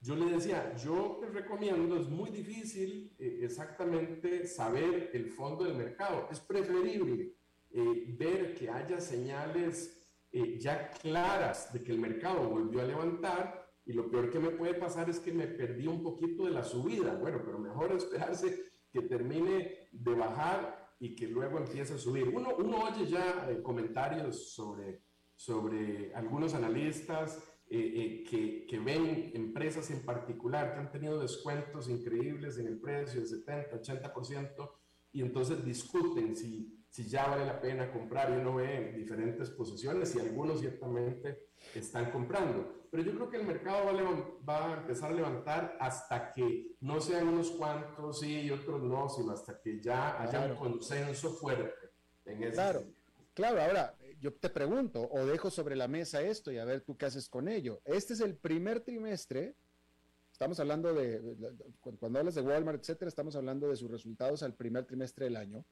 Yo 0.00 0.14
le 0.14 0.26
decía, 0.26 0.76
yo 0.76 1.18
te 1.20 1.26
recomiendo, 1.28 1.96
es 1.96 2.08
muy 2.08 2.30
difícil 2.30 3.14
eh, 3.18 3.40
exactamente 3.42 4.46
saber 4.46 5.10
el 5.12 5.30
fondo 5.30 5.64
del 5.64 5.74
mercado. 5.74 6.28
Es 6.30 6.40
preferible 6.40 7.34
eh, 7.70 8.04
ver 8.16 8.54
que 8.54 8.70
haya 8.70 9.00
señales 9.00 9.98
eh, 10.30 10.58
ya 10.58 10.90
claras 10.90 11.72
de 11.72 11.82
que 11.82 11.92
el 11.92 11.98
mercado 11.98 12.48
volvió 12.48 12.82
a 12.82 12.84
levantar 12.84 13.67
y 13.88 13.94
lo 13.94 14.10
peor 14.10 14.30
que 14.30 14.38
me 14.38 14.50
puede 14.50 14.74
pasar 14.74 15.08
es 15.08 15.18
que 15.18 15.32
me 15.32 15.46
perdí 15.46 15.86
un 15.86 16.02
poquito 16.02 16.44
de 16.44 16.50
la 16.50 16.62
subida. 16.62 17.14
Bueno, 17.14 17.40
pero 17.42 17.58
mejor 17.58 17.90
esperarse 17.92 18.66
que 18.92 19.00
termine 19.00 19.88
de 19.90 20.14
bajar 20.14 20.94
y 21.00 21.16
que 21.16 21.26
luego 21.26 21.56
empiece 21.56 21.94
a 21.94 21.98
subir. 21.98 22.28
Uno, 22.28 22.54
uno 22.58 22.82
oye 22.84 23.06
ya 23.06 23.48
eh, 23.50 23.62
comentarios 23.62 24.52
sobre, 24.52 25.04
sobre 25.34 26.14
algunos 26.14 26.52
analistas 26.52 27.38
eh, 27.70 27.78
eh, 27.78 28.24
que, 28.28 28.66
que, 28.66 28.78
ven 28.78 29.30
empresas 29.32 29.90
en 29.90 30.04
particular 30.04 30.74
que 30.74 30.80
han 30.80 30.92
tenido 30.92 31.18
descuentos 31.18 31.88
increíbles 31.88 32.58
en 32.58 32.66
el 32.66 32.78
precio, 32.78 33.20
del 33.20 33.28
70, 33.28 33.80
80%, 33.80 34.70
y 35.18 35.22
entonces 35.22 35.64
discuten 35.64 36.36
si, 36.36 36.80
si 36.88 37.08
ya 37.08 37.26
vale 37.26 37.44
la 37.44 37.60
pena 37.60 37.90
comprar 37.90 38.30
y 38.30 38.40
uno 38.40 38.54
ve 38.54 38.92
diferentes 38.92 39.50
posiciones 39.50 40.14
y 40.14 40.20
algunos 40.20 40.60
ciertamente 40.60 41.48
están 41.74 42.12
comprando. 42.12 42.86
Pero 42.88 43.02
yo 43.02 43.12
creo 43.16 43.28
que 43.28 43.38
el 43.38 43.44
mercado 43.44 43.86
va 44.48 44.70
a, 44.70 44.78
empezar 44.78 45.10
a 45.10 45.14
levantar 45.14 45.76
hasta 45.80 46.32
que 46.32 46.76
no 46.82 47.00
sean 47.00 47.26
unos 47.26 47.50
cuantos 47.50 48.20
sí 48.20 48.42
y 48.42 48.50
otros 48.52 48.80
no, 48.80 49.08
sino 49.08 49.32
hasta 49.32 49.60
que 49.60 49.80
ya 49.80 50.22
haya 50.22 50.46
un 50.46 50.54
consenso 50.54 51.32
fuerte 51.32 51.90
en 52.24 52.44
ese 52.44 52.52
Claro, 52.52 52.84
claro, 53.34 53.60
ahora 53.60 53.96
yo 54.20 54.32
te 54.34 54.50
pregunto 54.50 55.02
o 55.10 55.26
dejo 55.26 55.50
sobre 55.50 55.74
la 55.74 55.88
mesa 55.88 56.22
esto 56.22 56.52
y 56.52 56.58
a 56.58 56.64
ver 56.64 56.82
tú 56.82 56.96
qué 56.96 57.06
haces 57.06 57.28
con 57.28 57.48
ello. 57.48 57.80
Este 57.84 58.12
es 58.12 58.20
el 58.20 58.36
primer 58.36 58.82
trimestre, 58.82 59.56
estamos 60.38 60.60
hablando 60.60 60.94
de, 60.94 61.20
cuando 61.80 62.20
hablas 62.20 62.36
de 62.36 62.42
Walmart, 62.42 62.78
etcétera, 62.78 63.08
estamos 63.08 63.34
hablando 63.34 63.68
de 63.70 63.74
sus 63.74 63.90
resultados 63.90 64.44
al 64.44 64.54
primer 64.54 64.84
trimestre 64.84 65.24
del 65.24 65.34
año. 65.34 65.64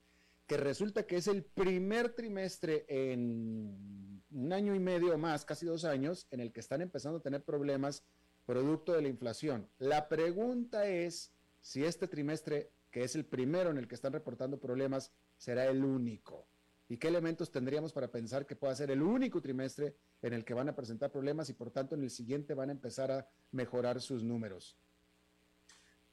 que 0.48 0.56
resulta 0.56 1.06
que 1.06 1.16
es 1.16 1.28
el 1.28 1.44
primer 1.44 2.14
trimestre 2.14 2.84
en 2.88 4.22
un 4.32 4.52
año 4.52 4.74
y 4.74 4.80
medio 4.80 5.16
más, 5.18 5.44
casi 5.44 5.66
dos 5.66 5.84
años, 5.84 6.26
en 6.32 6.40
el 6.40 6.52
que 6.52 6.58
están 6.60 6.82
empezando 6.82 7.18
a 7.18 7.22
tener 7.22 7.44
problemas 7.44 8.02
producto 8.44 8.92
de 8.92 9.02
la 9.02 9.08
inflación. 9.08 9.68
La 9.78 10.08
pregunta 10.08 10.88
es 10.88 11.32
si 11.60 11.84
este 11.84 12.08
trimestre, 12.08 12.72
que 12.90 13.04
es 13.04 13.14
el 13.14 13.24
primero 13.24 13.70
en 13.70 13.78
el 13.78 13.86
que 13.86 13.94
están 13.94 14.12
reportando 14.12 14.58
problemas, 14.58 15.12
será 15.36 15.66
el 15.66 15.84
único. 15.84 16.46
¿Y 16.88 16.98
qué 16.98 17.08
elementos 17.08 17.50
tendríamos 17.50 17.92
para 17.92 18.10
pensar 18.10 18.46
que 18.46 18.54
pueda 18.54 18.74
ser 18.74 18.90
el 18.90 19.02
único 19.02 19.40
trimestre 19.40 19.96
en 20.22 20.32
el 20.32 20.44
que 20.44 20.54
van 20.54 20.68
a 20.68 20.76
presentar 20.76 21.10
problemas 21.10 21.48
y 21.50 21.54
por 21.54 21.70
tanto 21.70 21.96
en 21.96 22.02
el 22.02 22.10
siguiente 22.10 22.54
van 22.54 22.68
a 22.68 22.72
empezar 22.72 23.10
a 23.10 23.28
mejorar 23.50 24.00
sus 24.00 24.22
números? 24.22 24.78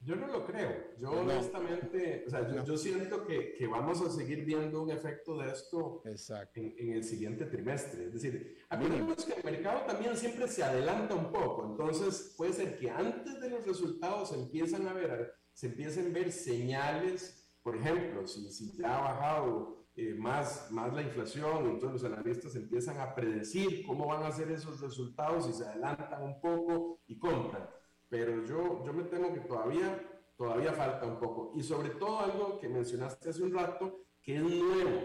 Yo 0.05 0.15
no 0.17 0.27
lo 0.27 0.45
creo. 0.45 0.95
Yo 0.97 1.11
honestamente, 1.11 2.25
o 2.27 2.29
sea, 2.29 2.65
yo, 2.65 2.75
siento 2.75 3.25
que, 3.25 3.53
que, 3.53 3.67
vamos 3.67 4.01
a 4.01 4.09
seguir 4.09 4.43
viendo 4.43 4.81
un 4.81 4.89
efecto 4.89 5.37
de 5.37 5.49
esto 5.49 6.01
en, 6.03 6.75
en, 6.77 6.93
el 6.93 7.03
siguiente 7.05 7.45
trimestre. 7.45 8.05
Es 8.05 8.13
decir, 8.13 8.57
acordemos 8.67 9.23
que 9.23 9.33
el 9.33 9.43
mercado 9.43 9.85
también 9.85 10.17
siempre 10.17 10.47
se 10.49 10.63
adelanta 10.63 11.15
un 11.15 11.31
poco. 11.31 11.65
Entonces, 11.71 12.33
puede 12.35 12.51
ser 12.51 12.77
que 12.77 12.89
antes 12.89 13.39
de 13.39 13.49
los 13.49 13.65
resultados 13.65 14.29
se 14.29 14.35
empiezan 14.35 14.87
a 14.87 14.93
ver, 14.93 15.35
se 15.53 15.67
empiecen 15.67 16.07
a 16.07 16.13
ver 16.13 16.31
señales. 16.33 17.39
Por 17.61 17.77
ejemplo, 17.77 18.27
si, 18.27 18.51
si 18.51 18.75
ya 18.75 18.97
ha 18.97 19.13
bajado 19.13 19.82
eh, 19.95 20.15
más, 20.15 20.71
más 20.71 20.93
la 20.93 21.01
inflación, 21.01 21.69
entonces 21.69 22.01
los 22.01 22.11
analistas 22.11 22.55
empiezan 22.55 22.99
a 22.99 23.13
predecir 23.13 23.85
cómo 23.85 24.07
van 24.07 24.23
a 24.23 24.31
ser 24.31 24.51
esos 24.51 24.81
resultados 24.81 25.47
y 25.49 25.53
se 25.53 25.65
adelantan 25.65 26.23
un 26.23 26.41
poco 26.41 26.99
y 27.07 27.17
compran 27.17 27.67
pero 28.13 28.45
yo, 28.45 28.85
yo 28.85 28.93
me 28.93 29.05
temo 29.05 29.33
que 29.33 29.39
todavía, 29.39 29.99
todavía 30.37 30.71
falta 30.71 31.07
un 31.07 31.17
poco. 31.17 31.51
Y 31.55 31.63
sobre 31.63 31.89
todo 31.89 32.19
algo 32.19 32.59
que 32.59 32.69
mencionaste 32.69 33.27
hace 33.27 33.41
un 33.41 33.51
rato, 33.51 34.05
que 34.21 34.35
es 34.35 34.43
nuevo, 34.43 35.01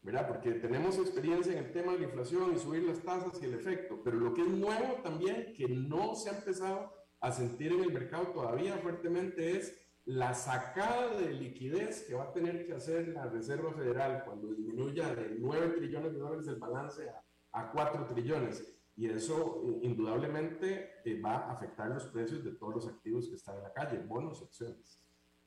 ¿verdad? 0.00 0.26
Porque 0.26 0.50
tenemos 0.54 0.98
experiencia 0.98 1.52
en 1.52 1.58
el 1.66 1.70
tema 1.70 1.92
de 1.92 2.00
la 2.00 2.04
inflación 2.06 2.52
y 2.52 2.58
subir 2.58 2.82
las 2.82 2.98
tasas 2.98 3.40
y 3.40 3.44
el 3.44 3.54
efecto, 3.54 4.00
pero 4.02 4.18
lo 4.18 4.34
que 4.34 4.40
es 4.40 4.48
nuevo 4.48 4.94
también, 5.04 5.54
que 5.56 5.68
no 5.68 6.16
se 6.16 6.30
ha 6.30 6.38
empezado 6.38 6.92
a 7.20 7.30
sentir 7.30 7.74
en 7.74 7.84
el 7.84 7.92
mercado 7.92 8.26
todavía 8.32 8.76
fuertemente, 8.78 9.56
es 9.56 9.81
la 10.04 10.34
sacada 10.34 11.16
de 11.16 11.32
liquidez 11.32 12.02
que 12.02 12.14
va 12.14 12.24
a 12.24 12.32
tener 12.32 12.66
que 12.66 12.74
hacer 12.74 13.08
la 13.08 13.26
Reserva 13.26 13.72
Federal 13.72 14.24
cuando 14.24 14.48
disminuya 14.48 15.14
de 15.14 15.36
9 15.38 15.76
trillones 15.78 16.12
de 16.12 16.18
dólares 16.18 16.48
el 16.48 16.56
balance 16.56 17.08
a, 17.08 17.22
a 17.52 17.70
4 17.70 18.06
trillones 18.06 18.72
y 18.96 19.08
eso 19.08 19.62
eh, 19.64 19.86
indudablemente 19.86 20.90
eh, 21.04 21.20
va 21.20 21.36
a 21.36 21.52
afectar 21.52 21.88
los 21.88 22.06
precios 22.08 22.44
de 22.44 22.52
todos 22.52 22.74
los 22.74 22.86
activos 22.88 23.28
que 23.28 23.36
están 23.36 23.56
en 23.56 23.62
la 23.62 23.72
calle, 23.72 23.98
bonos, 23.98 24.42
acciones. 24.42 24.98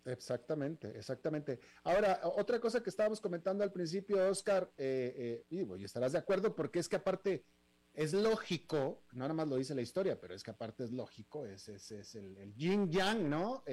Exactamente, 0.06 0.98
exactamente. 0.98 1.60
Ahora, 1.84 2.22
otra 2.24 2.60
cosa 2.60 2.82
que 2.82 2.90
estábamos 2.92 3.20
comentando 3.20 3.64
al 3.64 3.72
principio, 3.72 4.30
Oscar, 4.30 4.72
eh, 4.78 5.44
y, 5.50 5.84
estarás 5.84 6.12
de 6.12 6.20
acuerdo 6.20 6.56
porque 6.56 6.80
es 6.80 6.88
que 6.88 6.96
aparte 6.96 7.44
es 7.92 8.14
lógico, 8.14 9.04
no 9.14 9.20
nada 9.20 9.34
más 9.34 9.48
lo 9.48 9.56
dice 9.56 9.74
la 9.74 9.82
historia, 9.82 10.20
pero 10.20 10.36
es 10.36 10.44
que 10.44 10.52
aparte 10.52 10.84
es 10.84 10.92
lógico, 10.92 11.46
es, 11.46 11.68
es, 11.70 11.92
es 11.92 12.16
el, 12.16 12.38
el 12.38 12.54
yin 12.54 12.92
yang, 12.92 13.30
¿no? 13.30 13.64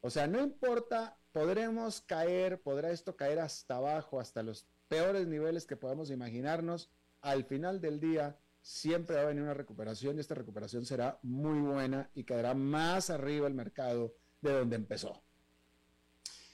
O 0.00 0.10
sea, 0.10 0.26
no 0.26 0.40
importa, 0.40 1.18
podremos 1.32 2.00
caer, 2.02 2.60
podrá 2.60 2.90
esto 2.90 3.16
caer 3.16 3.40
hasta 3.40 3.76
abajo, 3.76 4.20
hasta 4.20 4.42
los 4.42 4.66
peores 4.88 5.26
niveles 5.26 5.66
que 5.66 5.76
podamos 5.76 6.10
imaginarnos, 6.10 6.90
al 7.20 7.44
final 7.44 7.80
del 7.80 8.00
día 8.00 8.38
siempre 8.62 9.16
va 9.16 9.22
a 9.22 9.26
venir 9.26 9.42
una 9.42 9.54
recuperación 9.54 10.16
y 10.16 10.20
esta 10.20 10.34
recuperación 10.34 10.84
será 10.84 11.18
muy 11.22 11.60
buena 11.60 12.10
y 12.14 12.24
quedará 12.24 12.54
más 12.54 13.10
arriba 13.10 13.46
el 13.46 13.54
mercado 13.54 14.14
de 14.40 14.52
donde 14.52 14.76
empezó. 14.76 15.22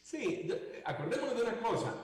Sí, 0.03 0.49
acordémonos 0.85 1.37
de 1.37 1.43
una 1.43 1.61
cosa, 1.61 1.95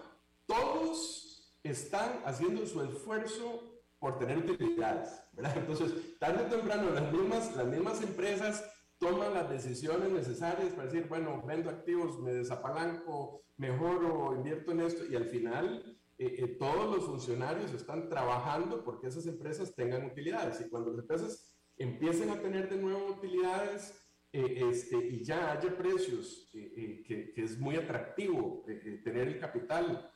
todos 0.46 1.54
están 1.62 2.22
haciendo 2.24 2.66
su 2.66 2.82
esfuerzo 2.82 3.82
por 3.98 4.18
tener 4.18 4.38
utilidades, 4.38 5.20
¿verdad? 5.32 5.56
Entonces, 5.58 6.18
tarde 6.18 6.44
o 6.44 6.48
temprano 6.48 6.90
las 6.90 7.12
mismas, 7.12 7.54
las 7.54 7.66
mismas 7.66 8.02
empresas 8.02 8.64
toman 9.00 9.32
las 9.32 9.48
decisiones 9.48 10.12
necesarias 10.12 10.74
para 10.74 10.84
decir, 10.84 11.08
bueno, 11.08 11.42
vendo 11.46 11.70
activos, 11.70 12.20
me 12.20 12.34
desapalanco, 12.34 13.42
mejoro, 13.56 14.34
invierto 14.36 14.72
en 14.72 14.80
esto 14.80 15.04
y 15.10 15.16
al 15.16 15.24
final 15.24 15.98
eh, 16.18 16.34
eh, 16.38 16.46
todos 16.58 16.94
los 16.94 17.06
funcionarios 17.06 17.72
están 17.72 18.10
trabajando 18.10 18.84
porque 18.84 19.06
esas 19.06 19.26
empresas 19.26 19.74
tengan 19.74 20.04
utilidades. 20.04 20.60
Y 20.60 20.68
cuando 20.68 20.90
las 20.90 21.00
empresas 21.00 21.56
empiecen 21.78 22.28
a 22.28 22.42
tener 22.42 22.68
de 22.68 22.76
nuevo 22.76 23.06
utilidades 23.06 23.98
eh, 24.34 24.68
este, 24.70 24.98
y 24.98 25.24
ya 25.24 25.50
haya 25.52 25.74
precios 25.78 26.50
que, 26.52 27.02
que, 27.34 27.42
es 27.42 27.58
muy 27.58 27.76
atractivo 27.76 28.62
tener 29.02 29.28
el 29.28 29.38
capital 29.40 30.12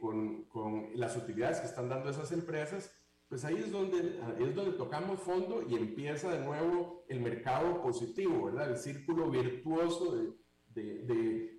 con, 0.00 0.44
con, 0.44 0.90
las 0.94 1.16
utilidades 1.16 1.58
que 1.58 1.66
están 1.66 1.88
dando 1.88 2.08
esas 2.08 2.32
empresas, 2.32 2.96
pues 3.30 3.44
ahí 3.44 3.58
es 3.58 3.70
donde, 3.70 4.20
es 4.40 4.54
donde 4.56 4.72
tocamos 4.72 5.20
fondo 5.20 5.62
y 5.62 5.76
empieza 5.76 6.32
de 6.32 6.44
nuevo 6.44 7.04
el 7.08 7.20
mercado 7.20 7.80
positivo, 7.80 8.46
¿verdad? 8.46 8.72
El 8.72 8.76
círculo 8.76 9.30
virtuoso 9.30 10.16
de, 10.66 11.56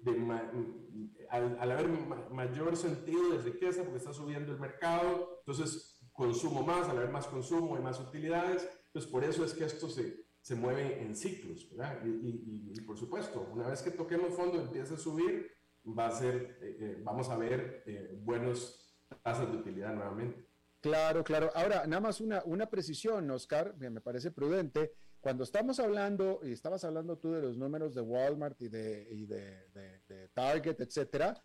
al, 1.30 1.72
haber 1.72 1.88
mayor 2.30 2.76
sentido 2.76 3.32
de 3.32 3.38
riqueza 3.38 3.84
porque 3.84 4.00
está 4.00 4.12
subiendo 4.12 4.52
el 4.52 4.60
mercado, 4.60 5.40
entonces 5.40 5.98
consumo 6.12 6.62
más, 6.62 6.90
al 6.90 6.98
haber 6.98 7.10
más 7.10 7.28
consumo 7.28 7.78
hay 7.78 7.82
más 7.82 8.02
utilidades, 8.02 8.68
pues 8.92 9.08
por 9.08 9.24
eso 9.24 9.46
es 9.46 9.54
que 9.54 9.64
esto 9.64 9.88
se, 9.88 10.26
se 10.42 10.56
mueve 10.56 11.02
en 11.02 11.16
ciclos, 11.16 11.70
¿verdad? 11.72 12.04
Y, 12.06 12.74
y, 12.78 12.82
por 12.82 12.98
supuesto, 12.98 13.48
una 13.54 13.70
vez 13.70 13.82
que 13.82 13.92
toquemos 13.92 14.34
fondo 14.34 14.60
empieza 14.60 14.96
a 14.96 14.98
subir, 14.98 15.50
va 15.86 16.08
a 16.08 16.12
ser, 16.12 16.58
eh, 16.62 16.78
eh, 16.82 16.98
vamos 17.02 17.30
a 17.30 17.38
ver 17.38 17.84
eh, 17.86 18.20
buenos 18.22 18.94
tasas 19.24 19.50
de 19.50 19.58
utilidad 19.58 19.94
nuevamente. 19.96 20.51
Claro, 20.82 21.24
claro. 21.24 21.52
Ahora, 21.54 21.86
nada 21.86 22.02
más 22.02 22.20
una, 22.20 22.42
una 22.46 22.68
precisión, 22.68 23.30
Oscar, 23.30 23.76
me 23.78 24.02
parece 24.02 24.32
prudente. 24.32 24.94
Cuando 25.22 25.44
estamos 25.44 25.80
hablando, 25.80 26.40
y 26.44 26.52
estabas 26.52 26.84
hablando 26.84 27.20
tú 27.20 27.32
de 27.32 27.42
los 27.44 27.56
números 27.56 27.94
de 27.94 28.02
Walmart 28.02 28.60
y 28.64 28.70
de, 28.70 29.08
y 29.12 29.26
de, 29.28 29.70
de, 30.08 30.28
Target, 30.30 30.82
etcétera, 30.82 31.40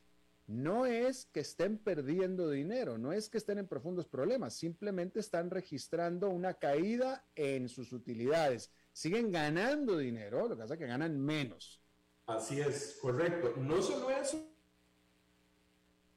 no 0.47 0.87
es 0.87 1.27
que 1.27 1.41
estén 1.41 1.77
perdiendo 1.77 2.49
dinero, 2.49 2.97
no 2.97 3.13
es 3.13 3.29
que 3.29 3.37
estén 3.37 3.59
en 3.59 3.67
profundos 3.67 4.07
problemas, 4.07 4.55
simplemente 4.55 5.21
están 5.21 5.51
registrando 5.51 6.31
una 6.31 6.55
caída 6.55 7.27
en 7.35 7.69
sus 7.69 7.93
utilidades. 7.93 8.71
Siguen 8.93 9.31
ganando 9.31 9.99
dinero, 9.99 10.49
lo 10.49 10.57
que 10.57 10.63
pasa 10.63 10.75
es 10.75 10.81
que 10.81 10.87
ganan 10.87 11.21
menos. 11.21 11.83
Así 12.25 12.59
es, 12.59 12.99
correcto. 13.03 13.53
No 13.59 13.83
solo 13.83 14.09
eso, 14.09 14.43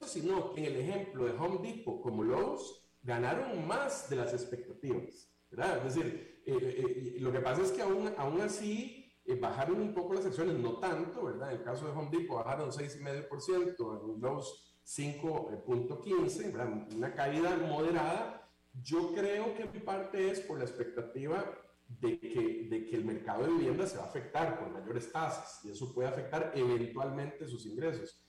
sino 0.05 0.53
que 0.53 0.61
en 0.61 0.73
el 0.73 0.75
ejemplo 0.77 1.25
de 1.25 1.31
Home 1.33 1.67
Depot 1.67 2.01
como 2.01 2.23
Lowe's, 2.23 2.88
ganaron 3.01 3.67
más 3.67 4.09
de 4.09 4.15
las 4.17 4.33
expectativas, 4.33 5.29
¿verdad? 5.49 5.85
Es 5.85 5.95
decir, 5.95 6.41
eh, 6.45 6.57
eh, 6.57 7.17
lo 7.19 7.31
que 7.31 7.39
pasa 7.39 7.61
es 7.61 7.71
que 7.71 7.81
aún, 7.81 8.13
aún 8.17 8.41
así 8.41 9.13
eh, 9.25 9.35
bajaron 9.35 9.81
un 9.81 9.93
poco 9.93 10.13
las 10.13 10.25
acciones, 10.25 10.55
no 10.55 10.79
tanto, 10.79 11.25
¿verdad? 11.25 11.51
En 11.51 11.59
el 11.59 11.63
caso 11.63 11.85
de 11.85 11.91
Home 11.91 12.09
Depot 12.11 12.37
bajaron 12.37 12.71
6,5%, 12.71 14.15
en 14.15 14.21
los 14.21 14.75
5.15, 14.85 16.53
¿verdad? 16.53 16.87
Una 16.95 17.13
caída 17.13 17.55
moderada. 17.57 18.49
Yo 18.81 19.13
creo 19.13 19.53
que 19.55 19.63
en 19.63 19.83
parte 19.83 20.31
es 20.31 20.39
por 20.41 20.57
la 20.57 20.65
expectativa 20.65 21.45
de 21.87 22.19
que, 22.19 22.67
de 22.69 22.85
que 22.85 22.95
el 22.95 23.05
mercado 23.05 23.43
de 23.43 23.51
vivienda 23.51 23.87
se 23.87 23.97
va 23.97 24.03
a 24.03 24.07
afectar 24.07 24.59
con 24.59 24.73
mayores 24.73 25.11
tasas 25.11 25.63
y 25.65 25.71
eso 25.71 25.93
puede 25.93 26.07
afectar 26.07 26.51
eventualmente 26.55 27.47
sus 27.47 27.65
ingresos. 27.65 28.23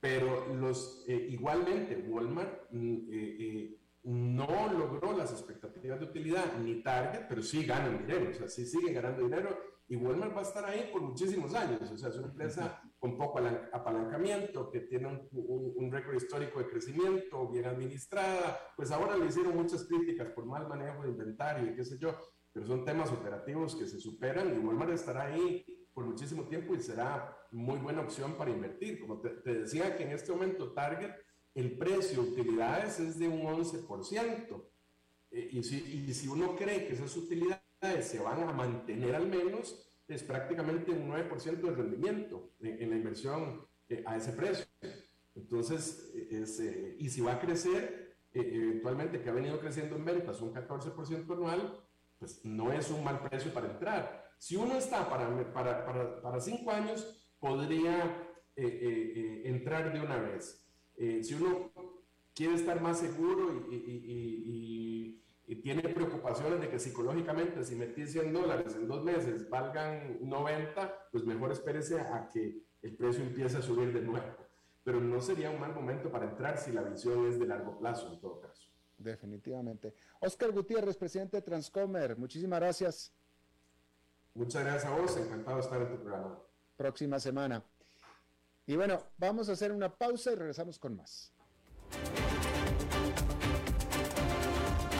Pero 0.00 0.54
los, 0.54 1.04
igualmente, 1.08 1.96
Walmart 2.08 2.70
mm, 2.70 3.08
no 4.04 4.72
logró 4.72 5.16
las 5.16 5.32
expectativas 5.32 6.00
de 6.00 6.06
utilidad 6.06 6.58
ni 6.58 6.82
Target, 6.82 7.26
pero 7.28 7.42
sí 7.42 7.64
ganan 7.64 7.98
dinero, 7.98 8.30
o 8.30 8.34
sea, 8.34 8.48
sí 8.48 8.64
siguen 8.64 8.94
ganando 8.94 9.22
dinero 9.22 9.58
y 9.88 9.96
Walmart 9.96 10.34
va 10.34 10.40
a 10.40 10.42
estar 10.42 10.64
ahí 10.64 10.90
por 10.92 11.00
muchísimos 11.00 11.54
años, 11.54 11.90
o 11.90 11.96
sea, 11.96 12.10
es 12.10 12.16
una 12.16 12.28
empresa 12.28 12.82
con 12.98 13.16
poco 13.16 13.40
apalancamiento, 13.72 14.70
que 14.70 14.80
tiene 14.80 15.06
un, 15.06 15.28
un, 15.32 15.90
récord 15.90 16.16
histórico 16.16 16.58
de 16.58 16.68
crecimiento, 16.68 17.48
bien 17.48 17.64
administrada, 17.64 18.58
pues 18.76 18.90
ahora 18.90 19.16
le 19.16 19.26
hicieron 19.26 19.56
muchas 19.56 19.84
críticas 19.84 20.30
por 20.32 20.44
mal 20.44 20.68
manejo 20.68 21.02
de 21.04 21.10
inventario 21.10 21.70
y 21.70 21.74
qué 21.74 21.84
sé 21.84 21.98
yo, 21.98 22.14
pero 22.52 22.66
son 22.66 22.84
temas 22.84 23.10
operativos 23.12 23.76
que 23.76 23.86
se 23.86 23.98
superan 23.98 24.54
y 24.54 24.58
Walmart 24.58 24.92
estará 24.92 25.24
ahí 25.24 25.64
por 25.94 26.04
muchísimo 26.04 26.44
tiempo 26.48 26.74
y 26.74 26.80
será 26.80 27.36
muy 27.50 27.78
buena 27.78 28.02
opción 28.02 28.34
para 28.36 28.50
invertir. 28.50 29.00
Como 29.00 29.20
te, 29.20 29.30
te 29.30 29.60
decía 29.60 29.96
que 29.96 30.04
en 30.04 30.12
este 30.12 30.32
momento 30.32 30.72
Target 30.72 31.12
el 31.58 31.76
precio 31.76 32.22
de 32.22 32.30
utilidades 32.30 33.00
es 33.00 33.18
de 33.18 33.26
un 33.26 33.42
11%. 33.42 34.64
Eh, 35.32 35.48
y, 35.50 35.62
si, 35.64 36.04
y, 36.08 36.14
si, 36.14 36.28
uno 36.28 36.54
cree 36.54 36.86
que 36.86 36.92
esas 36.92 37.16
utilidades 37.16 37.60
se 38.02 38.20
van 38.20 38.44
a 38.44 38.52
mantener 38.52 39.16
al 39.16 39.26
menos, 39.26 39.90
es 40.06 40.22
prácticamente 40.22 40.92
un 40.92 41.08
9% 41.10 41.60
de 41.60 41.70
rendimiento 41.72 42.52
en, 42.60 42.88
la 42.88 42.96
inversión 42.96 43.66
eh, 43.88 44.04
a 44.06 44.16
ese 44.16 44.32
precio. 44.32 44.66
Entonces, 45.34 46.12
es, 46.30 46.60
eh, 46.60 46.96
y 46.96 47.10
si 47.10 47.22
va 47.22 47.32
a 47.32 47.40
crecer, 47.40 48.16
eventualmente 48.32 49.20
que 49.20 49.28
ha 49.28 49.32
venido 49.32 49.58
creciendo 49.58 49.96
en 49.96 50.04
ventas 50.04 50.40
un 50.40 50.54
14% 50.54 51.32
anual, 51.32 51.84
pues 52.20 52.44
no 52.44 52.72
es 52.72 52.88
un 52.90 53.02
mal 53.02 53.20
precio 53.28 53.52
para 53.52 53.72
entrar. 53.72 54.30
Si 54.38 54.54
uno 54.54 54.76
está 54.76 55.10
para, 55.10 55.52
para, 55.52 55.84
para, 55.84 56.22
para 56.22 56.40
cinco 56.40 56.70
años, 56.70 57.20
podría 57.40 58.24
entrar 58.54 59.92
de 59.92 60.00
una 60.00 60.16
vez. 60.16 60.67
Eh, 60.98 61.22
si 61.22 61.34
uno 61.34 61.70
quiere 62.34 62.54
estar 62.54 62.80
más 62.80 62.98
seguro 62.98 63.66
y, 63.70 63.74
y, 63.74 65.22
y, 65.46 65.56
tiene 65.62 65.82
preocupaciones 65.82 66.60
de 66.60 66.68
que 66.68 66.78
psicológicamente 66.78 67.64
si 67.64 67.74
metí 67.74 68.06
100 68.06 68.32
dólares 68.32 68.74
en 68.74 68.86
dos 68.86 69.02
meses 69.02 69.48
valgan 69.48 70.18
90, 70.20 71.08
pues 71.10 71.24
mejor 71.24 71.52
espérese 71.52 72.00
a 72.00 72.30
que 72.32 72.62
el 72.82 72.96
precio 72.96 73.22
empiece 73.22 73.56
a 73.58 73.62
subir 73.62 73.92
de 73.92 74.02
nuevo. 74.02 74.26
Pero 74.84 75.00
no 75.00 75.20
sería 75.20 75.50
un 75.50 75.60
mal 75.60 75.74
momento 75.74 76.10
para 76.10 76.26
entrar 76.26 76.58
si 76.58 76.72
la 76.72 76.82
visión 76.82 77.26
es 77.26 77.38
de 77.38 77.46
largo 77.46 77.78
plazo 77.78 78.12
en 78.12 78.20
todo 78.20 78.40
caso. 78.40 78.68
Definitivamente. 78.96 79.94
Oscar 80.20 80.52
Gutiérrez, 80.52 80.96
presidente 80.96 81.36
de 81.38 81.42
Transcomer, 81.42 82.16
muchísimas 82.16 82.60
gracias. 82.60 83.12
Muchas 84.34 84.64
gracias 84.64 84.84
a 84.84 84.96
vos, 84.96 85.16
encantado 85.16 85.56
de 85.56 85.62
estar 85.62 85.80
en 85.80 85.88
tu 85.88 86.02
programa. 86.02 86.38
Próxima 86.76 87.18
semana. 87.18 87.62
Y 88.68 88.76
bueno, 88.76 89.02
vamos 89.16 89.48
a 89.48 89.52
hacer 89.52 89.72
una 89.72 89.88
pausa 89.88 90.30
y 90.30 90.34
regresamos 90.34 90.78
con 90.78 90.94
más. 90.94 91.32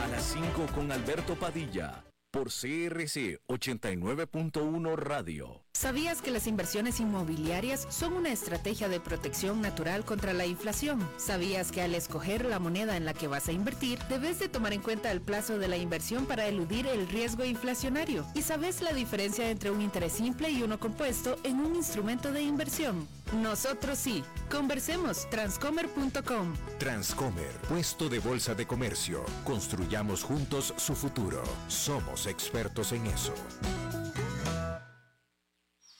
A 0.03 0.07
las 0.07 0.23
5 0.23 0.65
con 0.73 0.91
Alberto 0.91 1.35
Padilla 1.35 2.03
por 2.31 2.47
CRC 2.47 3.39
89.1 3.47 4.95
Radio. 4.95 5.68
¿Sabías 5.73 6.21
que 6.21 6.31
las 6.31 6.45
inversiones 6.45 6.99
inmobiliarias 6.99 7.87
son 7.89 8.13
una 8.13 8.33
estrategia 8.33 8.89
de 8.89 8.99
protección 8.99 9.61
natural 9.61 10.03
contra 10.03 10.33
la 10.33 10.45
inflación? 10.45 11.07
¿Sabías 11.17 11.71
que 11.71 11.81
al 11.81 11.95
escoger 11.95 12.45
la 12.45 12.59
moneda 12.59 12.97
en 12.97 13.05
la 13.05 13.13
que 13.13 13.27
vas 13.27 13.47
a 13.47 13.53
invertir, 13.53 13.97
debes 14.09 14.39
de 14.39 14.49
tomar 14.49 14.73
en 14.73 14.81
cuenta 14.81 15.09
el 15.11 15.21
plazo 15.21 15.57
de 15.57 15.69
la 15.69 15.77
inversión 15.77 16.25
para 16.25 16.47
eludir 16.47 16.85
el 16.85 17.07
riesgo 17.07 17.45
inflacionario? 17.45 18.25
¿Y 18.33 18.41
sabes 18.41 18.81
la 18.81 18.91
diferencia 18.91 19.49
entre 19.49 19.71
un 19.71 19.79
interés 19.81 20.11
simple 20.11 20.49
y 20.49 20.63
uno 20.63 20.79
compuesto 20.79 21.37
en 21.43 21.61
un 21.61 21.75
instrumento 21.75 22.33
de 22.33 22.41
inversión? 22.41 23.07
Nosotros 23.41 23.97
sí. 23.97 24.23
Conversemos. 24.51 25.29
Transcomer.com. 25.29 26.55
Transcomer, 26.77 27.51
puesto 27.69 28.09
de 28.09 28.19
bolsa 28.19 28.53
de 28.53 28.67
comercio. 28.67 29.23
Construyamos 29.45 30.23
juntos 30.23 30.73
su 30.75 30.93
futuro. 30.93 31.41
Somos 31.69 32.25
expertos 32.25 32.91
en 32.91 33.05
eso. 33.05 33.33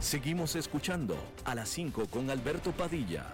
Seguimos 0.00 0.54
escuchando 0.54 1.16
a 1.44 1.54
las 1.54 1.68
5 1.70 2.06
con 2.06 2.30
Alberto 2.30 2.72
Padilla. 2.72 3.26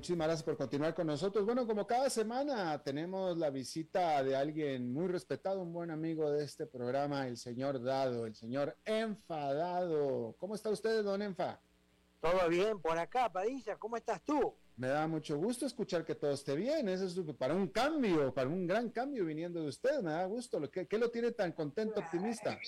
Muchísimas 0.00 0.28
gracias 0.28 0.44
por 0.44 0.56
continuar 0.56 0.94
con 0.94 1.08
nosotros. 1.08 1.44
Bueno, 1.44 1.66
como 1.66 1.86
cada 1.86 2.08
semana 2.08 2.82
tenemos 2.82 3.36
la 3.36 3.50
visita 3.50 4.24
de 4.24 4.34
alguien 4.34 4.94
muy 4.94 5.08
respetado, 5.08 5.60
un 5.60 5.74
buen 5.74 5.90
amigo 5.90 6.30
de 6.30 6.42
este 6.42 6.64
programa, 6.64 7.28
el 7.28 7.36
señor 7.36 7.82
Dado, 7.82 8.24
el 8.24 8.34
señor 8.34 8.78
Enfadado. 8.86 10.34
¿Cómo 10.38 10.54
está 10.54 10.70
usted, 10.70 11.04
don 11.04 11.20
Enfa? 11.20 11.60
Todo 12.18 12.48
bien 12.48 12.80
por 12.80 12.96
acá, 12.96 13.30
Padilla. 13.30 13.76
¿Cómo 13.76 13.98
estás 13.98 14.22
tú? 14.22 14.54
Me 14.78 14.88
da 14.88 15.06
mucho 15.06 15.36
gusto 15.36 15.66
escuchar 15.66 16.02
que 16.06 16.14
todo 16.14 16.30
esté 16.30 16.56
bien. 16.56 16.88
Eso 16.88 17.04
es 17.04 17.36
para 17.36 17.52
un 17.52 17.68
cambio, 17.68 18.32
para 18.32 18.48
un 18.48 18.66
gran 18.66 18.88
cambio 18.88 19.26
viniendo 19.26 19.60
de 19.60 19.68
usted. 19.68 20.00
Me 20.00 20.12
da 20.12 20.24
gusto. 20.24 20.62
¿Qué, 20.70 20.86
qué 20.86 20.96
lo 20.96 21.10
tiene 21.10 21.32
tan 21.32 21.52
contento, 21.52 22.00
optimista? 22.00 22.58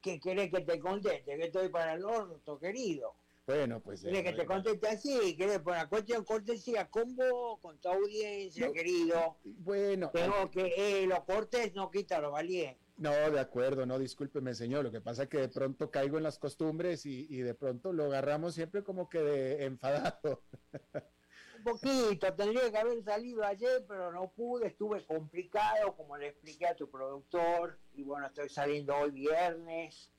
¿Qué 0.00 0.18
quiere 0.18 0.48
que 0.48 0.62
te 0.62 0.80
conteste? 0.80 1.36
Que 1.36 1.44
estoy 1.44 1.68
para 1.68 1.92
el 1.92 2.04
orto, 2.06 2.58
querido. 2.58 3.12
Bueno, 3.48 3.80
pues. 3.80 4.02
¿Quieres 4.02 4.24
que 4.24 4.32
te 4.34 4.44
conteste 4.44 4.88
así? 4.88 5.34
¿Quieres 5.34 5.60
por 5.60 5.74
la 5.74 5.88
cuestión 5.88 6.22
cortesía 6.22 6.90
con 6.90 7.16
vos, 7.16 7.58
con 7.60 7.78
tu 7.78 7.88
audiencia, 7.88 8.70
querido? 8.70 9.38
Bueno. 9.42 10.10
Tengo 10.12 10.50
que 10.50 10.74
eh, 10.76 11.06
lo 11.06 11.24
cortés 11.24 11.72
no 11.74 11.90
quita 11.90 12.20
lo 12.20 12.32
valiente. 12.32 12.78
No, 12.98 13.10
de 13.10 13.40
acuerdo, 13.40 13.86
no, 13.86 13.98
discúlpeme, 13.98 14.54
señor. 14.54 14.84
Lo 14.84 14.92
que 14.92 15.00
pasa 15.00 15.22
es 15.22 15.28
que 15.30 15.38
de 15.38 15.48
pronto 15.48 15.90
caigo 15.90 16.18
en 16.18 16.24
las 16.24 16.38
costumbres 16.38 17.06
y, 17.06 17.26
y 17.30 17.38
de 17.38 17.54
pronto 17.54 17.94
lo 17.94 18.04
agarramos 18.04 18.54
siempre 18.54 18.84
como 18.84 19.08
que 19.08 19.20
de 19.20 19.64
enfadado. 19.64 20.42
Un 21.56 21.64
poquito, 21.64 22.34
tendría 22.34 22.70
que 22.70 22.76
haber 22.76 23.02
salido 23.02 23.42
ayer, 23.44 23.82
pero 23.88 24.12
no 24.12 24.30
pude, 24.30 24.66
estuve 24.66 25.06
complicado, 25.06 25.96
como 25.96 26.18
le 26.18 26.28
expliqué 26.28 26.66
a 26.66 26.76
tu 26.76 26.90
productor, 26.90 27.78
y 27.94 28.02
bueno, 28.04 28.26
estoy 28.26 28.50
saliendo 28.50 28.94
hoy 28.94 29.10
viernes. 29.10 30.12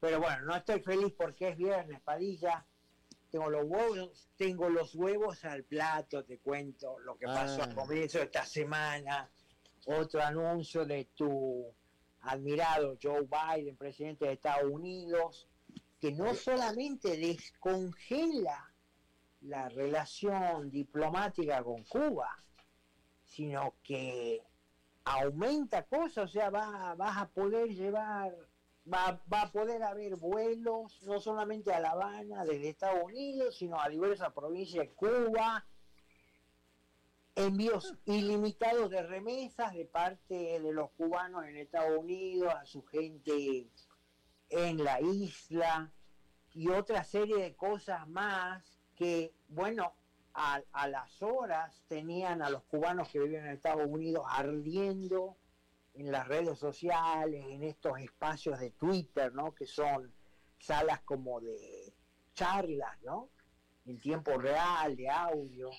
Pero 0.00 0.20
bueno, 0.20 0.42
no 0.42 0.56
estoy 0.56 0.80
feliz 0.80 1.14
porque 1.16 1.50
es 1.50 1.56
viernes, 1.56 2.00
Padilla 2.00 2.66
tengo 3.32 3.48
los 3.48 3.64
huevos, 3.64 4.28
tengo 4.36 4.68
los 4.68 4.94
huevos 4.94 5.42
al 5.46 5.64
plato, 5.64 6.22
te 6.22 6.38
cuento 6.38 6.98
lo 6.98 7.16
que 7.16 7.24
pasó 7.24 7.62
al 7.62 7.70
ah. 7.70 7.74
comienzo 7.74 8.18
de 8.18 8.24
esta 8.24 8.44
semana. 8.44 9.30
Otro 9.86 10.20
anuncio 10.22 10.84
de 10.84 11.06
tu 11.14 11.74
admirado 12.20 12.98
Joe 13.02 13.26
Biden, 13.26 13.76
presidente 13.78 14.26
de 14.26 14.34
Estados 14.34 14.70
Unidos, 14.70 15.48
que 15.98 16.12
no 16.12 16.34
solamente 16.34 17.16
descongela 17.16 18.70
la 19.40 19.70
relación 19.70 20.70
diplomática 20.70 21.64
con 21.64 21.84
Cuba, 21.84 22.28
sino 23.24 23.76
que 23.82 24.42
aumenta 25.04 25.84
cosas, 25.84 26.24
o 26.26 26.28
sea, 26.28 26.50
va, 26.50 26.94
vas 26.96 27.16
a 27.16 27.28
poder 27.30 27.70
llevar 27.70 28.30
va, 28.84 29.20
a 29.30 29.52
poder 29.52 29.82
haber 29.82 30.16
vuelos 30.16 31.02
no 31.02 31.20
solamente 31.20 31.72
a 31.72 31.80
La 31.80 31.90
Habana 31.90 32.44
desde 32.44 32.70
Estados 32.70 33.02
Unidos, 33.04 33.56
sino 33.56 33.80
a 33.80 33.88
diversas 33.88 34.32
provincias 34.32 34.86
de 34.86 34.94
Cuba, 34.94 35.66
envíos 37.34 37.94
ilimitados 38.04 38.90
de 38.90 39.02
remesas 39.02 39.72
de 39.72 39.86
parte 39.86 40.60
de 40.60 40.72
los 40.72 40.90
cubanos 40.92 41.46
en 41.46 41.56
Estados 41.56 41.98
Unidos 41.98 42.52
a 42.54 42.66
su 42.66 42.82
gente 42.84 43.70
en 44.50 44.84
la 44.84 45.00
isla 45.00 45.90
y 46.52 46.68
otra 46.68 47.04
serie 47.04 47.38
de 47.38 47.56
cosas 47.56 48.06
más 48.08 48.78
que, 48.94 49.32
bueno, 49.48 49.94
a, 50.34 50.60
a 50.72 50.88
las 50.88 51.22
horas 51.22 51.82
tenían 51.88 52.42
a 52.42 52.50
los 52.50 52.62
cubanos 52.64 53.08
que 53.08 53.20
viven 53.20 53.46
en 53.46 53.52
Estados 53.52 53.86
Unidos 53.86 54.24
ardiendo 54.28 55.36
en 55.94 56.10
las 56.10 56.26
redes 56.26 56.58
sociales, 56.58 57.44
en 57.48 57.62
estos 57.62 57.98
espacios 57.98 58.58
de 58.58 58.70
Twitter, 58.70 59.32
¿no? 59.34 59.54
Que 59.54 59.66
son 59.66 60.12
salas 60.58 61.00
como 61.02 61.40
de 61.40 61.94
charlas, 62.34 63.00
¿no? 63.02 63.30
En 63.84 63.98
tiempo 64.00 64.38
real, 64.38 64.96
de 64.96 65.08
audio. 65.08 65.70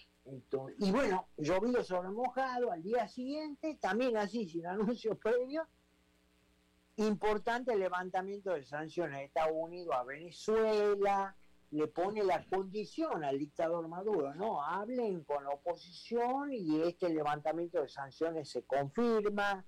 y 0.78 0.92
bueno, 0.92 1.28
llovido 1.38 1.84
sobre 1.84 2.10
mojado 2.10 2.72
al 2.72 2.84
día 2.84 3.08
siguiente, 3.08 3.76
también 3.76 4.18
así, 4.18 4.48
sin 4.48 4.66
anuncios 4.68 5.18
previos. 5.18 5.68
Importante 6.98 7.76
levantamiento 7.76 8.52
de 8.52 8.64
sanciones 8.66 9.18
de 9.18 9.26
Estados 9.26 9.54
Unidos 9.56 9.96
a 9.96 10.04
Venezuela, 10.04 11.36
le 11.72 11.88
pone 11.88 12.24
la 12.24 12.46
condición 12.46 13.24
al 13.24 13.40
dictador 13.40 13.88
Maduro, 13.88 14.36
¿no? 14.36 14.64
Hablen 14.64 15.24
con 15.24 15.44
la 15.44 15.50
oposición 15.50 16.54
y 16.54 16.82
este 16.84 17.10
levantamiento 17.10 17.82
de 17.82 17.90
sanciones 17.90 18.52
se 18.52 18.64
confirma 18.64 19.66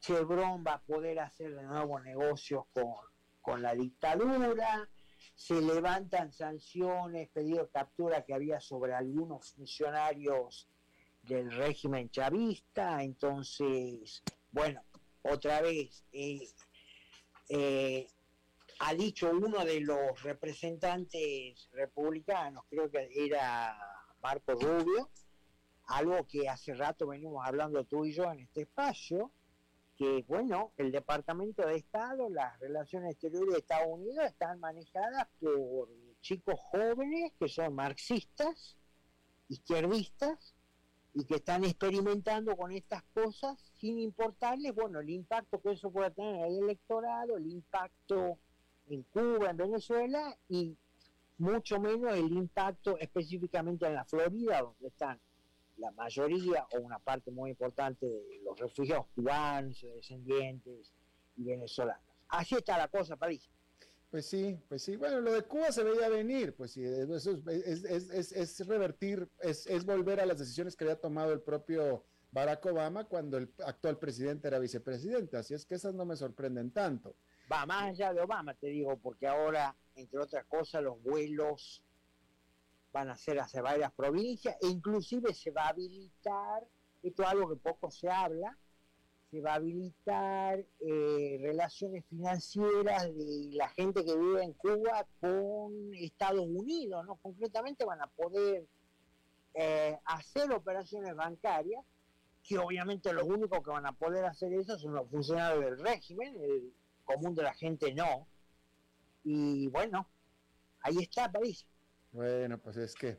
Chevron 0.00 0.64
va 0.66 0.74
a 0.74 0.82
poder 0.82 1.18
hacer 1.20 1.54
de 1.54 1.62
nuevo 1.62 2.00
negocios 2.00 2.64
con, 2.72 3.62
la 3.62 3.74
dictadura, 3.74 4.88
se 5.34 5.60
levantan 5.60 6.32
sanciones, 6.32 7.28
pedido 7.30 7.64
de 7.64 7.70
captura 7.70 8.24
que 8.24 8.32
había 8.32 8.60
sobre 8.60 8.94
algunos 8.94 9.52
funcionarios 9.52 10.68
del 11.22 11.50
régimen 11.50 12.10
chavista, 12.10 13.02
entonces, 13.02 14.22
bueno, 14.52 14.82
otra 15.22 15.60
vez, 15.62 16.04
eh, 16.12 16.46
eh, 17.48 18.06
ha 18.78 18.94
dicho 18.94 19.30
uno 19.30 19.64
de 19.64 19.80
los 19.80 20.22
representantes 20.22 21.68
republicanos, 21.72 22.64
creo 22.70 22.90
que 22.90 23.08
era 23.12 23.76
Marco 24.22 24.52
Rubio, 24.52 25.10
algo 25.88 26.26
que 26.26 26.48
hace 26.48 26.74
rato 26.74 27.08
venimos 27.08 27.44
hablando 27.44 27.84
tú 27.84 28.04
y 28.04 28.12
yo 28.12 28.30
en 28.30 28.40
este 28.40 28.62
espacio, 28.62 29.32
que, 30.00 30.24
bueno, 30.26 30.72
el 30.78 30.92
Departamento 30.92 31.60
de 31.66 31.76
Estado, 31.76 32.30
las 32.30 32.58
relaciones 32.58 33.12
exteriores 33.12 33.52
de 33.52 33.58
Estados 33.58 33.88
Unidos 33.90 34.24
están 34.24 34.58
manejadas 34.58 35.28
por 35.38 35.90
chicos 36.22 36.58
jóvenes 36.70 37.32
que 37.38 37.48
son 37.48 37.74
marxistas, 37.74 38.78
izquierdistas, 39.50 40.54
y 41.12 41.26
que 41.26 41.34
están 41.34 41.64
experimentando 41.64 42.56
con 42.56 42.72
estas 42.72 43.02
cosas 43.12 43.58
sin 43.78 43.98
importarles, 43.98 44.74
bueno, 44.74 45.00
el 45.00 45.10
impacto 45.10 45.60
que 45.60 45.72
eso 45.72 45.90
pueda 45.90 46.08
tener 46.08 46.36
en 46.36 46.44
el 46.44 46.62
electorado, 46.62 47.36
el 47.36 47.46
impacto 47.48 48.38
en 48.88 49.02
Cuba, 49.02 49.50
en 49.50 49.56
Venezuela 49.58 50.34
y 50.48 50.78
mucho 51.36 51.78
menos 51.78 52.14
el 52.14 52.32
impacto 52.32 52.96
específicamente 52.96 53.86
en 53.86 53.96
la 53.96 54.06
Florida, 54.06 54.62
donde 54.62 54.88
están 54.88 55.20
la 55.80 55.90
mayoría 55.92 56.66
o 56.72 56.80
una 56.80 56.98
parte 56.98 57.30
muy 57.30 57.50
importante 57.50 58.06
de 58.06 58.40
los 58.44 58.58
refugiados 58.58 59.06
cubanos, 59.14 59.80
descendientes 59.80 60.92
y 61.36 61.44
venezolanos. 61.44 62.04
Así 62.28 62.54
está 62.54 62.78
la 62.78 62.88
cosa, 62.88 63.16
París. 63.16 63.50
Pues 64.10 64.26
sí, 64.26 64.58
pues 64.68 64.82
sí. 64.82 64.96
Bueno, 64.96 65.20
lo 65.20 65.32
de 65.32 65.42
Cuba 65.42 65.70
se 65.72 65.84
veía 65.84 66.08
venir, 66.08 66.54
pues 66.56 66.72
sí, 66.72 66.84
eso 66.84 67.30
es, 67.46 67.84
es, 67.84 68.10
es, 68.10 68.32
es 68.32 68.66
revertir, 68.66 69.28
es, 69.40 69.84
volver 69.84 70.20
a 70.20 70.26
las 70.26 70.38
decisiones 70.38 70.76
que 70.76 70.84
había 70.84 71.00
tomado 71.00 71.32
el 71.32 71.40
propio 71.40 72.04
Barack 72.32 72.66
Obama 72.66 73.04
cuando 73.04 73.38
el 73.38 73.52
actual 73.64 73.98
presidente 73.98 74.48
era 74.48 74.58
vicepresidente. 74.58 75.36
Así 75.36 75.54
es 75.54 75.64
que 75.64 75.76
esas 75.76 75.94
no 75.94 76.04
me 76.04 76.16
sorprenden 76.16 76.72
tanto. 76.72 77.14
Va 77.50 77.66
más 77.66 77.90
allá 77.90 78.12
de 78.12 78.20
Obama, 78.20 78.54
te 78.54 78.68
digo, 78.68 78.98
porque 78.98 79.26
ahora, 79.26 79.76
entre 79.94 80.18
otras 80.18 80.44
cosas, 80.46 80.82
los 80.82 81.00
vuelos 81.02 81.82
van 82.92 83.10
a 83.10 83.16
ser 83.16 83.38
hacia 83.38 83.62
varias 83.62 83.92
provincias 83.92 84.56
e 84.60 84.68
inclusive 84.68 85.32
se 85.34 85.50
va 85.50 85.64
a 85.64 85.68
habilitar, 85.68 86.66
esto 87.02 87.22
es 87.22 87.28
algo 87.28 87.48
que 87.48 87.56
poco 87.56 87.90
se 87.90 88.08
habla, 88.10 88.56
se 89.30 89.40
va 89.40 89.52
a 89.52 89.56
habilitar 89.56 90.64
eh, 90.80 91.38
relaciones 91.40 92.04
financieras 92.06 93.04
de 93.14 93.50
la 93.52 93.68
gente 93.68 94.04
que 94.04 94.16
vive 94.16 94.42
en 94.42 94.52
Cuba 94.54 95.06
con 95.20 95.94
Estados 95.94 96.46
Unidos, 96.46 97.06
¿no? 97.06 97.16
Concretamente 97.16 97.84
van 97.84 98.02
a 98.02 98.08
poder 98.08 98.66
eh, 99.54 99.96
hacer 100.04 100.50
operaciones 100.52 101.14
bancarias, 101.14 101.84
que 102.42 102.58
obviamente 102.58 103.12
los 103.12 103.24
únicos 103.24 103.62
que 103.62 103.70
van 103.70 103.86
a 103.86 103.92
poder 103.92 104.24
hacer 104.24 104.52
eso 104.52 104.76
son 104.78 104.94
los 104.94 105.08
funcionarios 105.08 105.64
del 105.64 105.78
régimen, 105.78 106.34
el 106.40 106.74
común 107.04 107.34
de 107.34 107.44
la 107.44 107.54
gente 107.54 107.94
no. 107.94 108.26
Y 109.22 109.68
bueno, 109.68 110.08
ahí 110.80 110.96
está 110.98 111.30
París. 111.30 111.66
Bueno, 112.12 112.58
pues 112.58 112.76
es 112.76 112.94
que, 112.94 113.18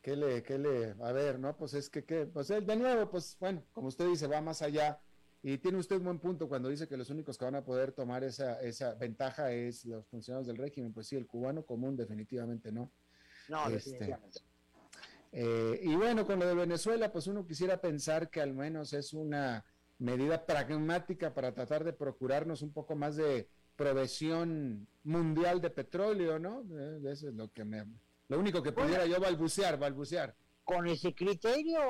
¿qué 0.00 0.16
le, 0.16 0.42
qué 0.42 0.58
le, 0.58 0.94
a 1.02 1.12
ver, 1.12 1.38
no? 1.38 1.56
Pues 1.56 1.74
es 1.74 1.90
que, 1.90 2.04
¿qué? 2.04 2.26
Pues 2.26 2.48
de 2.48 2.76
nuevo, 2.76 3.10
pues 3.10 3.36
bueno, 3.40 3.62
como 3.72 3.88
usted 3.88 4.06
dice, 4.06 4.26
va 4.26 4.40
más 4.40 4.62
allá 4.62 5.00
y 5.42 5.58
tiene 5.58 5.78
usted 5.78 5.96
un 5.96 6.04
buen 6.04 6.18
punto 6.20 6.48
cuando 6.48 6.68
dice 6.68 6.86
que 6.86 6.96
los 6.96 7.10
únicos 7.10 7.36
que 7.36 7.44
van 7.44 7.56
a 7.56 7.64
poder 7.64 7.90
tomar 7.90 8.22
esa, 8.22 8.60
esa 8.62 8.94
ventaja 8.94 9.50
es 9.50 9.84
los 9.84 10.06
funcionarios 10.06 10.46
del 10.46 10.56
régimen. 10.56 10.92
Pues 10.92 11.08
sí, 11.08 11.16
el 11.16 11.26
cubano 11.26 11.66
común 11.66 11.96
definitivamente 11.96 12.70
no. 12.70 12.92
No, 13.48 13.64
este, 13.68 13.90
definitivamente. 13.90 14.40
Eh, 15.32 15.80
y 15.82 15.96
bueno, 15.96 16.24
con 16.26 16.38
lo 16.38 16.46
de 16.46 16.54
Venezuela, 16.54 17.10
pues 17.10 17.26
uno 17.26 17.44
quisiera 17.44 17.80
pensar 17.80 18.30
que 18.30 18.40
al 18.40 18.54
menos 18.54 18.92
es 18.92 19.12
una 19.14 19.64
medida 19.98 20.46
pragmática 20.46 21.34
para 21.34 21.52
tratar 21.52 21.82
de 21.82 21.92
procurarnos 21.92 22.62
un 22.62 22.72
poco 22.72 22.94
más 22.94 23.16
de 23.16 23.48
provisión 23.74 24.86
mundial 25.02 25.60
de 25.60 25.70
petróleo, 25.70 26.38
¿no? 26.38 26.64
Eh, 26.70 27.00
eso 27.10 27.28
es 27.28 27.34
lo 27.34 27.50
que 27.52 27.64
me... 27.64 27.84
Lo 28.28 28.38
único 28.38 28.62
que 28.62 28.72
pudiera 28.72 29.06
yo 29.06 29.20
balbucear, 29.20 29.78
balbucear. 29.78 30.34
Con 30.64 30.86
ese 30.86 31.14
criterio 31.14 31.80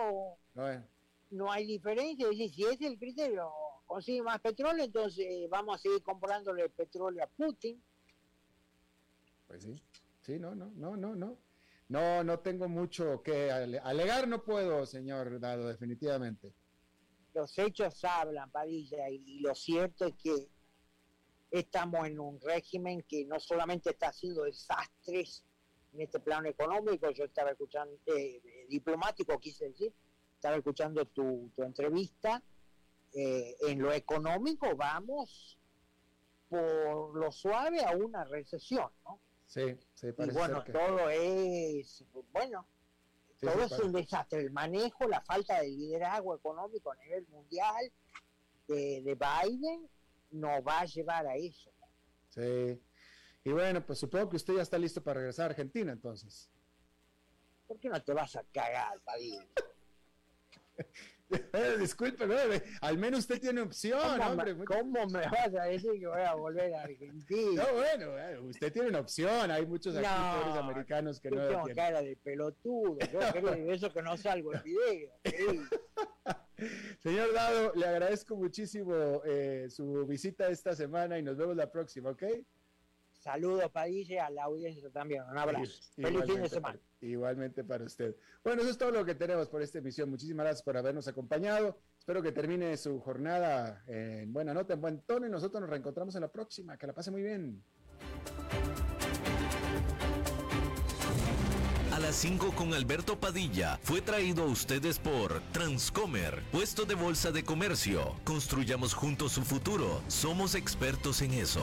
no 1.31 1.51
hay 1.51 1.67
diferencia, 1.67 2.27
es 2.27 2.39
decir, 2.39 2.51
si 2.51 2.65
es 2.65 2.81
el 2.81 2.99
criterio, 2.99 3.51
consigue 3.87 4.23
más 4.23 4.41
petróleo, 4.41 4.85
entonces 4.85 5.27
vamos 5.49 5.77
a 5.77 5.79
seguir 5.79 6.03
comprándole 6.03 6.69
petróleo 6.69 7.25
a 7.25 7.27
Putin. 7.27 7.83
Pues 9.47 9.63
sí, 9.63 9.75
sí, 10.23 10.39
no, 10.39 10.55
no, 10.55 10.71
no, 10.75 10.97
no, 10.97 11.15
no. 11.15 11.39
No, 11.89 12.25
no 12.25 12.39
tengo 12.39 12.69
mucho 12.69 13.23
que 13.23 13.51
alegar, 13.51 14.27
no 14.27 14.43
puedo, 14.43 14.87
señor 14.87 15.39
Dado, 15.39 15.69
definitivamente. 15.69 16.55
Los 17.35 17.59
hechos 17.59 18.03
hablan, 18.05 18.51
Padilla, 18.51 19.11
y 19.11 19.41
lo 19.41 19.55
cierto 19.55 20.07
es 20.07 20.15
que 20.15 20.49
estamos 21.51 22.07
en 22.07 22.19
un 22.19 22.41
régimen 22.41 23.03
que 23.07 23.27
no 23.27 23.39
solamente 23.39 23.91
está 23.91 24.09
haciendo 24.09 24.45
desastres 24.45 25.45
en 25.93 26.01
este 26.01 26.21
plano 26.21 26.49
económico, 26.49 27.11
yo 27.11 27.25
estaba 27.25 27.51
escuchando, 27.51 27.97
eh, 28.07 28.67
diplomático 28.69 29.39
quise 29.39 29.69
decir, 29.69 29.93
estaba 30.35 30.57
escuchando 30.57 31.05
tu, 31.07 31.51
entrevista, 31.59 32.43
eh, 33.15 33.57
en 33.69 33.81
lo 33.81 33.93
económico 33.93 34.75
vamos 34.75 35.59
por 36.49 37.15
lo 37.15 37.31
suave 37.31 37.85
a 37.85 37.95
una 37.97 38.25
recesión, 38.25 38.91
¿no? 39.05 39.19
Sí, 39.47 39.77
sí, 39.95 40.09
Y 40.17 40.31
bueno, 40.31 40.65
todo 40.65 41.11
es, 41.11 42.05
bueno, 42.33 42.67
todo 43.39 43.63
es 43.63 43.79
un 43.81 43.93
desastre. 43.93 44.41
El 44.41 44.51
manejo, 44.51 45.07
la 45.07 45.21
falta 45.21 45.61
de 45.61 45.69
liderazgo 45.69 46.35
económico 46.35 46.91
a 46.91 46.97
nivel 46.97 47.27
mundial 47.29 47.93
de, 48.67 49.03
de 49.03 49.15
Biden 49.15 49.89
nos 50.31 50.67
va 50.67 50.81
a 50.81 50.85
llevar 50.87 51.27
a 51.27 51.37
eso. 51.37 51.71
Sí. 52.31 52.81
Y 53.45 53.51
bueno, 53.51 53.85
pues 53.85 53.99
supongo 53.99 54.31
que 54.31 54.37
usted 54.37 54.55
ya 54.55 54.63
está 54.63 54.79
listo 54.79 55.03
para 55.03 55.21
regresar 55.21 55.45
a 55.45 55.51
Argentina 55.51 55.93
entonces. 55.93 56.51
¿Por 57.67 57.79
qué 57.79 57.89
no 57.89 58.03
te 58.03 58.13
vas 58.13 58.37
a 58.37 58.45
cagar, 58.53 59.01
Padilla? 59.01 59.47
Eh, 61.55 61.77
disculpe, 61.79 62.25
al 62.83 62.99
menos 62.99 63.21
usted 63.21 63.41
tiene 63.41 63.63
opción, 63.63 63.99
¿Cómo 64.19 64.31
hombre. 64.31 64.55
Me, 64.55 64.65
¿Cómo 64.67 65.07
me 65.07 65.21
vas 65.21 65.55
a 65.55 65.65
decir 65.65 65.93
que 65.99 66.07
voy 66.07 66.21
a 66.21 66.35
volver 66.35 66.75
a 66.75 66.83
Argentina? 66.83 67.65
No, 67.65 67.75
bueno, 67.75 68.19
eh, 68.19 68.39
usted 68.39 68.73
tiene 68.73 68.89
una 68.89 69.01
opción. 69.01 69.51
Hay 69.51 69.65
muchos 69.67 69.97
actores 69.97 70.57
americanos 70.57 71.21
que 71.21 71.31
no. 71.31 71.49
Tengo 71.49 71.65
cara 71.75 72.03
de 72.03 72.17
pelotudo. 72.17 72.99
Yo 73.11 73.19
creo 73.33 73.73
eso 73.73 73.91
que 73.93 74.03
no 74.03 74.17
salgo 74.17 74.53
en 74.55 74.63
video. 74.63 75.11
Señor 77.03 77.33
Dado, 77.33 77.73
le 77.75 77.87
agradezco 77.87 78.37
muchísimo 78.37 79.23
eh, 79.25 79.69
su 79.71 80.07
visita 80.07 80.49
esta 80.49 80.77
semana 80.77 81.19
y 81.19 81.23
nos 81.23 81.37
vemos 81.37 81.57
la 81.57 81.71
próxima, 81.73 82.11
¿ok? 82.11 82.25
Saludos, 83.23 83.71
Padilla, 83.71 84.27
a 84.27 84.31
la 84.31 84.45
audiencia 84.45 84.91
también. 84.91 85.23
Un 85.31 85.39
abrazo. 85.39 85.81
Feliz 85.95 86.25
fin 86.25 86.43
de 86.43 86.49
semana. 86.49 86.79
igualmente 87.01 87.63
para 87.63 87.85
usted. 87.85 88.17
Bueno, 88.43 88.63
eso 88.63 88.73
es 88.73 88.79
todo 88.79 88.91
lo 88.91 89.05
que 89.05 89.15
tenemos 89.15 89.49
por 89.49 89.63
esta 89.63 89.79
emisión. 89.79 90.11
Muchísimas 90.11 90.43
gracias 90.45 90.65
por 90.65 90.77
habernos 90.77 91.07
acompañado. 91.07 91.79
Espero 91.97 92.21
que 92.21 92.33
termine 92.33 92.77
su 92.77 92.99
jornada 92.99 93.85
en 93.87 94.33
buena 94.33 94.53
nota, 94.53 94.75
en 94.75 94.81
buen 94.81 95.01
tono 95.03 95.29
y 95.29 95.31
nosotros 95.31 95.61
nos 95.61 95.71
reencontramos 95.71 96.17
en 96.17 96.23
la 96.23 96.33
próxima. 96.33 96.77
Que 96.77 96.89
la 96.89 96.95
pase 96.95 97.13
muy 97.13 97.23
bien. 97.23 97.63
A 101.93 102.01
las 102.01 102.17
5 102.17 102.57
con 102.57 102.75
Alberto 102.75 103.21
Padilla 103.21 103.79
fue 103.85 104.01
traído 104.01 104.43
a 104.43 104.47
ustedes 104.47 104.99
por 104.99 105.41
Transcomer, 105.53 106.43
puesto 106.51 106.87
de 106.87 106.97
bolsa 106.97 107.31
de 107.31 107.45
comercio. 107.45 108.17
Construyamos 108.25 108.95
juntos 108.95 109.31
su 109.31 109.43
futuro. 109.43 110.03
Somos 110.09 110.57
expertos 110.57 111.23
en 111.23 111.35
eso. 111.35 111.63